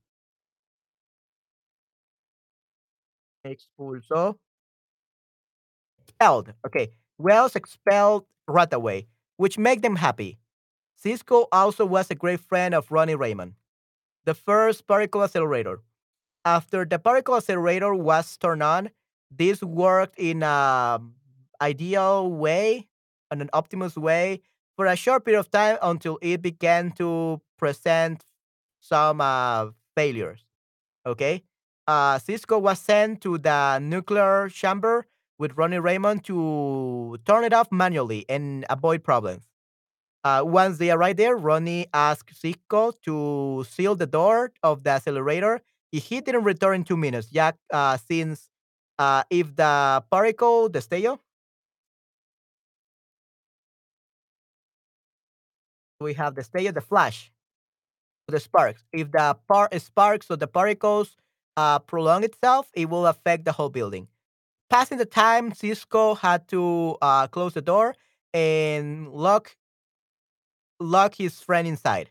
Expulsó. 3.45 4.37
Expelled. 5.99 6.53
Okay. 6.65 6.87
Wells 7.17 7.57
expelled 7.57 8.23
Rathaway, 8.49 9.07
which 9.35 9.57
made 9.57 9.81
them 9.81 9.97
happy. 9.97 10.39
Cisco 10.95 11.47
also 11.51 11.85
was 11.85 12.09
a 12.09 12.15
great 12.15 12.39
friend 12.39 12.73
of 12.73 12.89
Ronnie 12.89 13.15
Raymond, 13.15 13.55
the 14.25 14.33
first 14.33 14.87
particle 14.87 15.23
accelerator. 15.23 15.81
After 16.45 16.85
the 16.85 16.99
particle 16.99 17.35
accelerator 17.35 17.93
was 17.93 18.37
turned 18.37 18.63
on, 18.63 18.89
this 19.31 19.63
worked 19.63 20.19
in 20.19 20.43
an 20.43 21.13
ideal 21.61 22.29
way, 22.29 22.87
in 23.31 23.41
an 23.41 23.49
optimus 23.53 23.95
way, 23.95 24.41
for 24.75 24.85
a 24.85 24.95
short 24.95 25.25
period 25.25 25.39
of 25.39 25.51
time 25.51 25.77
until 25.81 26.19
it 26.21 26.41
began 26.41 26.91
to 26.91 27.41
present 27.57 28.25
some 28.79 29.21
uh, 29.21 29.67
failures. 29.95 30.45
Okay. 31.05 31.43
Uh, 31.87 32.17
Cisco 32.17 32.59
was 32.59 32.79
sent 32.79 33.21
to 33.21 33.37
the 33.37 33.79
nuclear 33.79 34.49
chamber 34.49 35.05
with 35.37 35.57
Ronnie 35.57 35.79
Raymond 35.79 36.23
to 36.25 37.17
turn 37.25 37.43
it 37.43 37.53
off 37.53 37.71
manually 37.71 38.25
and 38.29 38.65
avoid 38.69 39.03
problems. 39.03 39.52
Uh, 40.23 40.41
once 40.45 40.77
they 40.77 40.89
arrived 40.89 41.19
there, 41.19 41.35
Ronnie 41.35 41.87
asked 41.93 42.33
Cisco 42.35 42.91
to 43.03 43.65
seal 43.69 43.95
the 43.95 44.07
door 44.07 44.53
of 44.63 44.83
the 44.83 44.91
accelerator 44.91 45.61
if 45.91 46.05
he 46.05 46.21
didn't 46.21 46.43
return 46.43 46.75
in 46.75 46.83
two 46.83 46.97
minutes. 46.97 47.27
Jack 47.27 47.55
uh, 47.71 47.97
since 47.97 48.49
uh, 48.99 49.23
if 49.29 49.55
the 49.55 50.03
particle, 50.09 50.69
the 50.69 50.79
destello, 50.79 51.19
we 55.99 56.13
have 56.13 56.35
the 56.35 56.41
destello, 56.41 56.73
the 56.73 56.81
flash, 56.81 57.31
the 58.27 58.39
sparks. 58.39 58.83
If 58.93 59.11
the 59.11 59.37
par- 59.47 59.69
sparks 59.77 60.27
or 60.29 60.37
the 60.37 60.47
particles 60.47 61.17
uh, 61.57 61.79
prolong 61.79 62.23
itself, 62.23 62.69
it 62.73 62.89
will 62.89 63.07
affect 63.07 63.45
the 63.45 63.51
whole 63.51 63.69
building. 63.69 64.07
Passing 64.69 64.97
the 64.97 65.05
time, 65.05 65.53
Cisco 65.53 66.15
had 66.15 66.47
to 66.47 66.97
uh, 67.01 67.27
close 67.27 67.53
the 67.53 67.61
door 67.61 67.95
and 68.33 69.09
lock 69.09 69.55
lock 70.79 71.15
his 71.15 71.39
friend 71.39 71.67
inside. 71.67 72.09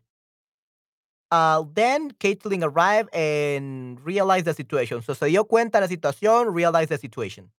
Uh, 1.30 1.64
then 1.74 2.10
Caitlin 2.12 2.62
arrived 2.62 3.14
and 3.14 3.98
realized 4.04 4.44
the 4.44 4.54
situation. 4.54 5.00
So 5.00 5.14
se 5.14 5.30
dio 5.30 5.44
cuenta 5.44 5.80
la 5.80 5.86
situación, 5.86 6.54
realized 6.54 6.90
the 6.90 6.98
situation. 6.98 7.50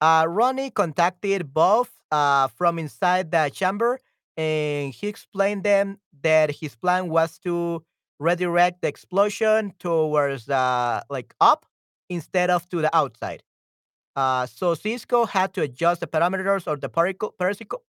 Uh, 0.00 0.26
Ronnie 0.28 0.70
contacted 0.70 1.52
both 1.52 1.90
uh, 2.12 2.48
from 2.48 2.78
inside 2.78 3.30
the 3.32 3.50
chamber 3.52 3.98
and 4.36 4.92
he 4.92 5.08
explained 5.08 5.64
them 5.64 5.98
that 6.22 6.50
his 6.50 6.76
plan 6.76 7.08
was 7.08 7.38
to 7.38 7.82
redirect 8.18 8.82
the 8.82 8.88
explosion 8.88 9.72
towards 9.78 10.48
uh, 10.48 11.02
like 11.10 11.34
up 11.40 11.66
instead 12.08 12.50
of 12.50 12.68
to 12.68 12.80
the 12.82 12.94
outside. 12.96 13.42
Uh, 14.14 14.46
so 14.46 14.74
Cisco 14.74 15.26
had 15.26 15.52
to 15.54 15.62
adjust 15.62 16.00
the 16.00 16.06
parameters 16.06 16.66
or 16.66 16.76
the 16.76 16.88
particle, 16.88 17.34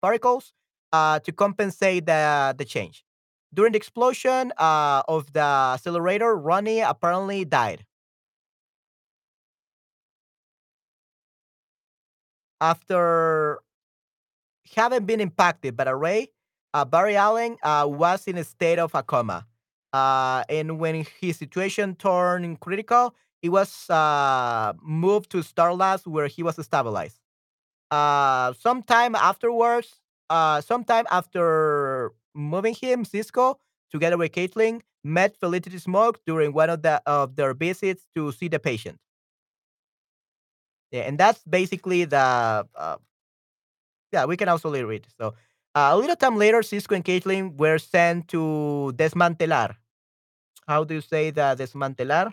particles 0.01 0.53
uh, 0.93 1.19
to 1.21 1.33
compensate 1.33 2.07
the, 2.07 2.55
the 2.57 2.65
change. 2.65 3.05
During 3.53 3.73
the 3.73 3.79
explosion 3.79 4.53
uh, 4.59 5.03
of 5.09 5.33
the 5.33 5.41
accelerator, 5.41 6.37
Ronnie 6.37 6.81
apparently 6.81 7.45
died. 7.45 7.85
After 12.61 13.61
having 14.75 15.05
been 15.05 15.21
impacted 15.21 15.77
by 15.77 15.85
a 15.85 15.95
ray, 15.95 16.29
uh, 16.75 16.85
Barry 16.85 17.17
Allen 17.17 17.57
uh, 17.63 17.87
was 17.89 18.27
in 18.27 18.37
a 18.39 18.45
state 18.45 18.79
of 18.79 18.95
a 18.95 19.03
coma. 19.03 19.47
Uh, 19.93 20.45
and 20.49 20.79
when 20.79 21.07
his 21.21 21.37
situation 21.37 21.95
turned 21.95 22.61
critical, 22.61 23.15
he 23.41 23.49
was 23.49 23.89
uh, 23.91 24.73
moved 24.83 25.31
to 25.31 25.43
Star 25.43 25.75
Labs 25.75 26.07
where 26.07 26.27
he 26.27 26.43
was 26.43 26.63
stabilized. 26.65 27.21
Uh, 27.91 28.53
sometime 28.59 29.15
afterwards, 29.15 30.01
uh, 30.31 30.61
sometime 30.61 31.07
after 31.11 32.13
moving 32.35 32.75
him, 32.75 33.05
Cisco, 33.05 33.59
together 33.91 34.17
with 34.19 34.33
Caitlin, 34.33 34.81
met 35.05 35.37
Felicity 35.39 35.79
Smoak 35.79 36.17
during 36.27 36.53
one 36.53 36.71
of 36.71 36.83
the 36.83 37.03
of 37.07 37.37
their 37.37 37.55
visits 37.55 38.07
to 38.15 38.33
see 38.33 38.49
the 38.49 38.59
patient. 38.59 38.99
Yeah, 40.91 41.03
and 41.03 41.19
that's 41.19 41.43
basically 41.45 42.05
the 42.05 42.67
uh, 42.75 42.97
yeah. 44.13 44.25
We 44.25 44.37
can 44.37 44.49
also 44.49 44.71
read. 44.71 45.07
So 45.19 45.35
uh, 45.75 45.91
a 45.93 45.97
little 45.97 46.17
time 46.17 46.37
later, 46.37 46.63
Cisco 46.63 46.95
and 46.95 47.05
Caitlin 47.05 47.57
were 47.57 47.79
sent 47.79 48.29
to 48.29 48.93
desmantelar. 48.97 49.77
How 50.67 50.85
do 50.85 50.95
you 50.95 51.01
say 51.01 51.31
that 51.33 51.59
desmantelar? 51.59 52.33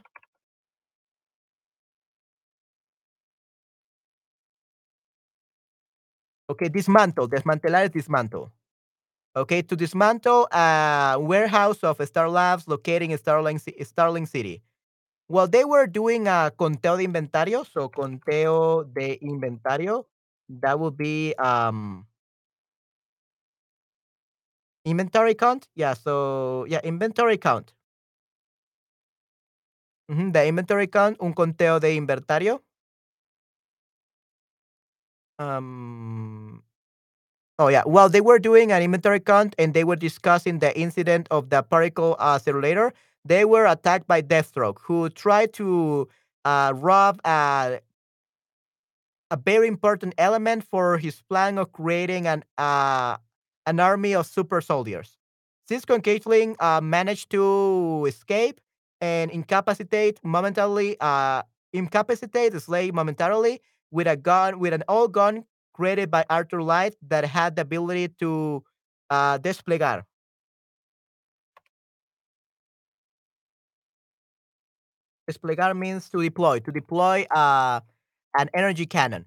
Okay, 6.49 6.69
dismantle. 6.69 7.27
Desmantelar 7.27 7.85
is 7.85 7.91
dismantle. 7.91 8.51
Okay, 9.35 9.61
to 9.63 9.75
dismantle 9.75 10.47
a 10.51 11.17
warehouse 11.19 11.83
of 11.83 11.97
Star 12.07 12.29
Labs 12.29 12.67
located 12.67 13.09
in 13.09 13.17
Starling, 13.17 13.59
Starling 13.81 14.25
City. 14.27 14.61
Well, 15.27 15.47
they 15.47 15.65
were 15.65 15.87
doing 15.87 16.27
a 16.27 16.51
conteo 16.55 16.97
de 16.97 17.05
inventario. 17.07 17.65
So, 17.65 17.89
conteo 17.89 18.83
de 18.93 19.17
inventario. 19.23 20.05
That 20.49 20.79
would 20.79 20.97
be 20.97 21.33
um, 21.39 22.05
inventory 24.85 25.33
count. 25.33 25.67
Yeah, 25.75 25.93
so, 25.95 26.65
yeah, 26.67 26.81
inventory 26.83 27.37
count. 27.37 27.73
Mm 30.11 30.15
-hmm, 30.17 30.33
the 30.33 30.45
inventory 30.45 30.87
count, 30.87 31.17
un 31.19 31.33
conteo 31.33 31.79
de 31.79 31.95
inventario. 31.95 32.61
Um, 35.39 36.32
oh 37.59 37.67
yeah. 37.67 37.83
Well, 37.85 38.09
they 38.09 38.21
were 38.21 38.39
doing 38.39 38.71
an 38.71 38.81
inventory 38.81 39.19
count 39.19 39.55
and 39.57 39.73
they 39.73 39.83
were 39.83 39.95
discussing 39.95 40.59
the 40.59 40.77
incident 40.77 41.27
of 41.31 41.49
the 41.49 41.63
particle 41.63 42.15
accelerator. 42.19 42.93
They 43.25 43.45
were 43.45 43.65
attacked 43.65 44.07
by 44.07 44.21
Deathstroke, 44.21 44.79
who 44.81 45.09
tried 45.09 45.53
to 45.53 46.07
uh, 46.45 46.73
rob 46.75 47.21
a, 47.25 47.79
a 49.31 49.37
very 49.37 49.67
important 49.67 50.13
element 50.17 50.63
for 50.63 50.97
his 50.97 51.21
plan 51.21 51.57
of 51.57 51.71
creating 51.71 52.27
an 52.27 52.43
uh, 52.57 53.17
an 53.65 53.79
army 53.79 54.13
of 54.13 54.25
super 54.25 54.59
soldiers. 54.61 55.17
Cisco 55.67 55.95
and 55.95 56.03
Caitlin 56.03 56.55
uh, 56.59 56.81
managed 56.81 57.29
to 57.31 58.05
escape 58.07 58.59
and 58.99 59.31
incapacitate 59.31 60.19
momentarily, 60.23 60.97
uh, 60.99 61.43
incapacitate 61.71 62.51
the 62.51 62.59
slave 62.59 62.93
momentarily 62.93 63.61
with 63.89 64.07
a 64.07 64.17
gun, 64.17 64.59
with 64.59 64.73
an 64.73 64.83
old 64.89 65.13
gun 65.13 65.45
created 65.73 66.11
by 66.11 66.25
Arthur 66.29 66.61
Light 66.61 66.95
that 67.07 67.25
had 67.25 67.55
the 67.55 67.63
ability 67.63 68.09
to 68.19 68.63
uh, 69.09 69.37
desplegar. 69.39 70.03
Desplegar 75.29 75.75
means 75.77 76.09
to 76.09 76.21
deploy, 76.21 76.59
to 76.59 76.71
deploy 76.71 77.23
uh, 77.31 77.79
an 78.37 78.49
energy 78.53 78.85
cannon. 78.85 79.25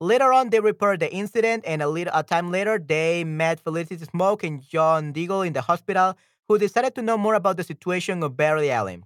Later 0.00 0.32
on, 0.32 0.50
they 0.50 0.60
repaired 0.60 1.00
the 1.00 1.12
incident, 1.12 1.64
and 1.66 1.82
a 1.82 1.88
little 1.88 2.12
a 2.14 2.22
time 2.22 2.50
later, 2.50 2.78
they 2.78 3.24
met 3.24 3.60
Felicity 3.60 4.04
Smoak 4.06 4.44
and 4.44 4.62
John 4.62 5.12
Diggle 5.12 5.42
in 5.42 5.52
the 5.54 5.62
hospital, 5.62 6.16
who 6.48 6.58
decided 6.58 6.94
to 6.96 7.02
know 7.02 7.18
more 7.18 7.34
about 7.34 7.56
the 7.56 7.64
situation 7.64 8.22
of 8.22 8.36
Barry 8.36 8.70
Allen. 8.70 9.04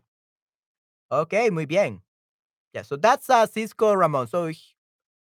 Okay, 1.11 1.51
muy 1.51 1.67
bien. 1.67 2.01
Yeah, 2.75 2.83
so 2.83 2.97
that's 2.97 3.31
uh, 3.31 3.47
Cisco 3.47 3.95
Ramon. 3.95 4.27
So 4.29 4.51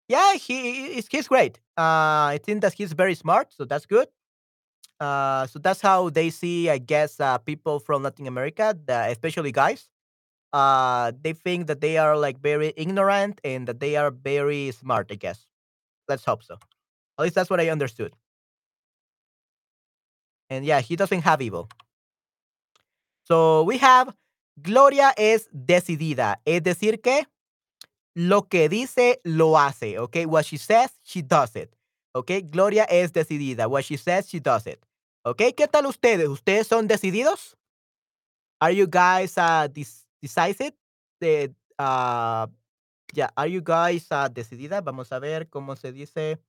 yeah, 0.08 0.34
he 0.36 1.02
he's 1.10 1.28
great. 1.28 1.60
Uh, 1.78 2.32
I 2.36 2.40
think 2.44 2.62
that 2.62 2.74
he's 2.74 2.94
very 2.94 3.16
smart, 3.16 3.54
so 3.54 3.66
that's 3.66 3.86
good. 3.86 4.08
Uh, 5.00 5.48
so 5.48 5.60
that's 5.60 5.82
how 5.82 6.10
they 6.10 6.30
see, 6.30 6.70
I 6.70 6.80
guess, 6.80 7.20
uh, 7.20 7.38
people 7.40 7.80
from 7.80 8.04
Latin 8.04 8.28
America, 8.28 8.76
especially 8.90 9.52
guys. 9.52 9.90
Uh, 10.54 11.12
they 11.22 11.34
think 11.34 11.68
that 11.68 11.82
they 11.82 11.98
are 11.98 12.18
like 12.18 12.40
very 12.42 12.74
ignorant 12.78 13.42
and 13.44 13.68
that 13.68 13.80
they 13.80 13.96
are 13.98 14.12
very 14.12 14.72
smart. 14.72 15.08
I 15.12 15.16
guess. 15.16 15.46
Let's 16.10 16.26
hope 16.26 16.44
so. 16.44 16.56
At 17.20 17.24
least 17.24 17.36
that's 17.36 17.50
what 17.50 17.60
I 17.60 17.70
understood. 17.70 18.14
And 20.50 20.66
yeah, 20.66 20.82
he 20.82 20.96
doesn't 20.96 21.22
have 21.22 21.42
evil. 21.42 21.70
So 23.26 23.64
we 23.64 23.78
have 23.80 24.14
Gloria 24.62 25.14
es 25.18 25.48
decidida, 25.54 26.38
es 26.46 26.62
decir 26.64 27.02
que 27.02 27.26
lo 28.18 28.48
que 28.48 28.68
dice 28.68 29.22
lo 29.24 29.60
hace, 29.60 30.00
okay? 30.00 30.26
What 30.26 30.46
she 30.46 30.58
says, 30.58 30.90
she 31.04 31.22
does 31.22 31.56
it. 31.56 31.72
Okay? 32.16 32.42
Gloria 32.42 32.86
es 32.86 33.14
decidida. 33.14 33.68
What 33.68 33.84
she 33.84 33.96
says, 33.96 34.28
she 34.28 34.40
does 34.40 34.66
it. 34.66 34.84
Okay? 35.24 35.54
¿Qué 35.54 35.68
tal 35.68 35.86
ustedes? 35.86 36.28
¿Ustedes 36.28 36.66
son 36.66 36.88
decididos? 36.88 37.56
Are 38.60 38.72
you 38.72 38.88
guys 38.88 39.38
uh, 39.38 39.68
decisive? 39.68 40.74
De, 41.22 41.54
uh, 41.78 42.48
yeah, 43.14 43.30
are 43.38 43.48
you 43.48 43.62
guys 43.62 44.08
uh, 44.10 44.28
decidida? 44.28 44.82
Vamos 44.82 45.12
a 45.12 45.20
ver 45.20 45.48
cómo 45.48 45.78
se 45.78 45.92
dice. 45.92 46.40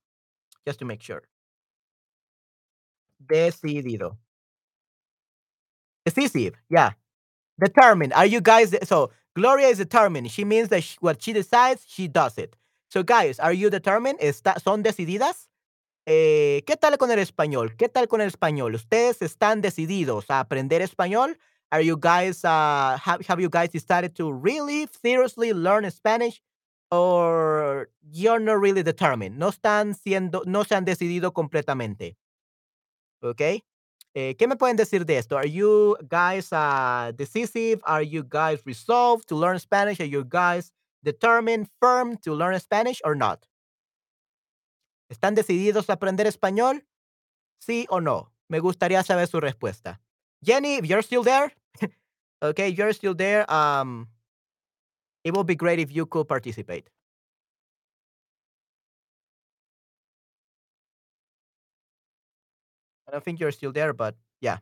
Just 0.66 0.78
to 0.78 0.86
make 0.86 1.02
sure. 1.02 1.22
Decidido. 3.20 4.16
Decisive, 6.06 6.54
yeah. 6.70 6.92
Determined. 7.60 8.12
Are 8.12 8.26
you 8.26 8.40
guys 8.40 8.74
so 8.84 9.10
Gloria 9.38 9.68
is 9.68 9.78
determined. 9.78 10.30
She 10.30 10.44
means 10.44 10.68
that 10.70 10.82
she, 10.82 10.96
what 11.00 11.22
she 11.22 11.32
decides, 11.32 11.84
she 11.86 12.08
does 12.08 12.38
it. 12.38 12.56
So 12.90 13.04
guys, 13.04 13.38
are 13.38 13.52
you 13.52 13.70
determined? 13.70 14.18
Está, 14.20 14.60
¿Son 14.60 14.82
decididas? 14.82 15.46
Eh, 16.06 16.62
¿Qué 16.66 16.76
tal 16.76 16.96
con 16.98 17.10
el 17.10 17.18
español? 17.18 17.76
¿Qué 17.76 17.88
tal 17.88 18.08
con 18.08 18.20
el 18.20 18.28
español? 18.28 18.74
¿Ustedes 18.74 19.22
están 19.22 19.60
decididos 19.60 20.28
a 20.28 20.40
aprender 20.40 20.82
español? 20.82 21.36
Are 21.70 21.82
you 21.82 21.96
guys 21.96 22.44
uh, 22.44 22.96
have, 22.96 23.24
have 23.28 23.40
you 23.40 23.48
guys 23.48 23.70
decided 23.70 24.14
to 24.16 24.32
really 24.32 24.88
seriously 25.02 25.52
learn 25.52 25.88
Spanish? 25.90 26.42
Or 26.90 27.90
you're 28.10 28.40
not 28.40 28.58
really 28.58 28.82
determined. 28.82 29.38
No 29.38 29.50
están 29.50 29.94
siendo, 29.94 30.42
no 30.46 30.64
se 30.64 30.74
han 30.74 30.86
decidido 30.86 31.32
completamente. 31.32 32.16
Okay? 33.22 33.62
Eh, 34.14 34.34
¿Qué 34.36 34.46
me 34.46 34.56
pueden 34.56 34.76
decir 34.76 35.04
de 35.04 35.18
esto? 35.18 35.36
Are 35.36 35.48
you 35.48 35.96
guys 36.08 36.52
uh, 36.52 37.12
decisive? 37.14 37.80
Are 37.84 38.02
you 38.02 38.24
guys 38.24 38.60
resolved 38.64 39.26
to 39.28 39.36
learn 39.36 39.58
Spanish? 39.58 40.00
Are 40.00 40.08
you 40.08 40.24
guys 40.24 40.72
determined, 41.02 41.68
firm 41.80 42.16
to 42.18 42.34
learn 42.34 42.58
Spanish 42.58 43.00
or 43.04 43.14
not? 43.14 43.46
¿Están 45.10 45.34
decididos 45.34 45.88
a 45.88 45.94
aprender 45.94 46.26
español? 46.26 46.82
¿Sí 47.60 47.86
o 47.90 48.00
no? 48.00 48.32
Me 48.48 48.60
gustaría 48.60 49.02
saber 49.02 49.26
su 49.26 49.40
respuesta. 49.40 50.00
Jenny, 50.42 50.76
if 50.76 50.86
you're 50.86 51.02
still 51.02 51.22
there, 51.22 51.52
okay, 52.42 52.68
you're 52.68 52.92
still 52.92 53.14
there. 53.14 53.50
Um, 53.50 54.08
it 55.24 55.34
would 55.34 55.46
be 55.46 55.56
great 55.56 55.78
if 55.78 55.90
you 55.92 56.06
could 56.06 56.28
participate. 56.28 56.88
I 63.08 63.10
don't 63.10 63.24
think 63.24 63.40
you're 63.40 63.52
still 63.52 63.72
there, 63.72 63.92
but 63.92 64.14
yeah. 64.40 64.58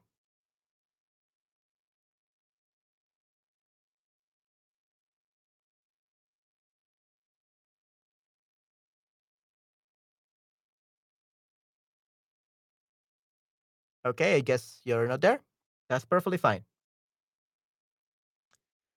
Okay, 14.07 14.37
I 14.37 14.41
guess 14.41 14.81
you're 14.85 15.09
not 15.09 15.21
there. 15.21 15.41
That's 15.89 16.05
perfectly 16.05 16.39
fine. 16.39 16.65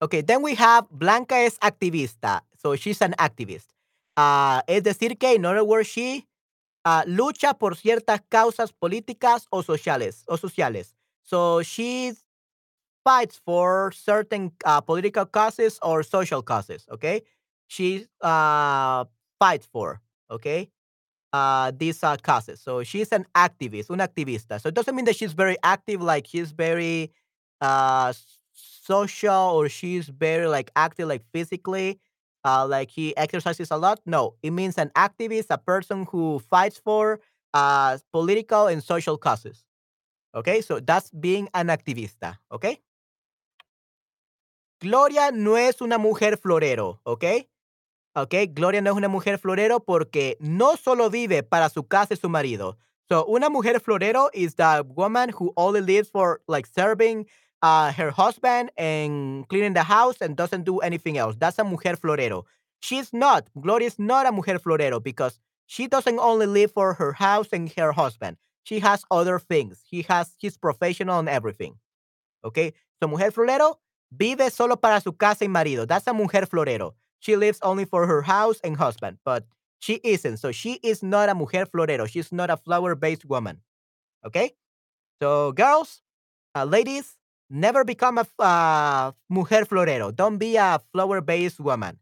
Okay, 0.02 0.22
then 0.22 0.42
we 0.42 0.56
have 0.56 0.88
Blanca 0.90 1.36
es 1.36 1.58
activista. 1.60 2.42
So 2.56 2.76
she's 2.76 3.02
an 3.02 3.14
activist. 3.20 3.68
Uh, 4.16 4.62
es 4.68 4.84
decir 4.84 5.18
que, 5.20 5.36
in 5.36 5.46
other 5.46 5.64
words, 5.64 5.88
she 5.88 6.26
uh, 6.86 7.04
lucha 7.06 7.54
por 7.58 7.76
ciertas 7.76 8.22
causas 8.30 8.72
políticas 8.72 9.48
o 9.52 9.64
sociales. 9.64 10.24
O 10.28 10.38
sociales. 10.38 10.94
So 11.24 11.62
she 11.64 12.14
fights 13.04 13.40
for 13.46 13.92
certain 13.92 14.52
uh, 14.66 14.82
political 14.82 15.26
causes 15.26 15.80
or 15.82 16.04
social 16.04 16.42
causes. 16.42 16.86
Okay, 16.92 17.22
she 17.68 18.06
uh, 18.22 19.06
fights 19.40 19.68
for. 19.72 20.02
Okay, 20.32 20.70
uh, 21.34 21.72
these 21.76 22.04
uh, 22.04 22.18
causes. 22.18 22.62
So 22.62 22.84
she's 22.84 23.12
an 23.12 23.26
activist, 23.36 23.90
un 23.90 24.00
activista. 24.00 24.60
So 24.62 24.70
it 24.70 24.76
doesn't 24.76 24.96
mean 24.96 25.06
that 25.06 25.16
she's 25.16 25.34
very 25.34 25.58
active, 25.64 26.02
like 26.02 26.28
she's 26.28 26.52
very 26.52 27.12
uh, 27.62 28.14
social 28.54 29.52
or 29.56 29.70
she's 29.70 30.08
very 30.08 30.48
like 30.48 30.72
active, 30.76 31.08
like 31.08 31.24
physically, 31.32 32.00
uh, 32.44 32.66
like 32.68 32.90
he 32.90 33.16
exercises 33.18 33.72
a 33.72 33.78
lot. 33.78 34.00
No, 34.06 34.36
it 34.42 34.52
means 34.52 34.78
an 34.78 34.92
activist, 34.96 35.48
a 35.50 35.58
person 35.58 36.06
who 36.12 36.40
fights 36.40 36.78
for 36.78 37.20
uh, 37.54 37.98
political 38.12 38.68
and 38.68 38.84
social 38.84 39.18
causes. 39.18 39.66
Okay, 40.36 40.62
so 40.62 40.80
that's 40.80 41.10
being 41.12 41.50
an 41.54 41.68
activista. 41.68 42.38
Okay. 42.52 42.80
Gloria 44.82 45.32
no 45.34 45.58
es 45.58 45.82
una 45.82 45.98
mujer 45.98 46.38
florero, 46.38 47.02
¿ok? 47.04 47.26
¿Ok? 48.16 48.34
Gloria 48.54 48.82
no 48.82 48.92
es 48.92 48.96
una 48.96 49.10
mujer 49.10 49.38
florero 49.38 49.82
porque 49.82 50.38
no 50.40 50.78
solo 50.78 51.10
vive 51.10 51.44
para 51.44 51.70
su 51.70 51.84
casa 51.84 52.14
y 52.14 52.18
su 52.18 52.30
marido. 52.30 52.78
So, 53.10 53.26
una 53.26 53.50
mujer 53.50 53.82
florero 53.82 54.30
is 54.34 54.56
the 54.56 54.84
woman 54.86 55.32
who 55.32 55.52
only 55.56 55.82
lives 55.82 56.10
for 56.12 56.42
like 56.48 56.68
serving 56.68 57.28
uh, 57.62 57.92
her 57.92 58.12
husband 58.12 58.72
and 58.78 59.48
cleaning 59.50 59.74
the 59.74 59.84
house 59.84 60.18
and 60.22 60.36
doesn't 60.36 60.64
do 60.64 60.80
anything 60.80 61.18
else. 61.18 61.36
That's 61.38 61.60
a 61.60 61.64
mujer 61.64 61.96
florero. 61.96 62.44
She's 62.80 63.12
not. 63.12 63.50
Gloria 63.60 63.88
is 63.88 64.00
not 64.00 64.26
a 64.26 64.32
mujer 64.32 64.60
florero 64.60 65.04
because 65.04 65.40
she 65.66 65.88
doesn't 65.88 66.20
only 66.20 66.46
live 66.46 66.72
for 66.72 66.94
her 66.94 67.14
house 67.14 67.50
and 67.52 67.72
her 67.78 67.92
husband. 67.92 68.38
She 68.64 68.80
has 68.80 69.04
other 69.12 69.40
things. 69.40 69.84
He 69.90 70.04
has 70.04 70.36
his 70.40 70.58
professional 70.58 71.20
and 71.20 71.30
everything. 71.30 71.76
Okay? 72.44 72.74
So, 73.02 73.08
mujer 73.08 73.32
florero 73.32 73.76
vive 74.12 74.50
solo 74.52 74.76
para 74.76 75.02
su 75.02 75.14
casa 75.14 75.46
y 75.46 75.48
marido. 75.48 75.86
That's 75.88 76.08
a 76.08 76.14
mujer 76.14 76.46
florero. 76.46 76.94
She 77.20 77.36
lives 77.36 77.60
only 77.62 77.86
for 77.86 78.08
her 78.08 78.22
house 78.22 78.60
and 78.64 78.78
husband, 78.78 79.18
but 79.26 79.46
she 79.80 80.00
isn't. 80.04 80.38
So 80.38 80.52
she 80.52 80.74
is 80.84 81.04
not 81.04 81.30
a 81.30 81.36
mujer 81.36 81.66
florero. 81.66 82.08
She's 82.08 82.32
not 82.32 82.50
a 82.50 82.58
flower 82.58 82.96
based 82.96 83.26
woman. 83.26 83.62
Okay? 84.26 84.54
So, 85.22 85.52
girls, 85.52 86.02
uh, 86.56 86.66
ladies, 86.66 87.18
never 87.50 87.84
become 87.84 88.18
a 88.18 88.26
uh, 88.40 89.12
mujer 89.30 89.66
florero. 89.66 90.16
Don't 90.16 90.38
be 90.38 90.56
a 90.56 90.80
flower 90.92 91.22
based 91.22 91.60
woman. 91.60 91.98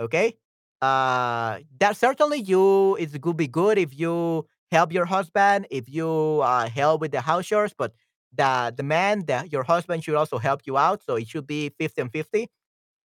Okay? 0.00 0.36
Uh, 0.80 1.58
that 1.80 1.96
certainly 1.96 2.40
you, 2.40 2.96
it 2.96 3.20
could 3.20 3.36
be 3.36 3.48
good 3.48 3.78
if 3.78 3.98
you 3.98 4.46
help 4.70 4.92
your 4.92 5.06
husband, 5.06 5.66
if 5.70 5.88
you 5.88 6.40
uh, 6.42 6.68
help 6.68 7.00
with 7.00 7.12
the 7.12 7.20
house 7.20 7.46
chores, 7.46 7.74
but 7.76 7.92
the 8.32 8.72
the 8.76 8.82
man, 8.82 9.24
the, 9.26 9.48
your 9.50 9.64
husband 9.64 10.04
should 10.04 10.14
also 10.14 10.38
help 10.38 10.60
you 10.66 10.76
out. 10.76 11.02
So 11.02 11.16
it 11.16 11.28
should 11.28 11.46
be 11.46 11.70
50 11.78 12.02
and 12.02 12.12
50. 12.12 12.48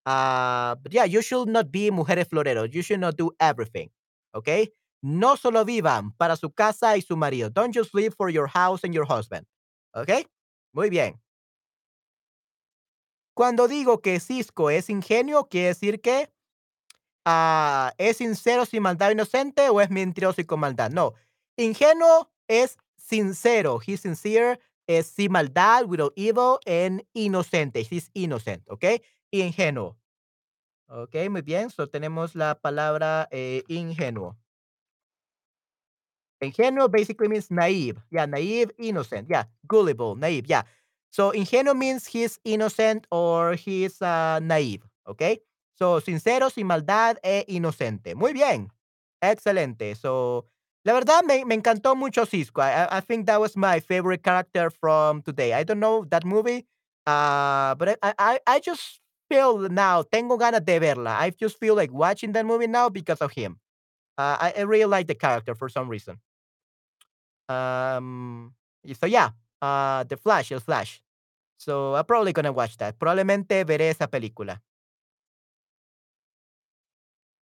Uh, 0.06 0.76
but 0.76 0.94
yeah, 0.94 1.06
you 1.06 1.22
should 1.22 1.48
not 1.48 1.72
be 1.72 1.90
mujeres 1.90 2.28
floreros. 2.28 2.74
You 2.74 2.82
should 2.82 3.00
not 3.00 3.18
do 3.18 3.32
everything. 3.40 3.90
Okay? 4.36 4.70
No 5.02 5.36
solo 5.36 5.64
vivan 5.64 6.12
para 6.20 6.36
su 6.36 6.50
casa 6.50 6.96
y 6.96 7.00
su 7.00 7.16
marido. 7.16 7.50
Don't 7.54 7.74
just 7.74 7.94
live 7.94 8.14
for 8.16 8.30
your 8.30 8.48
house 8.48 8.84
and 8.84 8.94
your 8.94 9.06
husband. 9.06 9.46
Okay? 9.96 10.26
Muy 10.74 10.90
bien. 10.90 11.23
Cuando 13.34 13.68
digo 13.68 14.02
que 14.02 14.20
Cisco 14.20 14.70
es 14.70 14.90
ingenio, 14.90 15.48
quiere 15.50 15.70
decir 15.70 16.02
que 16.02 16.30
uh, 17.26 17.90
es 17.98 18.18
sincero 18.18 18.66
sin 18.66 18.84
maldad 18.84 19.12
inocente 19.12 19.70
o 19.70 19.82
es 19.82 19.90
mentiroso 19.90 20.42
y 20.42 20.46
con 20.46 20.60
maldad. 20.60 20.92
No. 20.92 21.14
Ingenuo 21.58 22.32
es 22.48 22.78
sincero. 22.98 23.80
He's 23.86 24.02
sincere 24.02 24.60
es 24.88 25.08
sin 25.08 25.32
maldad, 25.32 25.86
without 25.86 26.14
evil, 26.16 26.60
and 26.66 27.04
inocente. 27.14 27.86
He's 27.90 28.10
innocent, 28.14 28.64
¿ok? 28.70 29.02
Ingenuo. 29.32 29.98
Ok, 30.88 31.16
muy 31.30 31.42
bien. 31.42 31.70
So 31.70 31.88
tenemos 31.88 32.36
la 32.36 32.60
palabra 32.60 33.28
eh, 33.32 33.64
ingenuo. 33.68 34.38
Ingenuo 36.42 36.90
basically 36.90 37.30
means 37.30 37.50
naive. 37.50 38.00
Yeah, 38.12 38.28
naive, 38.28 38.74
innocent. 38.78 39.30
Yeah, 39.30 39.48
gullible, 39.64 40.16
naive. 40.16 40.46
Yeah. 40.46 40.66
So 41.14 41.32
ingenuo 41.32 41.78
means 41.78 42.08
he's 42.08 42.40
innocent 42.44 43.06
or 43.12 43.54
he's 43.54 44.02
uh, 44.02 44.40
naive. 44.42 44.82
Okay. 45.08 45.40
So 45.78 46.02
sincero, 46.02 46.50
sin 46.52 46.68
maldad 46.68 47.18
e 47.24 47.46
inocente. 47.48 48.16
Muy 48.16 48.34
bien. 48.34 48.72
Excelente. 49.22 49.96
So 49.96 50.46
la 50.86 50.94
verdad 50.94 51.24
me, 51.24 51.46
me 51.46 51.56
encantó 51.56 51.96
mucho 51.96 52.26
Cisco. 52.26 52.62
I, 52.62 52.88
I 52.98 53.02
think 53.02 53.28
that 53.28 53.40
was 53.40 53.56
my 53.56 53.80
favorite 53.80 54.24
character 54.24 54.72
from 54.72 55.22
today. 55.22 55.54
I 55.54 55.64
don't 55.64 55.80
know 55.80 56.06
that 56.10 56.26
movie, 56.26 56.66
uh, 57.06 57.76
but 57.76 58.00
I, 58.02 58.14
I, 58.18 58.40
I 58.48 58.60
just 58.60 59.00
feel 59.30 59.70
now, 59.70 60.02
tengo 60.04 60.38
ganas 60.38 60.66
de 60.66 60.80
verla. 60.80 61.16
I 61.20 61.30
just 61.30 61.60
feel 61.60 61.76
like 61.76 61.92
watching 61.94 62.32
that 62.34 62.46
movie 62.46 62.68
now 62.68 62.90
because 62.90 63.22
of 63.22 63.32
him. 63.34 63.60
Uh, 64.18 64.38
I, 64.42 64.54
I 64.60 64.62
really 64.64 64.86
like 64.86 65.08
the 65.08 65.16
character 65.16 65.56
for 65.56 65.70
some 65.70 65.90
reason. 65.90 66.20
Um, 67.50 68.54
so 69.00 69.06
yeah, 69.06 69.32
uh, 69.62 70.04
The 70.04 70.18
Flash, 70.18 70.52
El 70.52 70.60
Flash. 70.60 71.03
So 71.64 71.96
I'm 71.96 72.06
probably 72.06 72.34
gonna 72.34 72.52
watch 72.52 72.78
that. 72.78 72.98
Probablemente 73.00 73.64
veré 73.66 73.90
esa 73.90 74.08
película. 74.08 74.62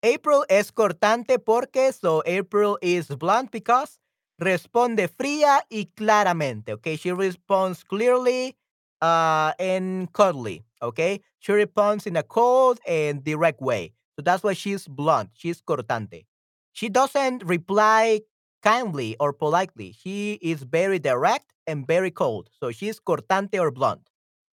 April 0.04 0.44
es 0.50 0.72
cortante 0.72 1.38
porque, 1.40 1.92
so 1.94 2.24
April 2.26 2.78
is 2.82 3.08
blunt 3.18 3.52
because 3.52 4.00
responde 4.40 5.08
fría 5.08 5.64
y 5.70 5.92
claramente, 5.96 6.74
okay? 6.74 6.98
She 6.98 7.12
responds 7.12 7.84
clearly 7.84 8.58
uh, 9.02 9.54
and 9.60 10.12
cuddly, 10.12 10.66
okay? 10.82 11.22
She 11.40 11.52
responds 11.52 12.08
in 12.08 12.18
a 12.18 12.24
cold 12.24 12.80
and 12.88 13.24
direct 13.24 13.62
way. 13.62 13.94
So 14.16 14.24
that's 14.24 14.44
why 14.44 14.54
she's 14.54 14.88
blunt. 14.88 15.30
She's 15.34 15.62
cortante. 15.62 16.26
She 16.74 16.90
doesn't 16.90 17.44
reply 17.46 18.22
kindly 18.64 19.16
or 19.20 19.34
politely. 19.34 19.94
She 19.94 20.40
is 20.42 20.64
very 20.64 20.98
direct 21.00 21.54
and 21.68 21.86
very 21.86 22.10
cold. 22.12 22.50
So 22.60 22.72
she's 22.72 23.00
cortante 23.00 23.60
or 23.60 23.70
blunt, 23.72 24.10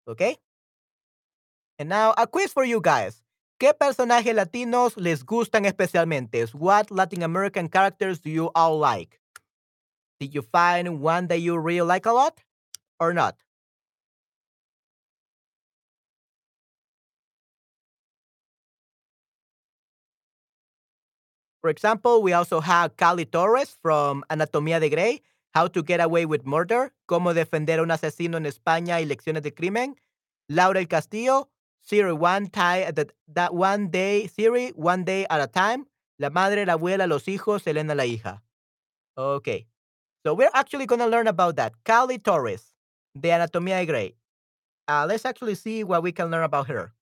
okay? 0.09 0.37
And 1.77 1.87
now 1.87 2.13
a 2.17 2.27
quiz 2.27 2.51
for 2.51 2.65
you 2.65 2.81
guys. 2.81 3.23
¿Qué 3.59 3.73
personajes 3.73 4.33
latinos 4.33 4.95
les 4.97 5.23
gustan 5.23 5.65
especialmente? 5.65 6.53
What 6.53 6.91
Latin 6.91 7.23
American 7.23 7.67
characters 7.67 8.19
do 8.19 8.29
you 8.29 8.51
all 8.55 8.77
like? 8.77 9.19
Did 10.19 10.33
you 10.33 10.41
find 10.41 10.99
one 11.01 11.27
that 11.27 11.39
you 11.39 11.57
really 11.57 11.87
like 11.87 12.05
a 12.05 12.11
lot 12.11 12.39
or 12.99 13.13
not? 13.13 13.35
For 21.61 21.69
example, 21.69 22.21
we 22.21 22.31
also 22.31 22.61
have 22.61 22.95
Callie 22.95 23.25
Torres 23.25 23.77
from 23.81 24.23
Anatomía 24.29 24.79
de 24.79 24.89
Grey, 24.89 25.21
How 25.53 25.67
to 25.67 25.83
Get 25.83 25.99
Away 25.99 26.25
with 26.25 26.45
Murder, 26.45 26.93
Cómo 27.07 27.33
defender 27.33 27.79
a 27.79 27.83
un 27.83 27.91
asesino 27.91 28.37
en 28.37 28.45
España 28.45 29.01
y 29.01 29.05
lecciones 29.05 29.41
de 29.41 29.53
crimen. 29.53 29.95
Laura 30.47 30.79
El 30.79 30.87
Castillo, 30.87 31.49
Siri 31.81 32.11
One 32.11 32.49
Time, 32.49 32.91
that, 32.93 33.11
that 33.33 33.53
One 33.53 33.87
Day, 33.89 34.27
Siri 34.27 34.71
One 34.75 35.03
Day 35.03 35.25
at 35.29 35.41
a 35.41 35.47
Time. 35.47 35.85
La 36.19 36.29
madre, 36.29 36.65
la 36.65 36.73
abuela, 36.73 37.07
los 37.07 37.25
hijos, 37.27 37.65
Elena 37.65 37.95
la 37.95 38.03
hija. 38.03 38.41
Okay. 39.17 39.67
So 40.25 40.33
we're 40.33 40.51
actually 40.53 40.85
going 40.85 40.99
to 40.99 41.07
learn 41.07 41.27
about 41.27 41.55
that. 41.55 41.73
Cali 41.85 42.19
Torres, 42.19 42.73
de 43.19 43.29
Anatomía 43.29 43.79
de 43.79 43.85
Grey. 43.85 44.15
Uh, 44.87 45.05
let's 45.07 45.25
actually 45.25 45.55
see 45.55 45.83
what 45.83 46.03
we 46.03 46.11
can 46.11 46.29
learn 46.29 46.43
about 46.43 46.67
her. 46.67 46.93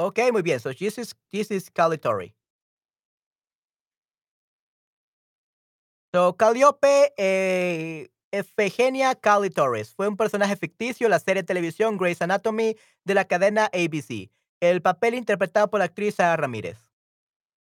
Ok, 0.00 0.20
muy 0.30 0.42
bien. 0.42 0.60
So 0.60 0.72
this 0.72 0.96
is, 0.96 1.16
this 1.32 1.50
is 1.50 1.68
Calitori. 1.72 2.32
So 6.14 6.36
Calliope 6.36 7.12
eh, 7.16 8.08
Efegenia 8.30 9.16
Cali 9.16 9.50
Torres 9.50 9.92
fue 9.96 10.06
un 10.06 10.16
personaje 10.16 10.54
ficticio 10.54 11.08
en 11.08 11.10
la 11.10 11.18
serie 11.18 11.42
de 11.42 11.46
televisión 11.46 11.98
Grey's 11.98 12.22
Anatomy 12.22 12.76
de 13.04 13.14
la 13.14 13.24
cadena 13.24 13.70
ABC. 13.74 14.30
El 14.60 14.82
papel 14.82 15.14
interpretado 15.14 15.68
por 15.68 15.80
la 15.80 15.86
actriz 15.86 16.14
Sara 16.14 16.36
Ramírez. 16.36 16.78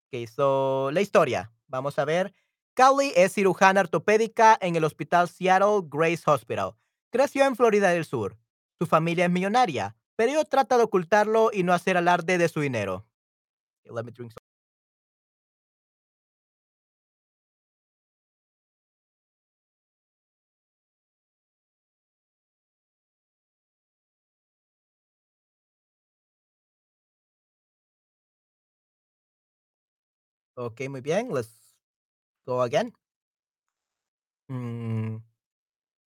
Ok, 0.08 0.28
so, 0.28 0.92
la 0.92 1.00
historia. 1.00 1.54
Vamos 1.68 1.98
a 2.00 2.04
ver. 2.04 2.34
Cowley 2.76 3.14
es 3.16 3.32
cirujana 3.32 3.80
ortopédica 3.80 4.58
en 4.60 4.76
el 4.76 4.84
Hospital 4.84 5.30
Seattle 5.30 5.84
Grace 5.86 6.24
Hospital. 6.26 6.74
Creció 7.12 7.46
en 7.46 7.56
Florida 7.56 7.92
del 7.92 8.04
Sur. 8.04 8.38
Su 8.78 8.86
familia 8.88 9.24
es 9.24 9.32
millonaria, 9.32 9.96
pero 10.16 10.32
ella 10.32 10.44
trata 10.46 10.78
de 10.78 10.84
ocultarlo 10.84 11.50
y 11.54 11.64
no 11.64 11.74
hacer 11.74 11.98
alarde 11.98 12.38
de 12.38 12.50
su 12.50 12.62
dinero. 12.62 13.06
Okay, 13.86 13.96
let 13.96 14.06
me 14.06 14.12
drink 14.12 14.32
some. 14.32 14.46
Ok, 30.58 30.82
muy 30.90 31.02
bien. 31.02 31.34
Let's 31.34 31.50
go 32.46 32.62
again. 32.62 32.94
Mm, 34.50 35.18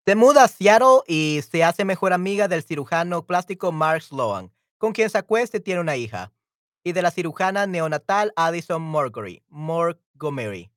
Se 0.09 0.15
muda 0.15 0.45
a 0.45 0.49
Seattle 0.49 1.03
y 1.07 1.43
se 1.43 1.63
hace 1.63 1.85
mejor 1.85 2.15
amiga 2.15 2.49
del 2.49 2.63
cirujano 2.63 3.27
plástico 3.27 3.73
Mark 3.73 4.01
Sloan, 4.01 4.51
con 4.79 4.95
quien 4.95 5.11
se 5.11 5.19
acuesta 5.19 5.59
y 5.59 5.61
tiene 5.61 5.83
una 5.83 5.97
hija, 5.97 6.33
y 6.83 6.93
de 6.93 7.03
la 7.03 7.11
cirujana 7.11 7.67
neonatal 7.67 8.33
Addison 8.35 8.81
Montgomery. 8.81 9.43
Montgomery. 9.49 10.71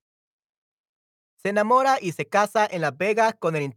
Se 1.38 1.48
enamora 1.48 1.98
y 2.02 2.12
se 2.12 2.28
casa 2.28 2.68
en 2.70 2.82
Las 2.82 2.98
Vegas 2.98 3.34
con 3.40 3.56
el, 3.56 3.74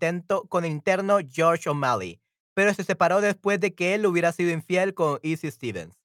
con 0.49 0.65
el 0.65 0.73
interno 0.73 1.19
George 1.31 1.71
O'Malley, 1.71 2.21
pero 2.55 2.75
se 2.75 2.83
separó 2.83 3.21
después 3.21 3.61
de 3.61 3.77
que 3.77 3.95
él 3.95 4.07
hubiera 4.07 4.33
sido 4.33 4.51
infiel 4.51 4.93
con 4.93 5.21
Izzy 5.23 5.53
Stevens. 5.53 6.03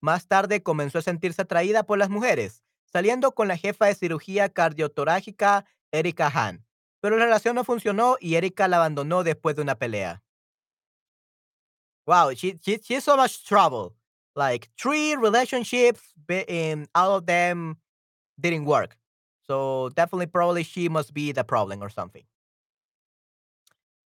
Más 0.00 0.28
tarde 0.28 0.62
comenzó 0.62 0.98
a 0.98 1.02
sentirse 1.02 1.42
atraída 1.42 1.82
por 1.82 1.98
las 1.98 2.08
mujeres, 2.08 2.62
saliendo 2.84 3.34
con 3.34 3.48
la 3.48 3.56
jefa 3.56 3.86
de 3.86 3.96
cirugía 3.96 4.48
cardiotorágica 4.48 5.64
Erika 5.90 6.30
Hahn, 6.32 6.64
pero 7.02 7.18
la 7.18 7.24
relación 7.24 7.56
no 7.56 7.64
funcionó 7.64 8.16
y 8.20 8.36
Erika 8.36 8.68
la 8.68 8.76
abandonó 8.76 9.24
después 9.24 9.56
de 9.56 9.62
una 9.62 9.74
pelea. 9.74 10.22
Wow, 12.06 12.30
she, 12.34 12.58
she 12.62 12.78
she's 12.78 13.04
so 13.04 13.16
much 13.16 13.44
trouble. 13.44 13.96
Like 14.34 14.70
three 14.76 15.16
relationships, 15.16 16.14
and 16.48 16.88
all 16.94 17.16
of 17.16 17.26
them 17.26 17.76
didn't 18.40 18.66
work. 18.66 18.96
So 19.46 19.90
definitely, 19.90 20.26
probably 20.26 20.62
she 20.62 20.88
must 20.88 21.12
be 21.12 21.32
the 21.32 21.44
problem 21.44 21.82
or 21.82 21.90
something. 21.90 22.24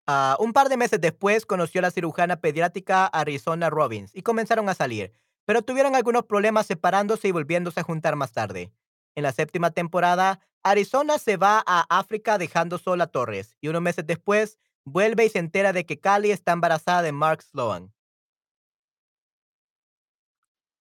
Ah, 0.07 0.37
un 0.39 0.53
par 0.53 0.69
de 0.69 0.77
meses 0.77 1.01
después 1.01 1.45
conoció 1.45 1.79
a 1.79 1.83
la 1.83 1.91
cirujana 1.91 2.39
pediátrica 2.39 3.07
Arizona 3.07 3.69
Robbins 3.69 4.11
y 4.13 4.21
comenzaron 4.21 4.69
a 4.69 4.73
salir, 4.73 5.11
pero 5.45 5.63
tuvieron 5.63 5.95
algunos 5.95 6.25
problemas 6.25 6.65
separándose 6.65 7.27
y 7.27 7.31
volviéndose 7.31 7.81
a 7.81 7.83
juntar 7.83 8.15
más 8.15 8.31
tarde. 8.31 8.71
En 9.15 9.23
la 9.23 9.31
séptima 9.31 9.71
temporada, 9.71 10.39
Arizona 10.65 11.19
se 11.19 11.37
va 11.37 11.63
a 11.67 11.85
África 11.95 12.39
dejando 12.39 12.79
sola 12.79 13.03
a 13.03 13.07
Torres 13.07 13.55
y 13.61 13.67
unos 13.67 13.83
meses 13.83 14.07
después 14.07 14.57
vuelve 14.83 15.23
y 15.23 15.29
se 15.29 15.37
entera 15.37 15.73
de 15.73 15.85
que 15.85 15.99
Callie 15.99 16.31
está 16.31 16.53
embarazada 16.53 17.03
de 17.03 17.11
Mark 17.11 17.43
Sloan. 17.43 17.93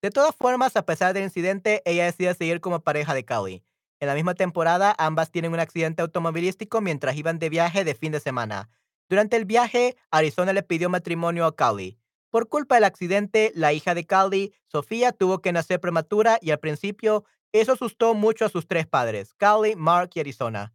De 0.00 0.10
todas 0.10 0.34
formas, 0.34 0.74
a 0.76 0.86
pesar 0.86 1.12
del 1.12 1.24
incidente, 1.24 1.82
ella 1.84 2.06
decide 2.06 2.34
seguir 2.34 2.62
como 2.62 2.80
pareja 2.80 3.12
de 3.12 3.26
Callie. 3.26 3.62
En 4.00 4.08
la 4.08 4.14
misma 4.14 4.34
temporada, 4.34 4.94
ambas 4.96 5.30
tienen 5.30 5.52
un 5.52 5.60
accidente 5.60 6.00
automovilístico 6.00 6.80
mientras 6.80 7.14
iban 7.18 7.38
de 7.38 7.50
viaje 7.50 7.84
de 7.84 7.94
fin 7.94 8.12
de 8.12 8.20
semana. 8.20 8.70
Durante 9.10 9.36
el 9.36 9.44
viaje, 9.44 9.98
Arizona 10.10 10.54
le 10.54 10.62
pidió 10.62 10.88
matrimonio 10.88 11.44
a 11.44 11.54
Callie. 11.54 11.98
Por 12.30 12.48
culpa 12.48 12.76
del 12.76 12.84
accidente, 12.84 13.52
la 13.54 13.74
hija 13.74 13.94
de 13.94 14.06
Callie, 14.06 14.54
Sofía, 14.66 15.12
tuvo 15.12 15.40
que 15.40 15.52
nacer 15.52 15.78
prematura 15.78 16.38
y 16.40 16.52
al 16.52 16.58
principio 16.58 17.26
eso 17.60 17.72
asustó 17.72 18.14
mucho 18.14 18.44
a 18.44 18.48
sus 18.48 18.66
tres 18.66 18.86
padres, 18.86 19.32
Callie, 19.34 19.76
Mark 19.76 20.10
y 20.14 20.20
Arizona. 20.20 20.74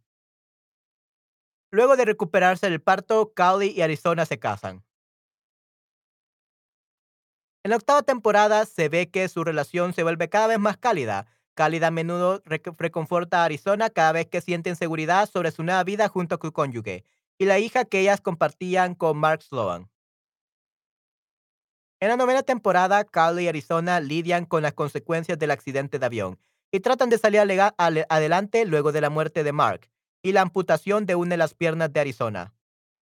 Luego 1.70 1.96
de 1.96 2.04
recuperarse 2.04 2.68
del 2.68 2.80
parto, 2.80 3.32
Callie 3.34 3.70
y 3.70 3.82
Arizona 3.82 4.26
se 4.26 4.38
casan. 4.38 4.84
En 7.62 7.70
la 7.70 7.76
octava 7.76 8.02
temporada 8.02 8.64
se 8.64 8.88
ve 8.88 9.10
que 9.10 9.28
su 9.28 9.44
relación 9.44 9.92
se 9.92 10.02
vuelve 10.02 10.30
cada 10.30 10.46
vez 10.46 10.58
más 10.58 10.78
cálida. 10.78 11.26
Cálida 11.54 11.88
a 11.88 11.90
menudo 11.90 12.42
rec- 12.44 12.74
reconforta 12.78 13.42
a 13.42 13.44
Arizona 13.44 13.90
cada 13.90 14.12
vez 14.12 14.26
que 14.28 14.40
siente 14.40 14.70
inseguridad 14.70 15.28
sobre 15.28 15.50
su 15.50 15.62
nueva 15.62 15.84
vida 15.84 16.08
junto 16.08 16.36
a 16.36 16.38
su 16.40 16.52
cónyuge 16.52 17.04
y 17.38 17.44
la 17.44 17.58
hija 17.58 17.84
que 17.84 18.00
ellas 18.00 18.22
compartían 18.22 18.94
con 18.94 19.18
Mark 19.18 19.42
Sloan. 19.42 19.90
En 22.00 22.08
la 22.08 22.16
novena 22.16 22.42
temporada, 22.42 23.04
Carly 23.04 23.44
y 23.44 23.48
Arizona 23.48 24.00
lidian 24.00 24.46
con 24.46 24.62
las 24.62 24.72
consecuencias 24.72 25.38
del 25.38 25.50
accidente 25.50 25.98
de 25.98 26.06
avión 26.06 26.38
y 26.72 26.80
tratan 26.80 27.10
de 27.10 27.18
salir 27.18 27.40
adelante 27.40 28.64
luego 28.64 28.92
de 28.92 29.00
la 29.00 29.10
muerte 29.10 29.44
de 29.44 29.52
Mark 29.52 29.90
y 30.22 30.32
la 30.32 30.42
amputación 30.42 31.06
de 31.06 31.14
una 31.14 31.30
de 31.30 31.36
las 31.36 31.54
piernas 31.54 31.92
de 31.92 32.00
Arizona. 32.00 32.54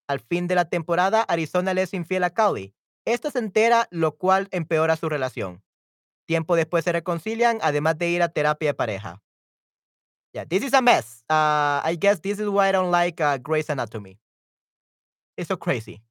Al 0.09 0.21
fin 0.21 0.47
de 0.47 0.55
la 0.55 0.65
temporada, 0.65 1.23
Arizona 1.23 1.75
le 1.75 1.83
es 1.83 1.93
infiel 1.93 2.25
a 2.25 2.31
Carly. 2.31 2.75
Esta 3.05 3.31
se 3.31 3.39
entera, 3.39 3.89
lo 3.91 4.17
cual 4.17 4.49
empeora 4.53 4.97
su 4.97 5.09
relación. 5.09 5.63
Tiempo 6.27 6.57
después 6.57 6.85
se 6.85 6.93
reconcilian, 6.93 7.59
además 7.63 7.99
de 7.99 8.11
ir 8.11 8.23
a 8.23 8.29
terapia 8.29 8.71
de 8.71 8.75
pareja. 8.75 9.23
Yeah, 10.33 10.45
this 10.45 10.63
is 10.63 10.75
a 10.75 10.83
mess. 10.83 11.25
Uh, 11.29 11.81
I 11.85 11.97
guess 11.99 12.21
this 12.21 12.39
is 12.39 12.49
why 12.49 12.69
I 12.69 12.73
don't 12.73 12.91
like 12.91 13.23
uh, 13.23 13.39
Grey's 13.39 13.71
Anatomy. 13.71 14.19
It's 15.37 15.49
so 15.49 15.57
crazy. 15.57 16.03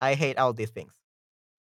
I 0.00 0.14
hate 0.14 0.38
all 0.38 0.54
these 0.54 0.70
things. 0.72 0.92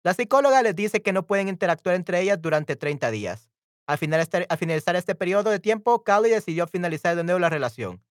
La 0.04 0.14
psicóloga 0.14 0.62
les 0.62 0.76
dice 0.76 1.02
que 1.02 1.14
no 1.14 1.26
pueden 1.26 1.48
interactuar 1.48 1.96
entre 1.96 2.22
ellas 2.22 2.40
durante 2.40 2.76
30 2.76 3.10
días. 3.10 3.50
Este- 3.88 4.46
al 4.50 4.58
finalizar 4.58 4.96
este 4.96 5.16
periodo 5.16 5.50
de 5.52 5.60
tiempo, 5.60 6.04
Callie 6.04 6.34
decidió 6.34 6.68
finalizar 6.68 7.16
de 7.16 7.24
nuevo 7.24 7.40
la 7.40 7.50
relación. 7.50 8.04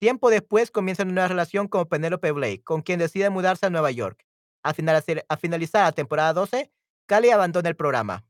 Tiempo 0.00 0.30
después 0.30 0.70
comienza 0.72 1.04
una 1.04 1.12
nueva 1.12 1.28
relación 1.28 1.68
con 1.68 1.86
Penelope 1.86 2.32
Blake, 2.32 2.62
con 2.64 2.82
quien 2.82 2.98
decide 2.98 3.30
mudarse 3.30 3.66
a 3.66 3.70
Nueva 3.70 3.90
York. 3.92 4.26
Al, 4.64 4.74
finalizar- 4.74 5.24
al 5.28 5.38
finalizar 5.38 5.84
la 5.84 5.92
temporada 5.92 6.32
12, 6.32 6.72
Callie 7.06 7.32
abandona 7.32 7.68
el 7.68 7.76
programa. 7.76 8.24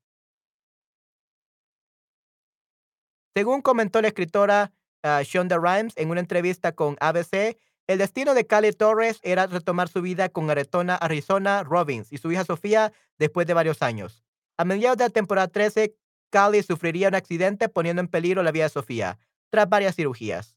Según 3.34 3.62
comentó 3.62 4.02
la 4.02 4.08
escritora 4.08 4.72
ah, 5.02 5.22
Shonda 5.24 5.56
Rhimes 5.58 5.94
en 5.96 6.10
una 6.10 6.20
entrevista 6.20 6.72
con 6.72 6.96
ABC, 7.00 7.56
el 7.86 7.98
destino 7.98 8.34
de 8.34 8.46
Callie 8.46 8.72
Torres 8.72 9.18
era 9.22 9.46
retomar 9.46 9.88
su 9.88 10.02
vida 10.02 10.28
con 10.28 10.50
Aretona 10.50 10.96
Arizona 10.96 11.62
Robbins 11.62 12.12
y 12.12 12.18
su 12.18 12.30
hija 12.30 12.44
Sofía 12.44 12.92
después 13.18 13.46
de 13.46 13.54
varios 13.54 13.82
años. 13.82 14.22
A 14.58 14.64
mediados 14.64 14.98
de 14.98 15.04
la 15.04 15.10
temporada 15.10 15.48
13, 15.48 15.94
Callie 16.32 16.62
sufriría 16.62 17.08
un 17.08 17.14
accidente 17.14 17.68
poniendo 17.68 18.00
en 18.00 18.08
peligro 18.08 18.42
la 18.42 18.52
vida 18.52 18.64
de 18.64 18.70
Sofía, 18.70 19.18
tras 19.50 19.68
varias 19.68 19.94
cirugías. 19.94 20.56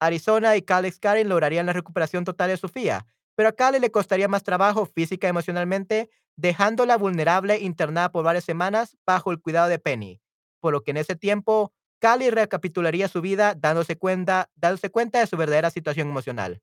Arizona 0.00 0.56
y 0.56 0.62
Calix 0.62 0.98
Karen 0.98 1.28
lograrían 1.28 1.66
la 1.66 1.74
recuperación 1.74 2.24
total 2.24 2.48
de 2.48 2.56
Sofía, 2.56 3.06
pero 3.36 3.50
a 3.50 3.52
Callie 3.52 3.80
le 3.80 3.90
costaría 3.90 4.28
más 4.28 4.42
trabajo 4.42 4.86
física 4.86 5.26
y 5.26 5.30
emocionalmente, 5.30 6.08
dejándola 6.36 6.96
vulnerable 6.96 7.58
internada 7.58 8.10
por 8.10 8.24
varias 8.24 8.44
semanas 8.44 8.96
bajo 9.06 9.30
el 9.30 9.40
cuidado 9.40 9.68
de 9.68 9.78
Penny, 9.78 10.22
por 10.58 10.72
lo 10.72 10.82
que 10.82 10.92
en 10.92 10.96
ese 10.96 11.16
tiempo 11.16 11.74
Callie 12.00 12.30
recapitularía 12.30 13.06
su 13.08 13.20
vida 13.20 13.54
dándose 13.54 13.98
cuenta, 13.98 14.48
dándose 14.54 14.90
cuenta 14.90 15.20
de 15.20 15.26
su 15.26 15.36
verdadera 15.36 15.70
situación 15.70 16.08
emocional. 16.08 16.62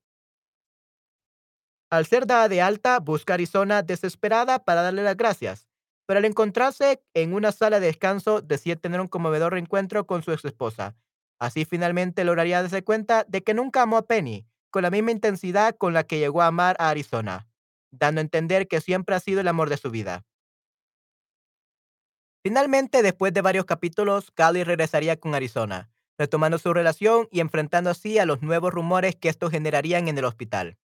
Al 1.90 2.06
ser 2.06 2.26
dada 2.26 2.48
de 2.48 2.60
alta, 2.60 2.98
busca 2.98 3.34
a 3.34 3.34
Arizona 3.34 3.82
desesperada 3.82 4.58
para 4.64 4.82
darle 4.82 5.04
las 5.04 5.16
gracias, 5.16 5.67
pero 6.08 6.18
al 6.18 6.24
encontrarse 6.24 7.02
en 7.12 7.34
una 7.34 7.52
sala 7.52 7.80
de 7.80 7.86
descanso 7.88 8.40
decide 8.40 8.76
tener 8.76 8.98
un 8.98 9.08
conmovedor 9.08 9.52
reencuentro 9.52 10.06
con 10.06 10.22
su 10.22 10.32
ex 10.32 10.42
esposa. 10.46 10.96
Así 11.38 11.66
finalmente 11.66 12.24
lograría 12.24 12.62
darse 12.62 12.82
cuenta 12.82 13.26
de 13.28 13.44
que 13.44 13.52
nunca 13.52 13.82
amó 13.82 13.98
a 13.98 14.06
Penny 14.06 14.46
con 14.70 14.84
la 14.84 14.90
misma 14.90 15.10
intensidad 15.10 15.76
con 15.76 15.92
la 15.92 16.04
que 16.04 16.18
llegó 16.18 16.40
a 16.40 16.46
amar 16.46 16.76
a 16.78 16.88
Arizona, 16.88 17.46
dando 17.90 18.20
a 18.20 18.22
entender 18.22 18.68
que 18.68 18.80
siempre 18.80 19.16
ha 19.16 19.20
sido 19.20 19.42
el 19.42 19.48
amor 19.48 19.68
de 19.68 19.76
su 19.76 19.90
vida. 19.90 20.24
Finalmente, 22.42 23.02
después 23.02 23.34
de 23.34 23.42
varios 23.42 23.66
capítulos, 23.66 24.30
Callie 24.30 24.64
regresaría 24.64 25.20
con 25.20 25.34
Arizona, 25.34 25.90
retomando 26.16 26.56
su 26.56 26.72
relación 26.72 27.28
y 27.30 27.40
enfrentando 27.40 27.90
así 27.90 28.18
a 28.18 28.24
los 28.24 28.40
nuevos 28.40 28.72
rumores 28.72 29.14
que 29.14 29.28
esto 29.28 29.50
generarían 29.50 30.08
en 30.08 30.16
el 30.16 30.24
hospital. 30.24 30.78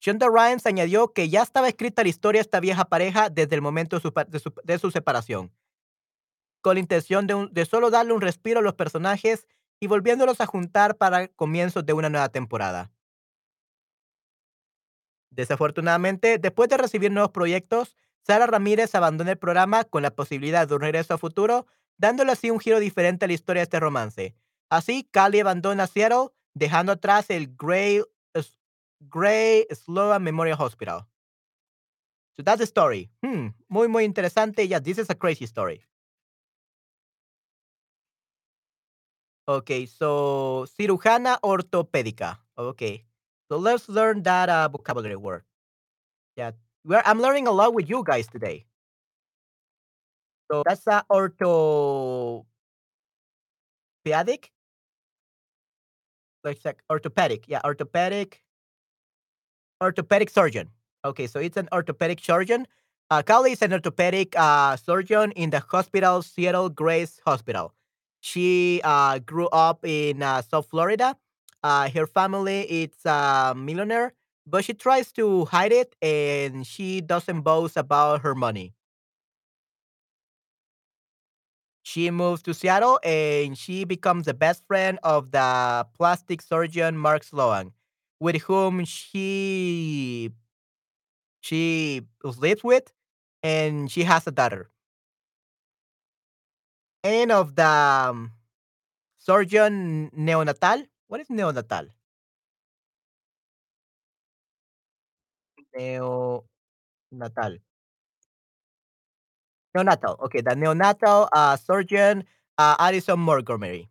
Shonda 0.00 0.28
Rhimes 0.28 0.66
añadió 0.66 1.12
que 1.12 1.28
ya 1.28 1.42
estaba 1.42 1.68
escrita 1.68 2.02
la 2.02 2.08
historia 2.08 2.38
de 2.38 2.42
esta 2.42 2.60
vieja 2.60 2.84
pareja 2.84 3.30
desde 3.30 3.56
el 3.56 3.62
momento 3.62 4.00
de 4.00 4.78
su, 4.78 4.90
separación, 4.90 5.52
con 6.60 6.74
la 6.74 6.80
intención 6.80 7.26
de, 7.26 7.64
solo 7.66 7.90
darle 7.90 8.12
un 8.12 8.20
respiro 8.20 8.60
a 8.60 8.62
los 8.62 8.74
personajes 8.74 9.46
y 9.80 9.86
volviéndolos 9.86 10.40
a 10.40 10.46
juntar 10.46 10.96
para 10.96 11.28
comienzos 11.28 11.84
de 11.84 11.92
una 11.92 12.10
nueva 12.10 12.28
temporada. 12.28 12.90
Desafortunadamente, 15.30 16.38
después 16.38 16.68
de 16.68 16.76
recibir 16.78 17.12
nuevos 17.12 17.30
proyectos, 17.32 17.96
Sara 18.26 18.46
Ramírez 18.46 18.94
abandona 18.94 19.32
el 19.32 19.38
programa 19.38 19.84
con 19.84 20.02
la 20.02 20.10
posibilidad 20.10 20.66
de 20.66 20.74
un 20.74 20.80
regreso 20.80 21.14
a 21.14 21.18
futuro, 21.18 21.66
dándole 21.96 22.32
así 22.32 22.50
un 22.50 22.60
giro 22.60 22.80
diferente 22.80 23.24
a 23.24 23.28
la 23.28 23.34
historia 23.34 23.60
de 23.60 23.64
este 23.64 23.80
romance. 23.80 24.34
Así, 24.70 25.08
Callie 25.10 25.40
abandona 25.40 25.86
Seattle, 25.86 26.28
dejando 26.54 26.92
atrás 26.92 27.30
el 27.30 27.54
Gray, 27.56 27.98
S- 27.98 28.06
Grey 29.08 29.64
Sloan 29.72 30.24
Memorial 30.24 30.56
Hospital. 30.56 31.06
So 32.36 32.42
that's 32.42 32.60
the 32.60 32.66
story. 32.66 33.10
Hmm, 33.24 33.48
muy, 33.68 33.88
muy 33.88 34.04
interesante. 34.04 34.66
Yeah, 34.68 34.80
this 34.80 34.98
is 34.98 35.10
a 35.10 35.14
crazy 35.14 35.46
story. 35.46 35.84
Okay, 39.48 39.86
so 39.86 40.66
cirujana 40.66 41.38
ortopédica. 41.42 42.38
Okay. 42.56 43.04
So 43.48 43.56
let's 43.56 43.88
learn 43.88 44.22
that 44.24 44.48
uh, 44.50 44.68
vocabulary 44.68 45.16
word. 45.16 45.42
Yeah. 46.36 46.52
We're, 46.84 47.02
I'm 47.04 47.20
learning 47.20 47.46
a 47.46 47.50
lot 47.50 47.74
with 47.74 47.88
you 47.88 48.04
guys 48.04 48.26
today. 48.28 48.66
So 50.52 50.62
that's 50.66 50.86
uh, 50.86 51.02
orthopedic, 51.10 52.44
like 56.44 56.58
sec- 56.60 56.82
orthopedic. 56.90 57.48
Yeah, 57.48 57.60
orthopedic, 57.64 58.42
orthopedic 59.80 60.30
surgeon. 60.30 60.70
Okay, 61.04 61.26
so 61.26 61.40
it's 61.40 61.56
an 61.56 61.68
orthopedic 61.72 62.20
surgeon. 62.20 62.66
Uh, 63.10 63.22
is 63.48 63.62
an 63.62 63.72
orthopedic 63.72 64.38
uh, 64.38 64.76
surgeon 64.76 65.32
in 65.32 65.50
the 65.50 65.60
hospital 65.60 66.20
Seattle 66.20 66.68
Grace 66.68 67.20
Hospital. 67.24 67.72
She 68.20 68.80
uh, 68.84 69.18
grew 69.20 69.48
up 69.48 69.84
in 69.84 70.22
uh, 70.22 70.42
South 70.42 70.68
Florida. 70.68 71.16
Uh, 71.62 71.88
her 71.90 72.06
family 72.06 72.62
is 72.62 72.90
a 73.06 73.54
millionaire, 73.56 74.12
but 74.46 74.64
she 74.64 74.74
tries 74.74 75.10
to 75.12 75.46
hide 75.46 75.72
it 75.72 75.96
and 76.02 76.66
she 76.66 77.00
doesn't 77.00 77.40
boast 77.42 77.76
about 77.76 78.20
her 78.20 78.34
money. 78.34 78.74
She 81.82 82.10
moves 82.10 82.42
to 82.42 82.52
Seattle 82.52 83.00
and 83.02 83.56
she 83.56 83.84
becomes 83.84 84.26
the 84.26 84.34
best 84.34 84.62
friend 84.66 84.98
of 85.02 85.30
the 85.30 85.86
plastic 85.96 86.42
surgeon 86.42 86.98
Mark 86.98 87.24
Sloan, 87.24 87.72
with 88.20 88.42
whom 88.42 88.84
she 88.84 90.32
she 91.40 92.02
lives 92.22 92.62
with, 92.62 92.92
and 93.42 93.90
she 93.90 94.04
has 94.04 94.26
a 94.26 94.30
daughter. 94.30 94.70
And 97.02 97.32
of 97.32 97.54
the 97.54 97.66
um, 97.66 98.32
surgeon 99.18 100.10
neonatal. 100.16 100.86
What 101.08 101.20
is 101.20 101.28
neonatal? 101.28 101.90
Neonatal. 105.74 106.42
Neonatal. 109.76 110.18
Okay, 110.20 110.40
the 110.40 110.50
neonatal 110.56 111.28
uh, 111.32 111.56
surgeon 111.56 112.24
uh, 112.58 112.76
Addison 112.78 113.18
Montgomery. 113.20 113.88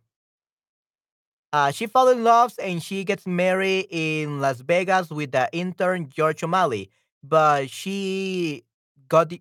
Uh, 1.52 1.70
she 1.70 1.86
falls 1.86 2.12
in 2.12 2.24
love 2.24 2.52
and 2.62 2.82
she 2.82 3.04
gets 3.04 3.26
married 3.26 3.86
in 3.90 4.40
Las 4.40 4.60
Vegas 4.60 5.10
with 5.10 5.32
the 5.32 5.48
intern 5.52 6.08
George 6.10 6.42
O'Malley, 6.44 6.90
but 7.22 7.70
she 7.70 8.64
got 9.08 9.28
di- 9.28 9.40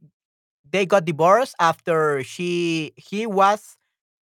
they 0.69 0.85
got 0.85 1.05
divorced 1.05 1.55
after 1.59 2.23
she 2.23 2.93
he 2.95 3.25
was 3.27 3.77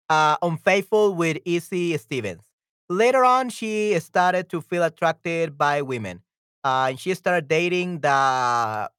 uh, 0.09 0.37
unfaithful 0.41 1.15
with 1.15 1.37
Izzie 1.45 1.97
Stevens. 1.97 2.43
Later 2.89 3.23
on, 3.25 3.49
she 3.49 3.97
started 3.99 4.49
to 4.49 4.61
feel 4.61 4.83
attracted 4.83 5.57
by 5.57 5.81
women. 5.81 6.21
Uh, 6.63 6.87
and 6.89 6.99
she 6.99 7.13
started 7.13 7.47
dating 7.47 7.99
the 8.01 8.89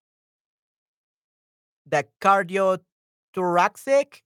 the 1.86 2.04
cardiothoracic 2.20 4.22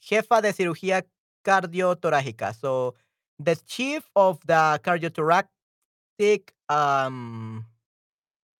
jefa 0.00 0.40
de 0.42 0.52
cirugía 0.52 1.06
cardiotorácica. 1.42 2.52
So 2.54 2.94
the 3.38 3.56
chief 3.66 4.08
of 4.16 4.38
the 4.46 4.80
cardiothoracic 4.82 6.50
um, 6.68 7.64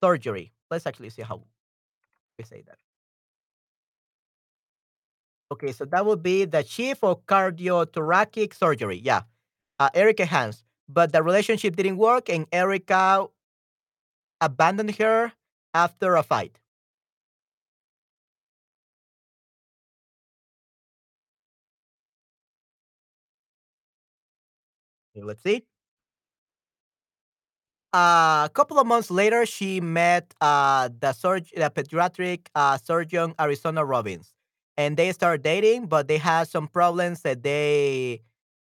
surgery. 0.03 0.53
Let's 0.71 0.87
actually 0.87 1.11
see 1.11 1.23
how 1.23 1.43
we 2.39 2.45
say 2.45 2.63
that. 2.67 2.79
Okay, 5.53 5.73
so 5.73 5.85
that 5.85 6.05
would 6.05 6.23
be 6.23 6.45
the 6.45 6.63
chief 6.65 7.03
of 7.05 7.25
cardiothoracic 7.27 8.53
surgery. 8.53 9.01
Yeah, 9.03 9.23
uh, 9.79 9.91
Erica 9.95 10.27
Hans. 10.27 10.65
But 10.89 11.13
the 11.13 11.23
relationship 11.23 11.77
didn't 11.77 11.97
work, 11.97 12.29
and 12.29 12.47
Erica 12.53 13.27
abandoned 14.41 14.97
her 14.97 15.33
after 15.75 16.17
a 16.17 16.23
fight. 16.23 16.59
Let's 25.17 25.43
see. 25.43 25.65
a 27.93 28.51
couple 28.53 28.79
of 28.79 28.87
months 28.87 29.11
later, 29.11 29.47
she 29.47 29.81
met 29.81 30.35
uh, 30.41 30.89
the 31.01 31.13
surg- 31.13 31.51
the 31.55 31.71
pediatric 31.71 32.49
uh, 32.55 32.77
surgeon 32.79 33.35
Arizona 33.41 33.85
Robbins, 33.85 34.33
and 34.77 34.97
they 34.97 35.13
started 35.13 35.43
dating. 35.43 35.87
But 35.87 36.09
they 36.09 36.19
had 36.19 36.49
some 36.49 36.69
problems 36.69 37.23
that 37.23 37.43
they 37.43 38.21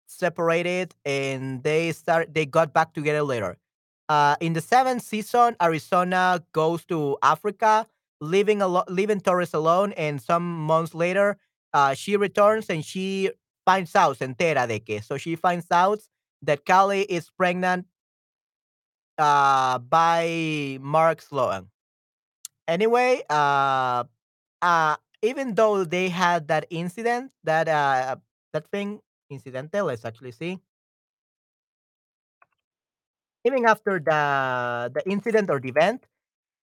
separated, 0.07 0.95
and 1.05 1.63
they 1.63 1.91
start 1.91 2.33
they 2.33 2.45
got 2.45 2.73
back 2.73 2.93
together 2.93 3.23
later. 3.23 3.57
Uh, 4.07 4.35
in 4.39 4.53
the 4.53 4.61
seventh 4.61 5.03
season, 5.03 5.55
Arizona 5.61 6.41
goes 6.51 6.83
to 6.85 7.17
Africa, 7.21 7.85
leaving 8.21 8.61
alo- 8.61 8.85
leaving 8.89 9.19
Torres 9.19 9.53
alone, 9.53 9.93
and 9.93 10.21
some 10.21 10.43
months 10.65 10.95
later, 10.95 11.37
uh, 11.73 11.93
she 11.93 12.17
returns 12.17 12.69
and 12.69 12.83
she 12.83 13.29
finds 13.65 13.95
out, 13.95 14.17
entera 14.19 14.67
de 14.67 14.79
que. 14.79 14.99
So 15.01 15.17
she 15.17 15.35
finds 15.35 15.67
out 15.71 15.99
that 16.43 16.65
Callie 16.65 17.03
is 17.03 17.29
pregnant 17.37 17.85
uh, 19.17 19.79
by 19.79 20.77
Mark 20.81 21.21
Sloan. 21.21 21.69
Anyway, 22.67 23.23
uh, 23.29 24.03
uh, 24.61 24.95
even 25.23 25.55
though 25.55 25.83
they 25.85 26.09
had 26.09 26.47
that 26.49 26.65
incident, 26.69 27.31
that 27.43 27.67
uh, 27.67 28.17
that 28.53 28.67
thing 28.71 29.01
incidental, 29.29 29.87
let's 29.87 30.05
actually 30.05 30.31
see. 30.31 30.59
Even 33.45 33.65
after 33.65 33.99
the 33.99 34.91
the 34.93 35.03
incident 35.09 35.49
or 35.49 35.59
the 35.59 35.69
event, 35.69 36.05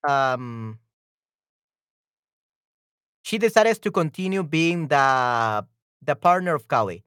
um, 0.08 0.78
she 3.22 3.38
decided 3.38 3.80
to 3.82 3.90
continue 3.90 4.42
being 4.42 4.88
the 4.88 5.66
the 6.02 6.16
partner 6.16 6.54
of 6.54 6.68
Callie. 6.68 7.04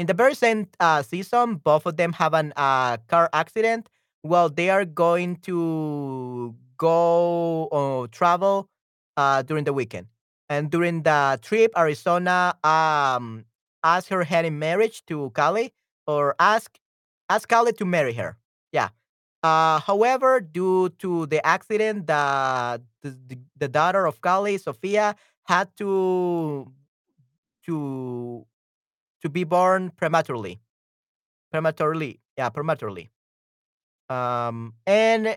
In 0.00 0.06
the 0.06 0.14
very 0.14 0.34
same 0.34 0.66
uh, 0.80 1.02
season, 1.02 1.56
both 1.56 1.84
of 1.84 1.98
them 1.98 2.14
have 2.14 2.32
an 2.32 2.54
uh, 2.56 2.96
car 3.06 3.28
accident. 3.34 3.90
Well, 4.22 4.48
they 4.48 4.70
are 4.70 4.86
going 4.86 5.36
to 5.44 6.54
go 6.78 7.68
or 7.70 8.08
travel 8.08 8.70
uh, 9.18 9.42
during 9.42 9.64
the 9.64 9.74
weekend, 9.74 10.06
and 10.48 10.70
during 10.70 11.02
the 11.02 11.38
trip, 11.42 11.70
Arizona 11.76 12.54
um 12.64 13.44
asked 13.84 14.08
her 14.08 14.24
hand 14.24 14.46
in 14.46 14.58
marriage 14.58 15.04
to 15.12 15.28
Callie, 15.36 15.74
or 16.06 16.34
ask 16.40 16.80
ask 17.28 17.46
Callie 17.46 17.74
to 17.74 17.84
marry 17.84 18.14
her. 18.14 18.38
Yeah. 18.72 18.88
Uh, 19.42 19.80
however, 19.80 20.40
due 20.40 20.88
to 21.04 21.26
the 21.26 21.44
accident, 21.46 22.06
the 22.06 22.80
the, 23.02 23.10
the 23.28 23.38
the 23.58 23.68
daughter 23.68 24.06
of 24.06 24.22
Callie, 24.22 24.56
Sofia, 24.56 25.14
had 25.44 25.68
to 25.76 26.72
to 27.66 28.46
to 29.22 29.28
be 29.28 29.44
born 29.44 29.90
prematurely. 29.96 30.60
Prematurely. 31.52 32.20
Yeah, 32.36 32.48
prematurely. 32.50 33.10
Um, 34.08 34.74
and 34.86 35.36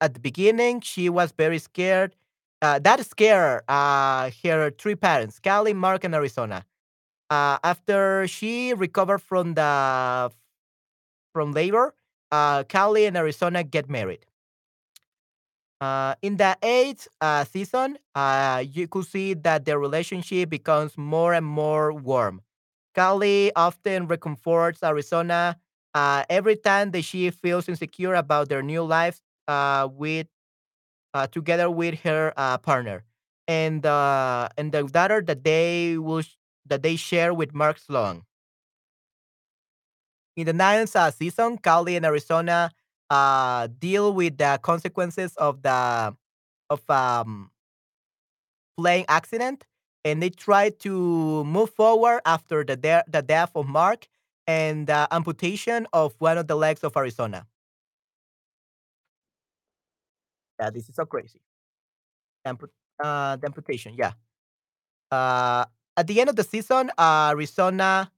at 0.00 0.14
the 0.14 0.20
beginning, 0.20 0.80
she 0.80 1.08
was 1.08 1.32
very 1.32 1.58
scared. 1.58 2.16
Uh, 2.62 2.78
that 2.78 3.04
scared 3.06 3.62
uh, 3.68 4.30
her 4.44 4.70
three 4.70 4.94
parents, 4.94 5.40
Callie, 5.40 5.72
Mark, 5.72 6.04
and 6.04 6.14
Arizona. 6.14 6.64
Uh, 7.30 7.58
after 7.62 8.26
she 8.26 8.74
recovered 8.74 9.20
from 9.20 9.54
the 9.54 10.30
from 11.32 11.52
labor, 11.52 11.94
uh, 12.32 12.64
Callie 12.64 13.06
and 13.06 13.16
Arizona 13.16 13.62
get 13.62 13.88
married. 13.88 14.26
Uh, 15.80 16.14
in 16.20 16.36
the 16.36 16.56
eighth 16.62 17.08
uh, 17.22 17.44
season, 17.44 17.96
uh, 18.14 18.62
you 18.70 18.86
could 18.86 19.06
see 19.06 19.32
that 19.32 19.64
their 19.64 19.78
relationship 19.78 20.50
becomes 20.50 20.98
more 20.98 21.32
and 21.32 21.46
more 21.46 21.92
warm. 21.92 22.42
Callie 22.94 23.52
often 23.56 24.06
reconforts 24.06 24.82
Arizona 24.82 25.58
uh, 25.94 26.24
every 26.28 26.56
time 26.56 26.90
that 26.92 27.02
she 27.02 27.30
feels 27.30 27.68
insecure 27.68 28.14
about 28.14 28.48
their 28.48 28.62
new 28.62 28.82
life 28.82 29.20
uh, 29.48 29.88
with 29.90 30.26
uh, 31.14 31.26
together 31.26 31.70
with 31.70 32.00
her 32.00 32.32
uh, 32.36 32.58
partner, 32.58 33.04
and 33.48 33.84
uh, 33.86 34.48
and 34.56 34.72
the 34.72 34.82
daughter 34.84 35.20
that 35.22 35.44
they 35.44 35.98
will 35.98 36.22
that 36.66 36.82
they 36.82 36.96
share 36.96 37.34
with 37.34 37.54
Mark 37.54 37.78
Sloan. 37.78 38.22
In 40.36 40.46
the 40.46 40.52
ninth 40.52 40.94
uh, 40.96 41.10
season, 41.10 41.58
Callie 41.58 41.96
and 41.96 42.04
Arizona 42.06 42.70
deal 43.78 44.12
with 44.12 44.38
the 44.38 44.58
consequences 44.62 45.34
of 45.36 45.62
the 45.62 46.16
of 46.70 46.90
um, 46.90 47.50
plane 48.76 49.04
accident, 49.08 49.64
and 50.04 50.22
they 50.22 50.30
try 50.30 50.70
to 50.70 51.44
move 51.44 51.70
forward 51.70 52.20
after 52.24 52.64
the 52.64 52.76
de- 52.76 53.04
the 53.08 53.22
death 53.22 53.52
of 53.54 53.66
Mark 53.66 54.08
and 54.46 54.86
the 54.86 55.06
amputation 55.12 55.86
of 55.92 56.14
one 56.18 56.38
of 56.38 56.46
the 56.48 56.56
legs 56.56 56.82
of 56.84 56.96
Arizona. 56.96 57.46
Yeah, 60.60 60.70
this 60.70 60.88
is 60.88 60.94
so 60.94 61.06
crazy. 61.06 61.40
Ampu- 62.46 62.70
uh, 63.02 63.36
the 63.36 63.46
amputation, 63.46 63.94
yeah. 63.96 64.12
Uh, 65.10 65.64
at 65.96 66.06
the 66.06 66.20
end 66.20 66.30
of 66.30 66.36
the 66.36 66.44
season, 66.44 66.90
uh, 66.98 67.30
Arizona 67.32 68.10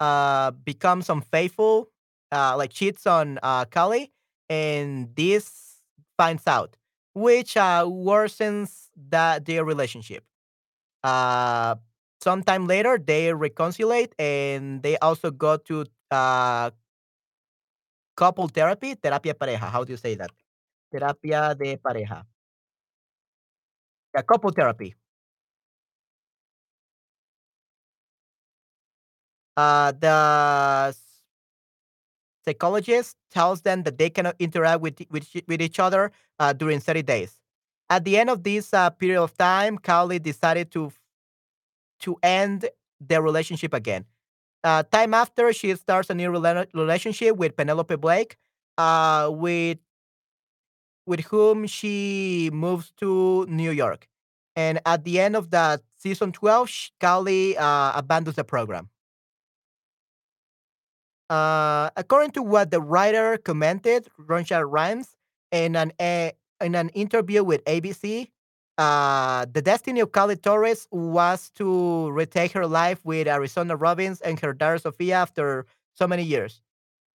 uh, 0.00 0.50
becomes 0.52 1.10
unfaithful, 1.10 1.90
uh, 2.32 2.56
like 2.56 2.72
cheats 2.72 3.06
on 3.06 3.38
uh, 3.42 3.64
Callie, 3.66 4.12
and 4.48 5.14
this 5.16 5.76
finds 6.18 6.46
out, 6.46 6.76
which 7.14 7.56
uh, 7.56 7.84
worsens 7.86 8.88
that 9.10 9.44
their 9.46 9.64
relationship. 9.64 10.24
Uh, 11.04 11.76
sometime 12.22 12.66
later, 12.66 12.98
they 12.98 13.32
reconcile 13.32 14.06
and 14.18 14.82
they 14.82 14.96
also 14.98 15.30
go 15.30 15.58
to 15.58 15.84
uh, 16.10 16.70
couple 18.16 18.48
therapy, 18.48 18.94
terapia 18.96 19.34
pareja. 19.34 19.68
How 19.70 19.84
do 19.84 19.92
you 19.92 19.98
say 19.98 20.14
that? 20.16 20.30
Terapia 20.92 21.54
de 21.54 21.76
pareja. 21.76 22.24
Yeah, 24.14 24.22
couple 24.22 24.50
therapy. 24.50 24.94
Uh, 29.56 29.92
the 29.92 30.94
psychologist 32.44 33.16
tells 33.30 33.62
them 33.62 33.82
that 33.84 33.98
they 33.98 34.10
cannot 34.10 34.36
interact 34.38 34.80
with 34.80 35.00
with, 35.10 35.28
with 35.46 35.60
each 35.62 35.78
other 35.78 36.12
uh, 36.38 36.52
during 36.52 36.80
30 36.80 37.02
days. 37.02 37.43
At 37.90 38.04
the 38.04 38.16
end 38.16 38.30
of 38.30 38.42
this 38.42 38.72
uh, 38.72 38.90
period 38.90 39.22
of 39.22 39.36
time, 39.36 39.78
Callie 39.78 40.18
decided 40.18 40.70
to 40.72 40.92
to 42.00 42.16
end 42.22 42.68
their 43.00 43.22
relationship 43.22 43.72
again. 43.72 44.04
Uh, 44.62 44.82
time 44.82 45.14
after, 45.14 45.52
she 45.52 45.74
starts 45.74 46.10
a 46.10 46.14
new 46.14 46.30
rela- 46.30 46.66
relationship 46.74 47.36
with 47.36 47.56
Penelope 47.56 47.96
Blake, 47.96 48.36
uh, 48.78 49.28
with 49.30 49.78
with 51.06 51.20
whom 51.26 51.66
she 51.66 52.50
moves 52.52 52.90
to 52.96 53.46
New 53.46 53.70
York. 53.70 54.08
And 54.56 54.80
at 54.86 55.04
the 55.04 55.20
end 55.20 55.36
of 55.36 55.50
that 55.50 55.82
season 55.98 56.32
12, 56.32 56.68
sh- 56.68 56.90
Callie 57.00 57.56
uh, 57.56 57.92
abandons 57.94 58.36
the 58.36 58.44
program. 58.44 58.88
Uh, 61.28 61.90
according 61.96 62.30
to 62.32 62.42
what 62.42 62.70
the 62.70 62.80
writer 62.80 63.36
commented, 63.38 64.08
Shonda 64.18 64.64
Rhimes, 64.70 65.16
in 65.50 65.76
an 65.76 65.92
a, 66.00 66.32
in 66.60 66.74
an 66.74 66.88
interview 66.90 67.42
with 67.44 67.64
ABC, 67.64 68.28
uh, 68.76 69.46
the 69.52 69.62
destiny 69.62 70.00
of 70.00 70.12
Callie 70.12 70.36
Torres 70.36 70.88
was 70.90 71.50
to 71.54 72.10
retake 72.10 72.52
her 72.52 72.66
life 72.66 73.04
with 73.04 73.28
Arizona 73.28 73.76
Robbins 73.76 74.20
and 74.20 74.38
her 74.40 74.52
daughter 74.52 74.78
Sofia 74.78 75.16
after 75.16 75.66
so 75.94 76.06
many 76.08 76.22
years. 76.22 76.60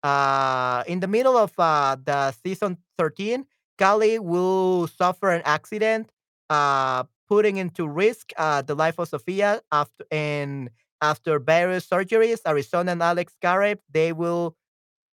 Uh, 0.03 0.83
in 0.87 1.01
the 1.01 1.07
middle 1.07 1.37
of 1.37 1.51
uh, 1.57 1.97
the 2.01 2.31
season 2.31 2.77
13, 2.97 3.45
Callie 3.77 4.19
will 4.19 4.87
suffer 4.87 5.31
an 5.31 5.41
accident, 5.43 6.11
uh, 6.49 7.03
putting 7.27 7.57
into 7.57 7.87
risk 7.87 8.31
uh, 8.37 8.61
the 8.61 8.75
life 8.75 8.97
of 8.97 9.09
Sofia 9.09 9.61
after 9.71 10.05
and 10.11 10.69
after 11.01 11.39
various 11.39 11.87
surgeries, 11.87 12.39
Arizona 12.45 12.91
and 12.91 13.01
Alex 13.01 13.33
Karev, 13.41 13.79
they 13.89 14.11
will 14.11 14.55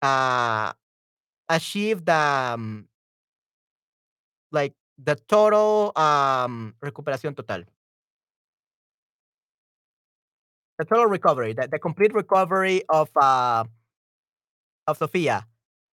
uh, 0.03 0.73
achieve 1.49 2.05
the 2.05 2.15
um, 2.15 2.89
like 4.57 4.73
the 4.97 5.17
total 5.29 5.93
um, 6.01 6.73
recuperación 6.81 7.37
total, 7.37 7.65
the 10.79 10.85
total 10.85 11.07
recovery, 11.07 11.53
the, 11.53 11.69
the 11.69 11.79
complete 11.79 12.15
recovery 12.15 12.83
of 12.89 13.13
uh, 13.21 13.65
of 14.89 14.97
Sofia. 14.97 15.45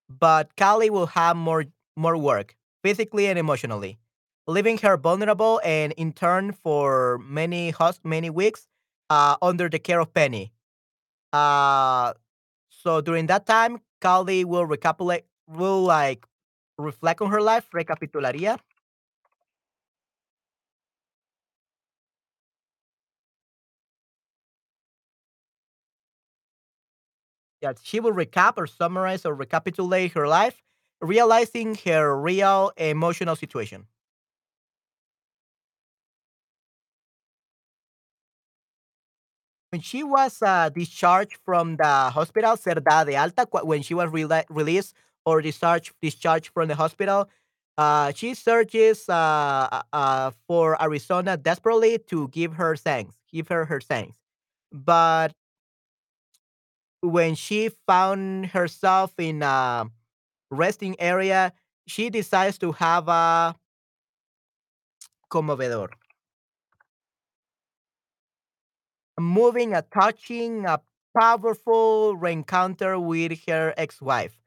But 0.07 0.55
Callie 0.55 0.89
will 0.89 1.07
have 1.07 1.35
more 1.35 1.65
more 1.95 2.17
work, 2.17 2.55
physically 2.83 3.27
and 3.27 3.37
emotionally, 3.37 3.99
leaving 4.47 4.77
her 4.79 4.95
vulnerable 4.97 5.59
and 5.63 5.91
in 5.97 6.13
turn 6.13 6.53
for 6.53 7.19
many 7.19 7.71
host 7.71 7.99
many 8.05 8.29
weeks 8.29 8.67
uh, 9.09 9.35
under 9.41 9.67
the 9.69 9.79
care 9.79 9.99
of 9.99 10.13
Penny. 10.13 10.51
Uh, 11.33 12.13
so 12.69 13.01
during 13.01 13.27
that 13.27 13.45
time, 13.45 13.81
Callie 14.01 14.45
will 14.45 14.65
recapitulate, 14.65 15.25
will 15.47 15.81
like 15.81 16.25
reflect 16.77 17.21
on 17.21 17.31
her 17.31 17.41
life, 17.41 17.67
recapitularía. 17.73 18.59
Yeah, 27.61 27.73
she 27.81 27.99
will 27.99 28.11
recap 28.13 28.53
or 28.57 28.67
summarize 28.67 29.25
or 29.25 29.33
recapitulate 29.33 30.11
her 30.13 30.27
life, 30.27 30.61
realizing 31.01 31.75
her 31.85 32.19
real 32.19 32.71
emotional 32.77 33.35
situation. 33.35 33.87
When 39.71 39.81
she 39.81 40.03
was 40.03 40.41
uh, 40.41 40.69
discharged 40.69 41.37
from 41.43 41.77
the 41.77 42.11
hospital, 42.11 42.55
dada 42.55 43.05
de 43.11 43.15
alta, 43.17 43.47
when 43.63 43.81
she 43.81 43.93
was 43.95 44.09
rela- 44.11 44.45
released 44.49 44.93
or 45.25 45.41
discharged, 45.41 45.93
discharged 46.01 46.49
from 46.53 46.67
the 46.67 46.75
hospital, 46.75 47.29
uh, 47.77 48.11
she 48.15 48.33
searches 48.33 49.09
uh, 49.09 49.13
uh, 49.71 49.81
uh, 49.93 50.31
for 50.47 50.81
Arizona 50.81 51.37
desperately 51.37 51.97
to 51.97 52.27
give 52.29 52.53
her 52.53 52.75
thanks, 52.75 53.15
give 53.31 53.47
her 53.47 53.65
her 53.65 53.81
thanks. 53.81 54.17
But 54.71 55.33
when 57.01 57.35
she 57.35 57.69
found 57.87 58.47
herself 58.47 59.13
in 59.17 59.41
a 59.43 59.89
resting 60.51 60.95
area, 60.99 61.53
she 61.87 62.09
decides 62.09 62.57
to 62.59 62.71
have 62.73 63.07
a 63.07 63.55
conmovedor, 65.31 65.89
moving, 69.19 69.73
a 69.73 69.81
touching, 69.81 70.65
a 70.65 70.79
powerful 71.17 72.15
reencounter 72.15 73.03
with 73.03 73.39
her 73.47 73.73
ex-wife. 73.77 74.42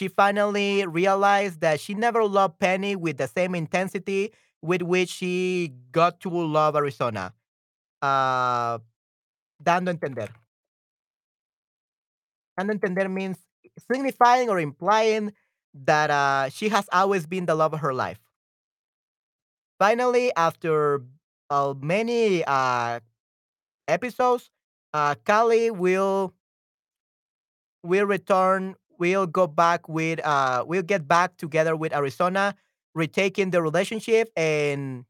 She 0.00 0.08
finally 0.08 0.86
realized 0.86 1.60
that 1.60 1.78
she 1.78 1.92
never 1.92 2.24
loved 2.24 2.58
Penny 2.58 2.96
with 2.96 3.18
the 3.18 3.28
same 3.28 3.54
intensity 3.54 4.32
with 4.62 4.80
which 4.80 5.10
she 5.10 5.74
got 5.92 6.20
to 6.20 6.30
love 6.30 6.74
Arizona. 6.74 7.34
Uh, 8.00 8.78
dando 9.62 9.90
entender. 9.90 10.28
Dando 12.56 12.72
entender 12.72 13.10
means 13.10 13.36
signifying 13.92 14.48
or 14.48 14.58
implying 14.58 15.34
that 15.74 16.10
uh, 16.10 16.48
she 16.48 16.70
has 16.70 16.88
always 16.94 17.26
been 17.26 17.44
the 17.44 17.54
love 17.54 17.74
of 17.74 17.80
her 17.80 17.92
life. 17.92 18.20
Finally, 19.78 20.32
after 20.34 21.04
uh, 21.50 21.74
many 21.76 22.42
uh, 22.46 23.00
episodes, 23.86 24.48
uh, 24.94 25.14
Callie 25.26 25.70
will 25.70 26.32
will 27.82 28.06
return. 28.06 28.76
Will 29.00 29.26
go 29.26 29.46
back 29.48 29.88
with. 29.88 30.20
Uh, 30.24 30.64
we'll 30.66 30.82
get 30.82 31.08
back 31.08 31.38
together 31.38 31.74
with 31.74 31.92
Arizona, 31.94 32.54
retaking 32.94 33.50
the 33.50 33.62
relationship 33.62 34.30
and 34.36 35.06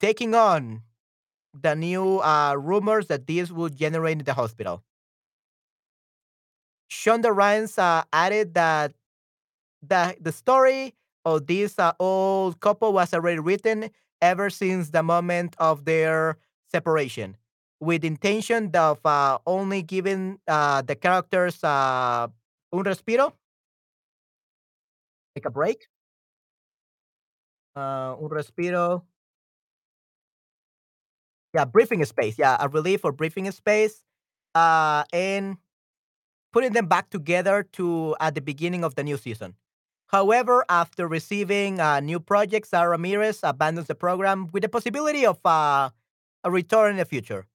taking 0.00 0.34
on 0.34 0.82
the 1.54 1.74
new 1.74 2.20
uh, 2.20 2.54
rumors 2.54 3.06
that 3.08 3.26
this 3.26 3.50
will 3.50 3.70
generate 3.70 4.18
in 4.18 4.24
the 4.24 4.34
hospital. 4.34 4.84
Shonda 6.92 7.34
Rhimes 7.34 7.78
uh, 7.78 8.02
added 8.12 8.54
that 8.54 8.92
the 9.82 10.16
the 10.20 10.32
story 10.32 10.94
of 11.24 11.46
this 11.46 11.78
uh, 11.78 11.92
old 11.98 12.60
couple 12.60 12.92
was 12.92 13.14
already 13.14 13.38
written 13.40 13.90
ever 14.20 14.50
since 14.50 14.90
the 14.90 15.02
moment 15.02 15.56
of 15.58 15.84
their 15.84 16.36
separation, 16.70 17.36
with 17.80 18.04
intention 18.04 18.70
of 18.74 19.04
uh, 19.06 19.38
only 19.46 19.82
giving 19.82 20.38
uh, 20.48 20.82
the 20.82 20.94
characters 20.94 21.64
uh, 21.64 22.28
un 22.72 22.84
respiro, 22.84 23.34
like 25.36 25.46
a 25.46 25.50
break, 25.50 25.88
uh, 27.76 28.16
un 28.20 28.28
respiro, 28.30 29.04
yeah, 31.54 31.64
breathing 31.64 32.04
space, 32.04 32.38
yeah, 32.38 32.56
a 32.60 32.68
relief 32.68 33.04
or 33.04 33.12
breathing 33.12 33.50
space, 33.50 34.02
uh, 34.54 35.04
and 35.12 35.56
putting 36.52 36.72
them 36.72 36.86
back 36.86 37.10
together 37.10 37.64
to 37.74 38.16
at 38.20 38.34
the 38.34 38.40
beginning 38.40 38.84
of 38.84 38.94
the 38.94 39.04
new 39.04 39.16
season. 39.16 39.54
However, 40.08 40.64
after 40.68 41.08
receiving 41.08 41.80
a 41.80 42.00
new 42.00 42.20
project, 42.20 42.68
Sara 42.68 42.90
Ramirez 42.90 43.40
abandons 43.42 43.88
the 43.88 43.94
program 43.94 44.48
with 44.52 44.62
the 44.62 44.68
possibility 44.68 45.26
of 45.26 45.38
uh, 45.46 45.90
a 46.44 46.50
return 46.50 46.92
in 46.92 46.96
the 46.98 47.04
future, 47.04 47.46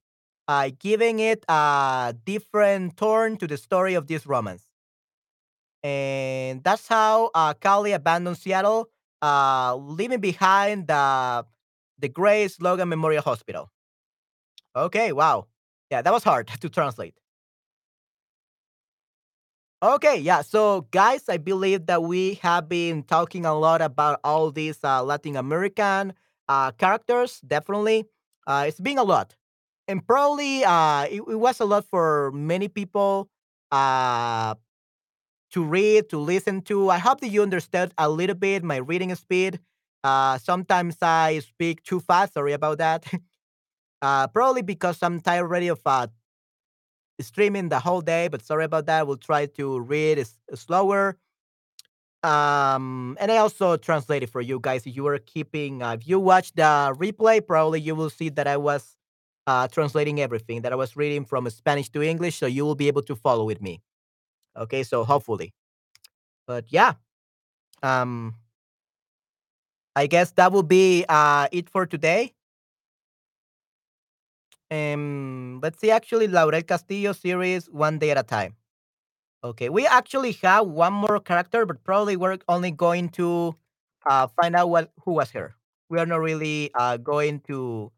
uh, 0.48 0.70
giving 0.78 1.20
it 1.20 1.44
a 1.48 2.14
different 2.24 2.96
turn 2.96 3.36
to 3.38 3.46
the 3.46 3.56
story 3.58 3.94
of 3.94 4.08
this 4.08 4.26
romance. 4.26 4.65
And 5.86 6.64
that's 6.64 6.88
how 6.88 7.30
uh, 7.34 7.54
Callie 7.54 7.92
abandons 7.92 8.40
Seattle, 8.40 8.90
uh, 9.22 9.76
leaving 9.76 10.20
behind 10.20 10.88
the 10.88 11.46
the 11.98 12.08
Grey 12.08 12.48
Sloan 12.48 12.88
Memorial 12.88 13.22
Hospital. 13.22 13.70
Okay, 14.74 15.12
wow. 15.12 15.46
Yeah, 15.90 16.02
that 16.02 16.12
was 16.12 16.24
hard 16.24 16.48
to 16.60 16.68
translate. 16.68 17.14
Okay, 19.82 20.18
yeah. 20.18 20.40
So, 20.42 20.82
guys, 20.90 21.28
I 21.28 21.36
believe 21.36 21.86
that 21.86 22.02
we 22.02 22.34
have 22.42 22.68
been 22.68 23.02
talking 23.02 23.44
a 23.44 23.54
lot 23.54 23.82
about 23.82 24.20
all 24.24 24.50
these 24.50 24.78
uh, 24.82 25.02
Latin 25.04 25.36
American 25.36 26.14
uh, 26.48 26.70
characters. 26.72 27.40
Definitely, 27.46 28.06
uh, 28.46 28.64
it's 28.66 28.80
been 28.80 28.96
a 28.98 29.04
lot, 29.04 29.36
and 29.86 30.06
probably 30.06 30.64
uh, 30.64 31.04
it, 31.04 31.20
it 31.28 31.38
was 31.40 31.60
a 31.60 31.66
lot 31.66 31.84
for 31.84 32.32
many 32.32 32.68
people 32.68 33.28
uh, 33.70 34.54
to 35.56 35.64
read, 35.64 36.10
to 36.10 36.18
listen 36.18 36.62
to. 36.62 36.90
I 36.90 36.98
hope 36.98 37.20
that 37.22 37.28
you 37.30 37.42
understood 37.42 37.92
a 37.98 38.10
little 38.10 38.36
bit 38.36 38.62
my 38.62 38.76
reading 38.76 39.14
speed. 39.16 39.60
Uh, 40.04 40.38
sometimes 40.38 40.98
I 41.02 41.40
speak 41.40 41.82
too 41.82 42.00
fast. 42.00 42.34
Sorry 42.34 42.52
about 42.52 42.78
that. 42.78 43.06
uh, 44.02 44.28
probably 44.28 44.62
because 44.62 44.98
I'm 45.02 45.20
tired 45.20 45.42
already 45.42 45.68
of 45.68 45.80
uh, 45.86 46.08
streaming 47.20 47.68
the 47.68 47.78
whole 47.80 48.00
day, 48.00 48.28
but 48.28 48.42
sorry 48.42 48.64
about 48.64 48.86
that. 48.86 49.06
We'll 49.06 49.16
try 49.16 49.46
to 49.46 49.80
read 49.80 50.18
s- 50.18 50.38
slower. 50.54 51.18
Um, 52.22 53.16
and 53.20 53.30
I 53.30 53.36
also 53.36 53.76
translated 53.76 54.30
for 54.30 54.40
you 54.40 54.58
guys. 54.60 54.86
If 54.86 54.96
you 54.96 55.04
were 55.04 55.18
keeping, 55.18 55.82
uh, 55.82 55.92
if 55.92 56.08
you 56.08 56.18
watch 56.18 56.52
the 56.54 56.94
replay, 56.98 57.46
probably 57.46 57.80
you 57.80 57.94
will 57.94 58.10
see 58.10 58.30
that 58.30 58.46
I 58.48 58.56
was 58.56 58.96
uh, 59.46 59.68
translating 59.68 60.20
everything, 60.20 60.62
that 60.62 60.72
I 60.72 60.76
was 60.76 60.96
reading 60.96 61.24
from 61.24 61.48
Spanish 61.50 61.88
to 61.90 62.02
English, 62.02 62.36
so 62.38 62.46
you 62.46 62.64
will 62.64 62.74
be 62.74 62.88
able 62.88 63.02
to 63.02 63.14
follow 63.14 63.44
with 63.44 63.62
me. 63.62 63.80
Okay, 64.56 64.82
so 64.82 65.04
hopefully. 65.04 65.52
But 66.46 66.66
yeah, 66.68 66.94
um, 67.82 68.34
I 69.94 70.06
guess 70.06 70.32
that 70.32 70.52
will 70.52 70.62
be 70.62 71.04
uh, 71.08 71.48
it 71.52 71.68
for 71.70 71.86
today. 71.86 72.34
Um, 74.70 75.60
let's 75.62 75.78
see, 75.80 75.90
actually, 75.90 76.28
Laurel 76.28 76.62
Castillo 76.62 77.12
series, 77.12 77.70
one 77.70 77.98
day 77.98 78.10
at 78.10 78.18
a 78.18 78.22
time. 78.22 78.56
Okay, 79.44 79.68
we 79.68 79.86
actually 79.86 80.32
have 80.42 80.66
one 80.66 80.92
more 80.92 81.20
character, 81.20 81.66
but 81.66 81.84
probably 81.84 82.16
we're 82.16 82.38
only 82.48 82.70
going 82.72 83.10
to 83.10 83.54
uh, 84.06 84.26
find 84.40 84.56
out 84.56 84.70
what 84.70 84.92
who 85.04 85.12
was 85.12 85.30
her. 85.30 85.54
We 85.88 85.98
are 85.98 86.06
not 86.06 86.20
really 86.20 86.70
uh, 86.74 86.96
going 86.96 87.40
to 87.48 87.92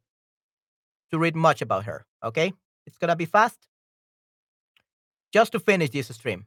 to 1.11 1.19
read 1.19 1.37
much 1.37 1.63
about 1.63 1.85
her. 1.85 2.05
Okay, 2.25 2.53
it's 2.87 2.99
gonna 2.99 3.17
be 3.17 3.25
fast, 3.25 3.67
just 5.33 5.53
to 5.53 5.61
finish 5.61 5.91
this 5.91 6.09
stream. 6.09 6.47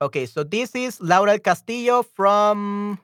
Okay, 0.00 0.26
so 0.26 0.44
this 0.44 0.74
is 0.76 1.00
Laurel 1.00 1.38
Castillo 1.40 2.04
from 2.04 3.00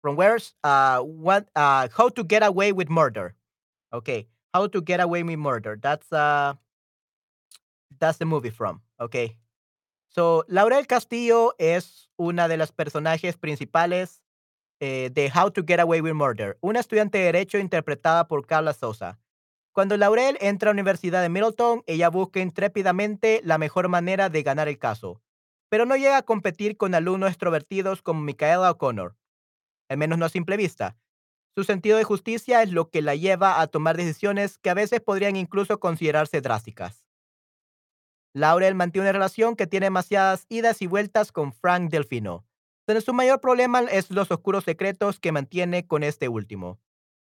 from 0.00 0.14
where's 0.16 0.54
uh 0.62 1.00
what 1.00 1.48
uh 1.56 1.88
how 1.96 2.08
to 2.08 2.22
get 2.22 2.44
away 2.44 2.72
with 2.72 2.88
murder. 2.88 3.34
Okay, 3.92 4.28
how 4.54 4.68
to 4.68 4.80
get 4.80 5.00
away 5.00 5.24
with 5.24 5.38
murder. 5.38 5.78
That's 5.82 6.12
uh 6.12 6.54
that's 7.98 8.18
the 8.18 8.24
movie 8.24 8.50
from. 8.50 8.80
Okay. 9.00 9.36
So, 10.12 10.44
Laurel 10.48 10.88
Castillo 10.88 11.54
es 11.58 12.10
una 12.16 12.48
de 12.48 12.56
las 12.56 12.72
personajes 12.72 13.36
principales 13.36 14.24
eh, 14.80 15.08
de 15.12 15.30
How 15.32 15.52
to 15.52 15.62
Get 15.64 15.78
Away 15.78 16.00
with 16.00 16.14
Murder, 16.14 16.58
una 16.60 16.80
estudiante 16.80 17.18
de 17.18 17.24
Derecho 17.24 17.58
interpretada 17.58 18.26
por 18.26 18.44
Carla 18.44 18.72
Sosa. 18.72 19.20
Cuando 19.72 19.96
Laurel 19.96 20.36
entra 20.40 20.68
a 20.68 20.70
la 20.70 20.74
Universidad 20.74 21.22
de 21.22 21.28
Middleton, 21.28 21.84
ella 21.86 22.10
busca 22.10 22.40
intrépidamente 22.40 23.40
la 23.44 23.56
mejor 23.56 23.88
manera 23.88 24.28
de 24.30 24.42
ganar 24.42 24.66
el 24.66 24.78
caso, 24.78 25.22
pero 25.68 25.86
no 25.86 25.94
llega 25.94 26.16
a 26.16 26.22
competir 26.22 26.76
con 26.76 26.96
alumnos 26.96 27.28
extrovertidos 27.28 28.02
como 28.02 28.20
Micaela 28.20 28.72
O'Connor, 28.72 29.16
al 29.88 29.96
menos 29.96 30.18
no 30.18 30.24
a 30.24 30.28
simple 30.28 30.56
vista. 30.56 30.96
Su 31.54 31.62
sentido 31.62 31.98
de 31.98 32.04
justicia 32.04 32.64
es 32.64 32.72
lo 32.72 32.90
que 32.90 33.00
la 33.00 33.14
lleva 33.14 33.60
a 33.60 33.68
tomar 33.68 33.96
decisiones 33.96 34.58
que 34.58 34.70
a 34.70 34.74
veces 34.74 35.00
podrían 35.00 35.36
incluso 35.36 35.78
considerarse 35.78 36.40
drásticas. 36.40 37.04
Laurel 38.32 38.74
mantiene 38.74 39.06
una 39.06 39.12
relación 39.12 39.56
que 39.56 39.66
tiene 39.66 39.86
demasiadas 39.86 40.46
idas 40.48 40.82
y 40.82 40.86
vueltas 40.86 41.32
con 41.32 41.52
Frank 41.52 41.90
Delfino, 41.90 42.44
pero 42.86 43.00
su 43.00 43.12
mayor 43.12 43.40
problema 43.40 43.80
es 43.80 44.10
los 44.10 44.30
oscuros 44.30 44.64
secretos 44.64 45.18
que 45.18 45.32
mantiene 45.32 45.86
con 45.86 46.02
este 46.02 46.28
último. 46.28 46.80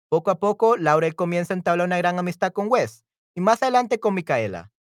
Poco 0.08 0.30
a 0.30 0.38
poco, 0.38 0.76
Laurel 0.76 1.14
comienza 1.14 1.54
a 1.54 1.56
entablar 1.56 1.86
una 1.86 1.98
gran 1.98 2.18
amistad 2.18 2.52
con 2.52 2.68
Wes, 2.68 3.04
y 3.34 3.40
más 3.40 3.62
adelante 3.62 4.00
con 4.00 4.14
Micaela. 4.14 4.72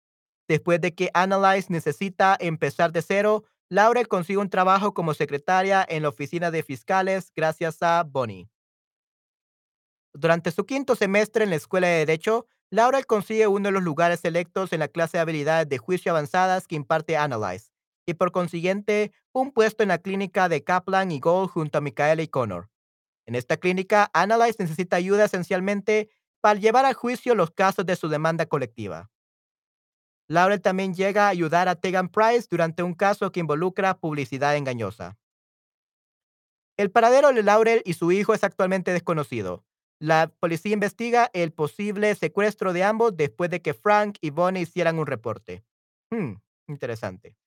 Después 0.48 0.80
de 0.80 0.94
que 0.94 1.10
Analyze 1.14 1.72
necesita 1.72 2.36
empezar 2.38 2.92
de 2.92 3.02
cero, 3.02 3.44
Laurel 3.70 4.08
consigue 4.08 4.38
un 4.38 4.50
trabajo 4.50 4.92
como 4.92 5.14
secretaria 5.14 5.84
en 5.88 6.02
la 6.02 6.10
oficina 6.10 6.50
de 6.50 6.62
fiscales 6.62 7.32
gracias 7.34 7.82
a 7.82 8.02
Bonnie. 8.02 8.48
Durante 10.12 10.50
su 10.52 10.64
quinto 10.64 10.94
semestre 10.94 11.44
en 11.44 11.50
la 11.50 11.56
escuela 11.56 11.88
de 11.88 11.98
Derecho, 11.98 12.46
Laurel 12.74 13.06
consigue 13.06 13.46
uno 13.46 13.68
de 13.68 13.72
los 13.72 13.84
lugares 13.84 14.18
selectos 14.18 14.72
en 14.72 14.80
la 14.80 14.88
clase 14.88 15.16
de 15.16 15.20
habilidades 15.20 15.68
de 15.68 15.78
juicio 15.78 16.10
avanzadas 16.10 16.66
que 16.66 16.74
imparte 16.74 17.16
Analyze, 17.16 17.70
y 18.04 18.14
por 18.14 18.32
consiguiente, 18.32 19.12
un 19.32 19.52
puesto 19.52 19.84
en 19.84 19.90
la 19.90 19.98
clínica 19.98 20.48
de 20.48 20.64
Kaplan 20.64 21.12
y 21.12 21.20
Gold 21.20 21.50
junto 21.50 21.78
a 21.78 21.80
Micaela 21.80 22.20
y 22.22 22.26
Connor. 22.26 22.68
En 23.26 23.36
esta 23.36 23.58
clínica, 23.58 24.10
Analyze 24.12 24.56
necesita 24.58 24.96
ayuda 24.96 25.26
esencialmente 25.26 26.10
para 26.40 26.58
llevar 26.58 26.84
a 26.84 26.94
juicio 26.94 27.36
los 27.36 27.52
casos 27.52 27.86
de 27.86 27.94
su 27.94 28.08
demanda 28.08 28.46
colectiva. 28.46 29.08
Laurel 30.26 30.60
también 30.60 30.94
llega 30.94 31.26
a 31.26 31.28
ayudar 31.28 31.68
a 31.68 31.76
Tegan 31.76 32.08
Price 32.08 32.48
durante 32.50 32.82
un 32.82 32.94
caso 32.94 33.30
que 33.30 33.38
involucra 33.38 33.98
publicidad 33.98 34.56
engañosa. 34.56 35.16
El 36.76 36.90
paradero 36.90 37.32
de 37.32 37.44
Laurel 37.44 37.82
y 37.84 37.94
su 37.94 38.10
hijo 38.10 38.34
es 38.34 38.42
actualmente 38.42 38.92
desconocido. 38.92 39.64
La 40.04 40.26
policía 40.26 40.74
investiga 40.74 41.30
el 41.32 41.50
posible 41.50 42.14
secuestro 42.14 42.74
de 42.74 42.84
ambos 42.84 43.16
después 43.16 43.48
de 43.48 43.62
que 43.62 43.72
Frank 43.72 44.18
y 44.20 44.28
Bonnie 44.28 44.60
hicieran 44.60 44.98
un 44.98 45.06
reporte. 45.06 45.64
Hmm, 46.10 46.34
interesante. 46.68 47.38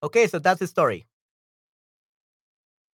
Okay, 0.00 0.28
so 0.28 0.40
that's 0.40 0.60
the 0.60 0.66
story. 0.66 1.06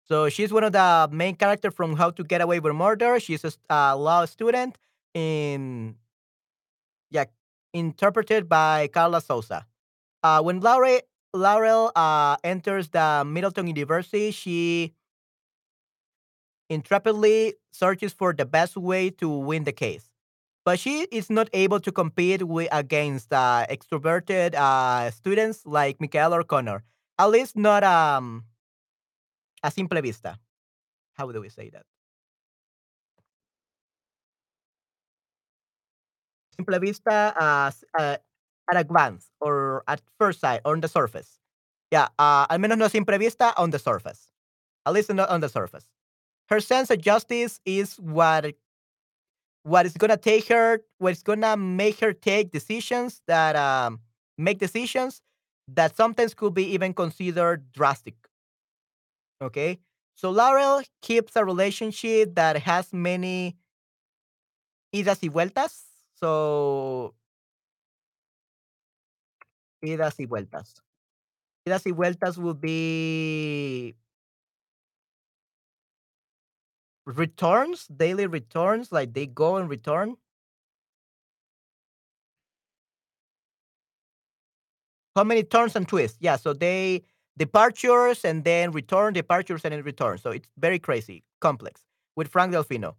So 0.05 0.29
she's 0.29 0.53
one 0.53 0.63
of 0.63 0.71
the 0.71 1.09
main 1.11 1.35
characters 1.35 1.75
from 1.75 1.97
How 1.97 2.13
to 2.13 2.23
Get 2.23 2.41
Away 2.41 2.61
with 2.61 2.75
Murder. 2.75 3.19
She's 3.19 3.45
a 3.45 3.53
uh, 3.69 3.97
law 3.97 4.25
student 4.25 4.79
in, 5.15 5.97
yeah, 7.11 7.25
interpreted 7.75 8.49
by 8.49 8.87
Carla 8.87 9.21
Sosa. 9.21 9.67
Uh, 10.23 10.43
when 10.43 10.61
Laurel, 10.61 11.01
Laurel 11.35 11.91
uh, 11.97 12.37
enters 12.45 12.89
the 12.91 13.25
Middleton 13.27 13.67
University, 13.67 14.31
she 14.31 14.95
intrepidly 16.69 17.55
searches 17.73 18.13
for 18.13 18.33
the 18.33 18.45
best 18.45 18.77
way 18.77 19.11
to 19.11 19.29
win 19.29 19.65
the 19.65 19.73
case. 19.73 20.11
But 20.65 20.79
she 20.79 21.09
is 21.11 21.31
not 21.31 21.49
able 21.53 21.81
to 21.81 21.91
compete 21.91 22.43
with, 22.43 22.69
against 22.73 23.33
uh, 23.33 23.65
extroverted 23.71 24.55
uh, 24.55 25.11
students 25.11 25.65
like 25.65 26.01
Michael 26.01 26.35
or 26.35 26.45
Connor. 26.45 26.85
At 27.19 27.31
least 27.31 27.57
not 27.57 27.83
um, 27.85 28.45
a 29.63 29.71
simple 29.71 30.01
vista. 30.03 30.39
How 31.15 31.31
do 31.33 31.41
we 31.41 31.49
say 31.49 31.71
that? 31.71 31.85
Simple 36.55 36.79
vista 36.81 37.35
as 37.39 37.85
uh, 37.99 38.17
at 38.71 38.77
a 38.77 38.85
glance 38.85 39.31
or 39.41 39.83
at 39.89 40.03
first 40.19 40.41
sight 40.41 40.61
on 40.65 40.81
the 40.81 40.89
surface. 40.89 41.39
Yeah, 41.91 42.09
uh, 42.19 42.47
al 42.51 42.59
menos 42.59 42.77
no 42.77 42.89
simple 42.89 43.17
vista 43.17 43.55
on 43.57 43.71
the 43.71 43.79
surface. 43.79 44.29
At 44.85 44.93
least 44.93 45.13
not 45.13 45.31
on 45.31 45.41
the 45.41 45.49
surface. 45.49 45.87
Her 46.49 46.61
sense 46.61 46.91
of 46.91 47.01
justice 47.01 47.61
is 47.65 47.95
what 47.97 48.55
what 49.65 49.85
is 49.85 49.97
gonna 49.97 50.17
take 50.17 50.49
her, 50.49 50.81
what's 50.99 51.23
gonna 51.23 51.57
make 51.57 52.01
her 52.01 52.13
take 52.13 52.51
decisions 52.53 53.21
that 53.27 53.55
um, 53.57 54.01
make 54.39 54.59
decisions 54.59 55.21
that 55.69 55.95
sometimes 55.97 56.33
could 56.35 56.55
be 56.55 56.65
even 56.65 56.95
considered 56.95 57.71
drastic. 57.73 58.15
Okay, 59.43 59.79
so 60.15 60.31
Laurel 60.31 60.83
keeps 61.03 61.37
a 61.37 61.45
relationship 61.45 62.35
that 62.35 62.57
has 62.57 62.93
many 62.93 63.57
idas 64.93 65.23
y 65.23 65.29
vueltas. 65.29 65.85
So 66.15 67.15
idas 69.83 70.19
y 70.19 70.27
vueltas. 70.27 70.83
Idas 71.67 71.87
y 71.87 71.93
vueltas 71.93 72.39
would 72.39 72.61
be 72.61 73.97
returns, 77.09 77.87
daily 77.87 78.27
returns, 78.27 78.93
like 78.93 79.15
they 79.15 79.27
go 79.27 79.57
and 79.57 79.69
return. 79.69 80.17
How 85.17 85.25
many 85.25 85.43
turns 85.43 85.75
and 85.75 85.89
twists? 85.89 86.19
Yeah, 86.21 86.37
so 86.37 86.53
they 86.53 87.03
departures 87.37 88.25
and 88.25 88.45
then 88.45 88.73
return, 88.73 89.15
departures 89.15 89.63
and 89.65 89.73
then 89.73 89.83
return. 89.83 90.19
So 90.19 90.31
it's 90.31 90.49
very 90.59 90.79
crazy, 90.79 91.25
complex 91.41 91.83
with 92.15 92.29
Frank 92.29 92.53
Delfino. 92.53 92.95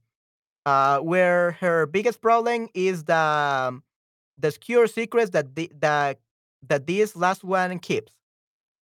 Uh, 0.65 0.99
where 0.99 1.51
her 1.53 1.85
biggest 1.85 2.21
problem 2.21 2.67
is 2.73 3.05
the 3.05 3.15
um, 3.15 3.83
the 4.37 4.51
secure 4.51 4.87
secrets 4.87 5.31
that 5.31 5.55
the, 5.55 5.71
that 5.79 6.19
that 6.67 6.85
this 6.85 7.15
last 7.15 7.43
one 7.43 7.79
keeps. 7.79 8.11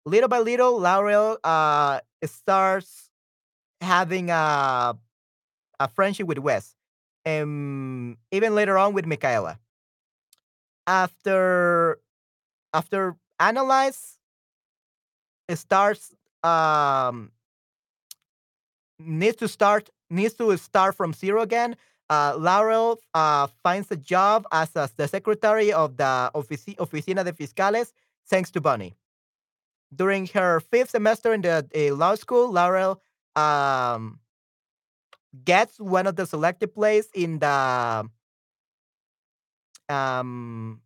Little 0.06 0.30
by 0.30 0.40
little, 0.40 0.80
Laurel 0.80 1.38
uh, 1.44 2.00
starts 2.26 3.12
having 3.82 4.30
a 4.32 4.98
a 5.80 5.88
friendship 5.88 6.28
with 6.28 6.40
Wes, 6.40 6.76
and 7.26 8.18
even 8.32 8.56
later 8.56 8.78
on 8.78 8.94
with 8.94 9.06
Michaela. 9.06 9.60
After 10.88 12.00
after 12.74 13.16
Annalise 13.40 14.18
it 15.48 15.58
starts 15.58 16.14
um 16.44 17.32
needs 19.00 19.38
to 19.38 19.48
start 19.48 19.90
needs 20.10 20.34
to 20.36 20.56
start 20.58 20.96
from 20.96 21.14
zero 21.14 21.42
again. 21.42 21.76
Uh, 22.10 22.36
Laurel 22.40 23.00
uh, 23.14 23.46
finds 23.62 23.92
a 23.92 23.96
job 23.96 24.48
as, 24.52 24.76
as 24.76 24.92
the 24.94 25.08
secretary 25.08 25.72
of 25.72 25.96
the 25.98 26.32
Ofici- 26.34 26.76
Oficina 26.78 27.24
de 27.24 27.32
Fiscales, 27.32 27.94
thanks 28.28 28.50
to 28.50 28.60
Bonnie. 28.60 28.96
During 29.94 30.26
her 30.34 30.60
fifth 30.60 30.90
semester 30.90 31.34
in 31.34 31.42
the 31.42 31.68
uh, 31.76 31.94
law 31.94 32.16
school, 32.16 32.52
Laurel 32.52 33.00
um, 33.36 34.20
gets 35.46 35.80
one 35.80 36.08
of 36.08 36.16
the 36.16 36.26
selected 36.26 36.74
plays 36.74 37.08
in 37.14 37.40
the 37.40 38.10
um, 39.90 40.82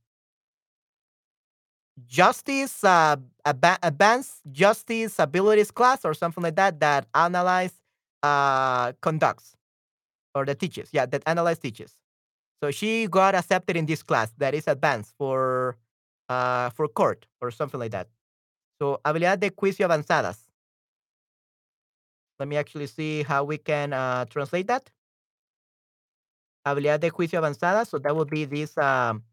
justice 2.08 2.84
uh, 2.84 3.16
advanced 3.46 4.42
justice 4.52 5.20
abilities 5.20 5.72
class 5.72 6.04
or 6.04 6.14
something 6.14 6.44
like 6.44 6.56
that 6.56 6.80
that 6.80 7.08
Annalise 7.14 7.74
uh, 8.24 8.94
conducts 9.02 9.56
or 10.36 10.46
that 10.46 10.60
teaches 10.60 10.90
yeah 10.92 11.06
that 11.06 11.24
Annalise 11.26 11.60
teaches. 11.60 11.96
So 12.64 12.72
she 12.72 13.08
got 13.08 13.36
accepted 13.36 13.76
in 13.76 13.86
this 13.86 14.04
class 14.04 14.32
that 14.38 14.54
is 14.56 14.68
advanced 14.68 15.14
for 15.18 15.78
uh, 16.30 16.70
for 16.72 16.88
court 16.88 17.26
or 17.42 17.52
something 17.52 17.80
like 17.80 17.92
that. 17.92 18.08
So 18.80 19.00
habilidad 19.06 19.40
de 19.40 19.50
juicio 19.52 19.86
avanzadas 19.86 20.43
let 22.44 22.50
me 22.50 22.58
actually 22.58 22.88
see 22.88 23.24
how 23.24 23.46
we 23.46 23.58
can 23.58 23.94
uh, 23.94 24.26
translate 24.26 24.68
that 24.68 24.92
habilidad 26.66 27.00
de 27.00 27.10
juicio 27.10 27.40
avanzadas 27.40 27.88
so 27.88 27.98
that 28.00 28.14
would 28.16 28.30
be 28.30 28.44
this 28.46 28.78
um, 28.78 29.24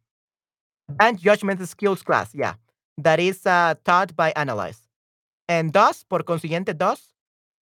and 0.98 1.18
judgment 1.18 1.66
skills 1.68 2.02
class, 2.02 2.34
yeah, 2.34 2.54
that 2.98 3.20
is 3.20 3.46
uh, 3.46 3.74
taught 3.84 4.14
by 4.16 4.32
Annalise. 4.32 4.88
And 5.48 5.72
thus, 5.72 6.04
por 6.04 6.22
consiguiente, 6.24 6.76
thus, 6.76 7.14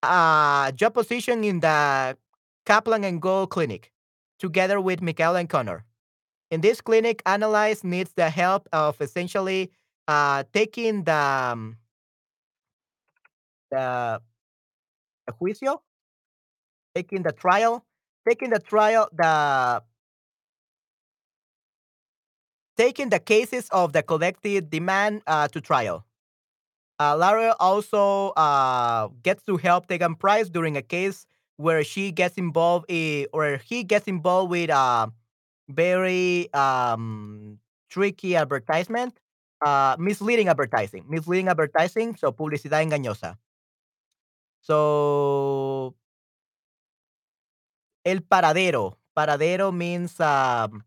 uh, 0.02 0.70
job 0.72 0.94
position 0.94 1.44
in 1.44 1.60
the 1.60 2.16
Caplan 2.64 3.04
and 3.04 3.20
Gold 3.20 3.50
Clinic, 3.50 3.92
together 4.38 4.80
with 4.80 5.02
Michael 5.02 5.36
and 5.36 5.48
Connor. 5.48 5.84
In 6.50 6.60
this 6.60 6.80
clinic, 6.80 7.22
Annalise 7.26 7.84
needs 7.84 8.12
the 8.14 8.30
help 8.30 8.68
of 8.72 9.00
essentially 9.00 9.70
uh, 10.06 10.44
taking 10.52 11.04
the, 11.04 11.12
um, 11.12 11.76
the, 13.70 14.20
the 15.28 15.34
juicio, 15.34 15.78
taking 16.94 17.22
the 17.22 17.32
trial, 17.32 17.84
taking 18.26 18.50
the 18.50 18.58
trial, 18.58 19.08
the 19.12 19.82
taking 22.76 23.10
the 23.10 23.18
cases 23.18 23.68
of 23.70 23.92
the 23.92 24.02
collective 24.02 24.70
demand 24.70 25.22
uh, 25.26 25.48
to 25.48 25.60
trial. 25.60 26.04
Uh, 27.00 27.16
Lara 27.16 27.54
also 27.60 28.30
uh, 28.30 29.08
gets 29.22 29.44
to 29.44 29.56
help 29.56 29.86
Tegan 29.86 30.14
Price 30.14 30.48
during 30.48 30.76
a 30.76 30.82
case 30.82 31.26
where 31.56 31.84
she 31.84 32.10
gets 32.10 32.36
involved 32.36 32.86
in, 32.88 33.26
or 33.32 33.58
he 33.58 33.84
gets 33.84 34.06
involved 34.06 34.50
with 34.50 34.70
a 34.70 34.74
uh, 34.74 35.06
very 35.68 36.52
um, 36.54 37.58
tricky 37.90 38.36
advertisement, 38.36 39.18
uh, 39.64 39.96
misleading 39.98 40.48
advertising, 40.48 41.04
misleading 41.08 41.48
advertising, 41.48 42.16
so 42.16 42.32
publicidad 42.32 42.86
engañosa. 42.86 43.36
So, 44.60 45.94
el 48.04 48.20
paradero. 48.20 48.96
Paradero 49.16 49.72
means 49.72 50.20
um, 50.20 50.84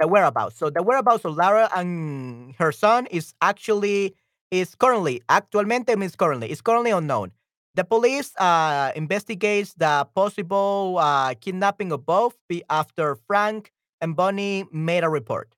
the 0.00 0.08
whereabouts. 0.08 0.56
So 0.56 0.70
the 0.70 0.82
whereabouts 0.82 1.24
of 1.24 1.36
Lara 1.36 1.70
and 1.76 2.54
her 2.58 2.72
son 2.72 3.06
is 3.06 3.34
actually 3.40 4.14
is 4.50 4.74
currently 4.74 5.22
actualmente 5.28 5.96
means 5.96 6.16
currently 6.16 6.50
is 6.50 6.60
currently 6.60 6.90
unknown. 6.90 7.32
The 7.76 7.84
police 7.84 8.34
uh, 8.36 8.90
investigates 8.96 9.74
the 9.74 10.08
possible 10.14 10.96
uh, 10.98 11.34
kidnapping 11.34 11.92
of 11.92 12.04
both 12.04 12.36
after 12.68 13.14
Frank 13.14 13.70
and 14.00 14.16
Bonnie 14.16 14.64
made 14.72 15.04
a 15.04 15.08
report. 15.08 15.54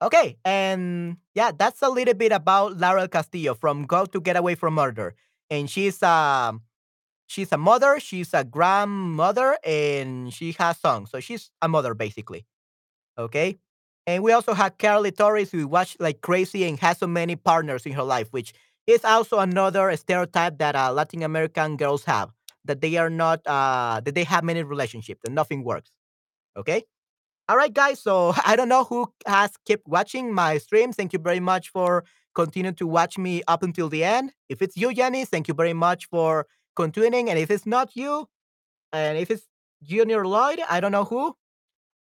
Okay, 0.00 0.38
and 0.44 1.18
yeah, 1.34 1.50
that's 1.50 1.82
a 1.82 1.90
little 1.90 2.14
bit 2.14 2.32
about 2.32 2.78
Lara 2.78 3.08
Castillo 3.08 3.54
from 3.54 3.84
Go 3.84 4.06
to 4.06 4.20
Get 4.20 4.36
Away 4.36 4.54
from 4.54 4.74
Murder, 4.74 5.14
and 5.50 5.70
she's 5.70 6.02
a 6.02 6.54
she's 7.26 7.52
a 7.52 7.58
mother, 7.58 8.00
she's 8.00 8.34
a 8.34 8.44
grandmother, 8.44 9.58
and 9.64 10.32
she 10.32 10.52
has 10.58 10.78
sons, 10.78 11.10
so 11.10 11.20
she's 11.20 11.50
a 11.62 11.68
mother 11.68 11.94
basically. 11.94 12.46
Okay. 13.18 13.58
And 14.06 14.22
we 14.22 14.32
also 14.32 14.54
have 14.54 14.78
Carly 14.78 15.12
Torres, 15.12 15.50
who 15.50 15.68
watched 15.68 16.00
like 16.00 16.22
crazy 16.22 16.64
and 16.64 16.78
has 16.80 16.98
so 16.98 17.06
many 17.06 17.36
partners 17.36 17.84
in 17.84 17.92
her 17.92 18.02
life, 18.02 18.28
which 18.30 18.54
is 18.86 19.04
also 19.04 19.38
another 19.38 19.94
stereotype 19.96 20.58
that 20.58 20.74
uh, 20.74 20.92
Latin 20.92 21.22
American 21.22 21.76
girls 21.76 22.04
have 22.04 22.30
that 22.64 22.80
they 22.80 22.96
are 22.96 23.10
not, 23.10 23.46
uh, 23.46 24.00
that 24.04 24.14
they 24.14 24.24
have 24.24 24.44
many 24.44 24.62
relationships 24.62 25.20
and 25.26 25.34
nothing 25.34 25.62
works. 25.62 25.90
Okay. 26.56 26.84
All 27.48 27.56
right, 27.56 27.72
guys. 27.72 28.00
So 28.00 28.34
I 28.46 28.56
don't 28.56 28.68
know 28.68 28.84
who 28.84 29.12
has 29.26 29.52
kept 29.66 29.86
watching 29.86 30.32
my 30.32 30.58
stream. 30.58 30.92
Thank 30.92 31.12
you 31.12 31.18
very 31.18 31.40
much 31.40 31.70
for 31.70 32.04
continuing 32.34 32.74
to 32.76 32.86
watch 32.86 33.18
me 33.18 33.42
up 33.48 33.62
until 33.62 33.88
the 33.88 34.04
end. 34.04 34.32
If 34.48 34.62
it's 34.62 34.76
you, 34.76 34.92
Jenny, 34.94 35.24
thank 35.24 35.48
you 35.48 35.54
very 35.54 35.72
much 35.72 36.06
for 36.06 36.46
continuing. 36.76 37.30
And 37.30 37.38
if 37.38 37.50
it's 37.50 37.66
not 37.66 37.96
you, 37.96 38.28
and 38.92 39.18
if 39.18 39.30
it's 39.30 39.44
Junior 39.82 40.26
Lloyd, 40.26 40.60
I 40.68 40.80
don't 40.80 40.92
know 40.92 41.04
who, 41.04 41.34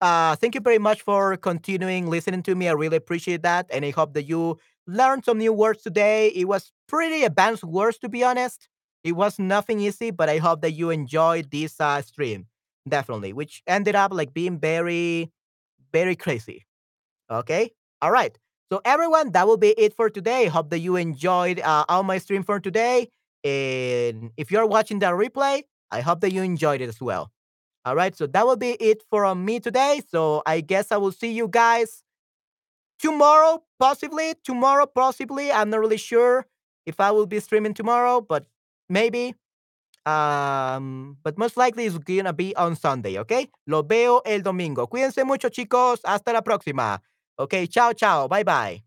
uh, 0.00 0.36
thank 0.36 0.54
you 0.54 0.60
very 0.60 0.78
much 0.78 1.02
for 1.02 1.36
continuing 1.36 2.08
listening 2.08 2.42
to 2.44 2.54
me. 2.54 2.68
I 2.68 2.72
really 2.72 2.96
appreciate 2.96 3.42
that. 3.42 3.66
And 3.70 3.84
I 3.84 3.90
hope 3.90 4.14
that 4.14 4.24
you 4.24 4.58
learned 4.86 5.24
some 5.24 5.38
new 5.38 5.52
words 5.52 5.82
today. 5.82 6.28
It 6.28 6.46
was 6.46 6.72
pretty 6.88 7.24
advanced 7.24 7.64
words, 7.64 7.98
to 7.98 8.08
be 8.08 8.22
honest. 8.22 8.68
It 9.04 9.12
was 9.12 9.38
nothing 9.38 9.80
easy, 9.80 10.10
but 10.10 10.28
I 10.28 10.38
hope 10.38 10.60
that 10.62 10.72
you 10.72 10.90
enjoyed 10.90 11.50
this 11.50 11.80
uh, 11.80 12.02
stream. 12.02 12.46
Definitely, 12.88 13.32
which 13.32 13.62
ended 13.66 13.96
up 13.96 14.12
like 14.12 14.32
being 14.32 14.60
very, 14.60 15.32
very 15.92 16.14
crazy. 16.14 16.66
Okay. 17.30 17.70
All 18.02 18.10
right. 18.12 18.38
So, 18.72 18.80
everyone, 18.84 19.32
that 19.32 19.46
will 19.46 19.56
be 19.56 19.70
it 19.78 19.94
for 19.94 20.10
today. 20.10 20.46
Hope 20.46 20.70
that 20.70 20.80
you 20.80 20.96
enjoyed 20.96 21.60
uh, 21.60 21.84
all 21.88 22.02
my 22.02 22.18
stream 22.18 22.42
for 22.42 22.58
today. 22.58 23.08
And 23.44 24.32
if 24.36 24.50
you're 24.50 24.66
watching 24.66 24.98
the 24.98 25.06
replay, 25.06 25.62
I 25.90 26.00
hope 26.00 26.20
that 26.20 26.32
you 26.32 26.42
enjoyed 26.42 26.80
it 26.80 26.88
as 26.88 27.00
well. 27.00 27.30
All 27.84 27.94
right, 27.94 28.16
so 28.16 28.26
that 28.26 28.44
will 28.44 28.56
be 28.56 28.72
it 28.80 29.04
for 29.08 29.32
me 29.36 29.60
today. 29.60 30.02
So 30.10 30.42
I 30.44 30.60
guess 30.60 30.90
I 30.90 30.96
will 30.96 31.12
see 31.12 31.30
you 31.30 31.46
guys 31.46 32.02
tomorrow, 32.98 33.62
possibly. 33.78 34.34
Tomorrow, 34.42 34.86
possibly. 34.86 35.52
I'm 35.52 35.70
not 35.70 35.78
really 35.78 35.96
sure 35.96 36.46
if 36.84 36.98
I 36.98 37.12
will 37.12 37.26
be 37.26 37.38
streaming 37.38 37.74
tomorrow, 37.74 38.20
but 38.20 38.46
maybe. 38.88 39.34
Um, 40.04 41.18
but 41.22 41.38
most 41.38 41.56
likely 41.56 41.84
it's 41.84 41.98
gonna 41.98 42.32
be 42.32 42.54
on 42.56 42.74
Sunday, 42.74 43.18
okay? 43.18 43.48
Lo 43.68 43.82
veo 43.82 44.18
el 44.26 44.40
domingo. 44.40 44.88
Cuídense 44.88 45.24
mucho, 45.24 45.48
chicos. 45.48 46.00
Hasta 46.04 46.32
la 46.32 46.42
próxima. 46.42 47.00
Okay, 47.38 47.66
chao, 47.66 47.92
chao. 47.92 48.28
Bye, 48.28 48.44
bye. 48.44 48.85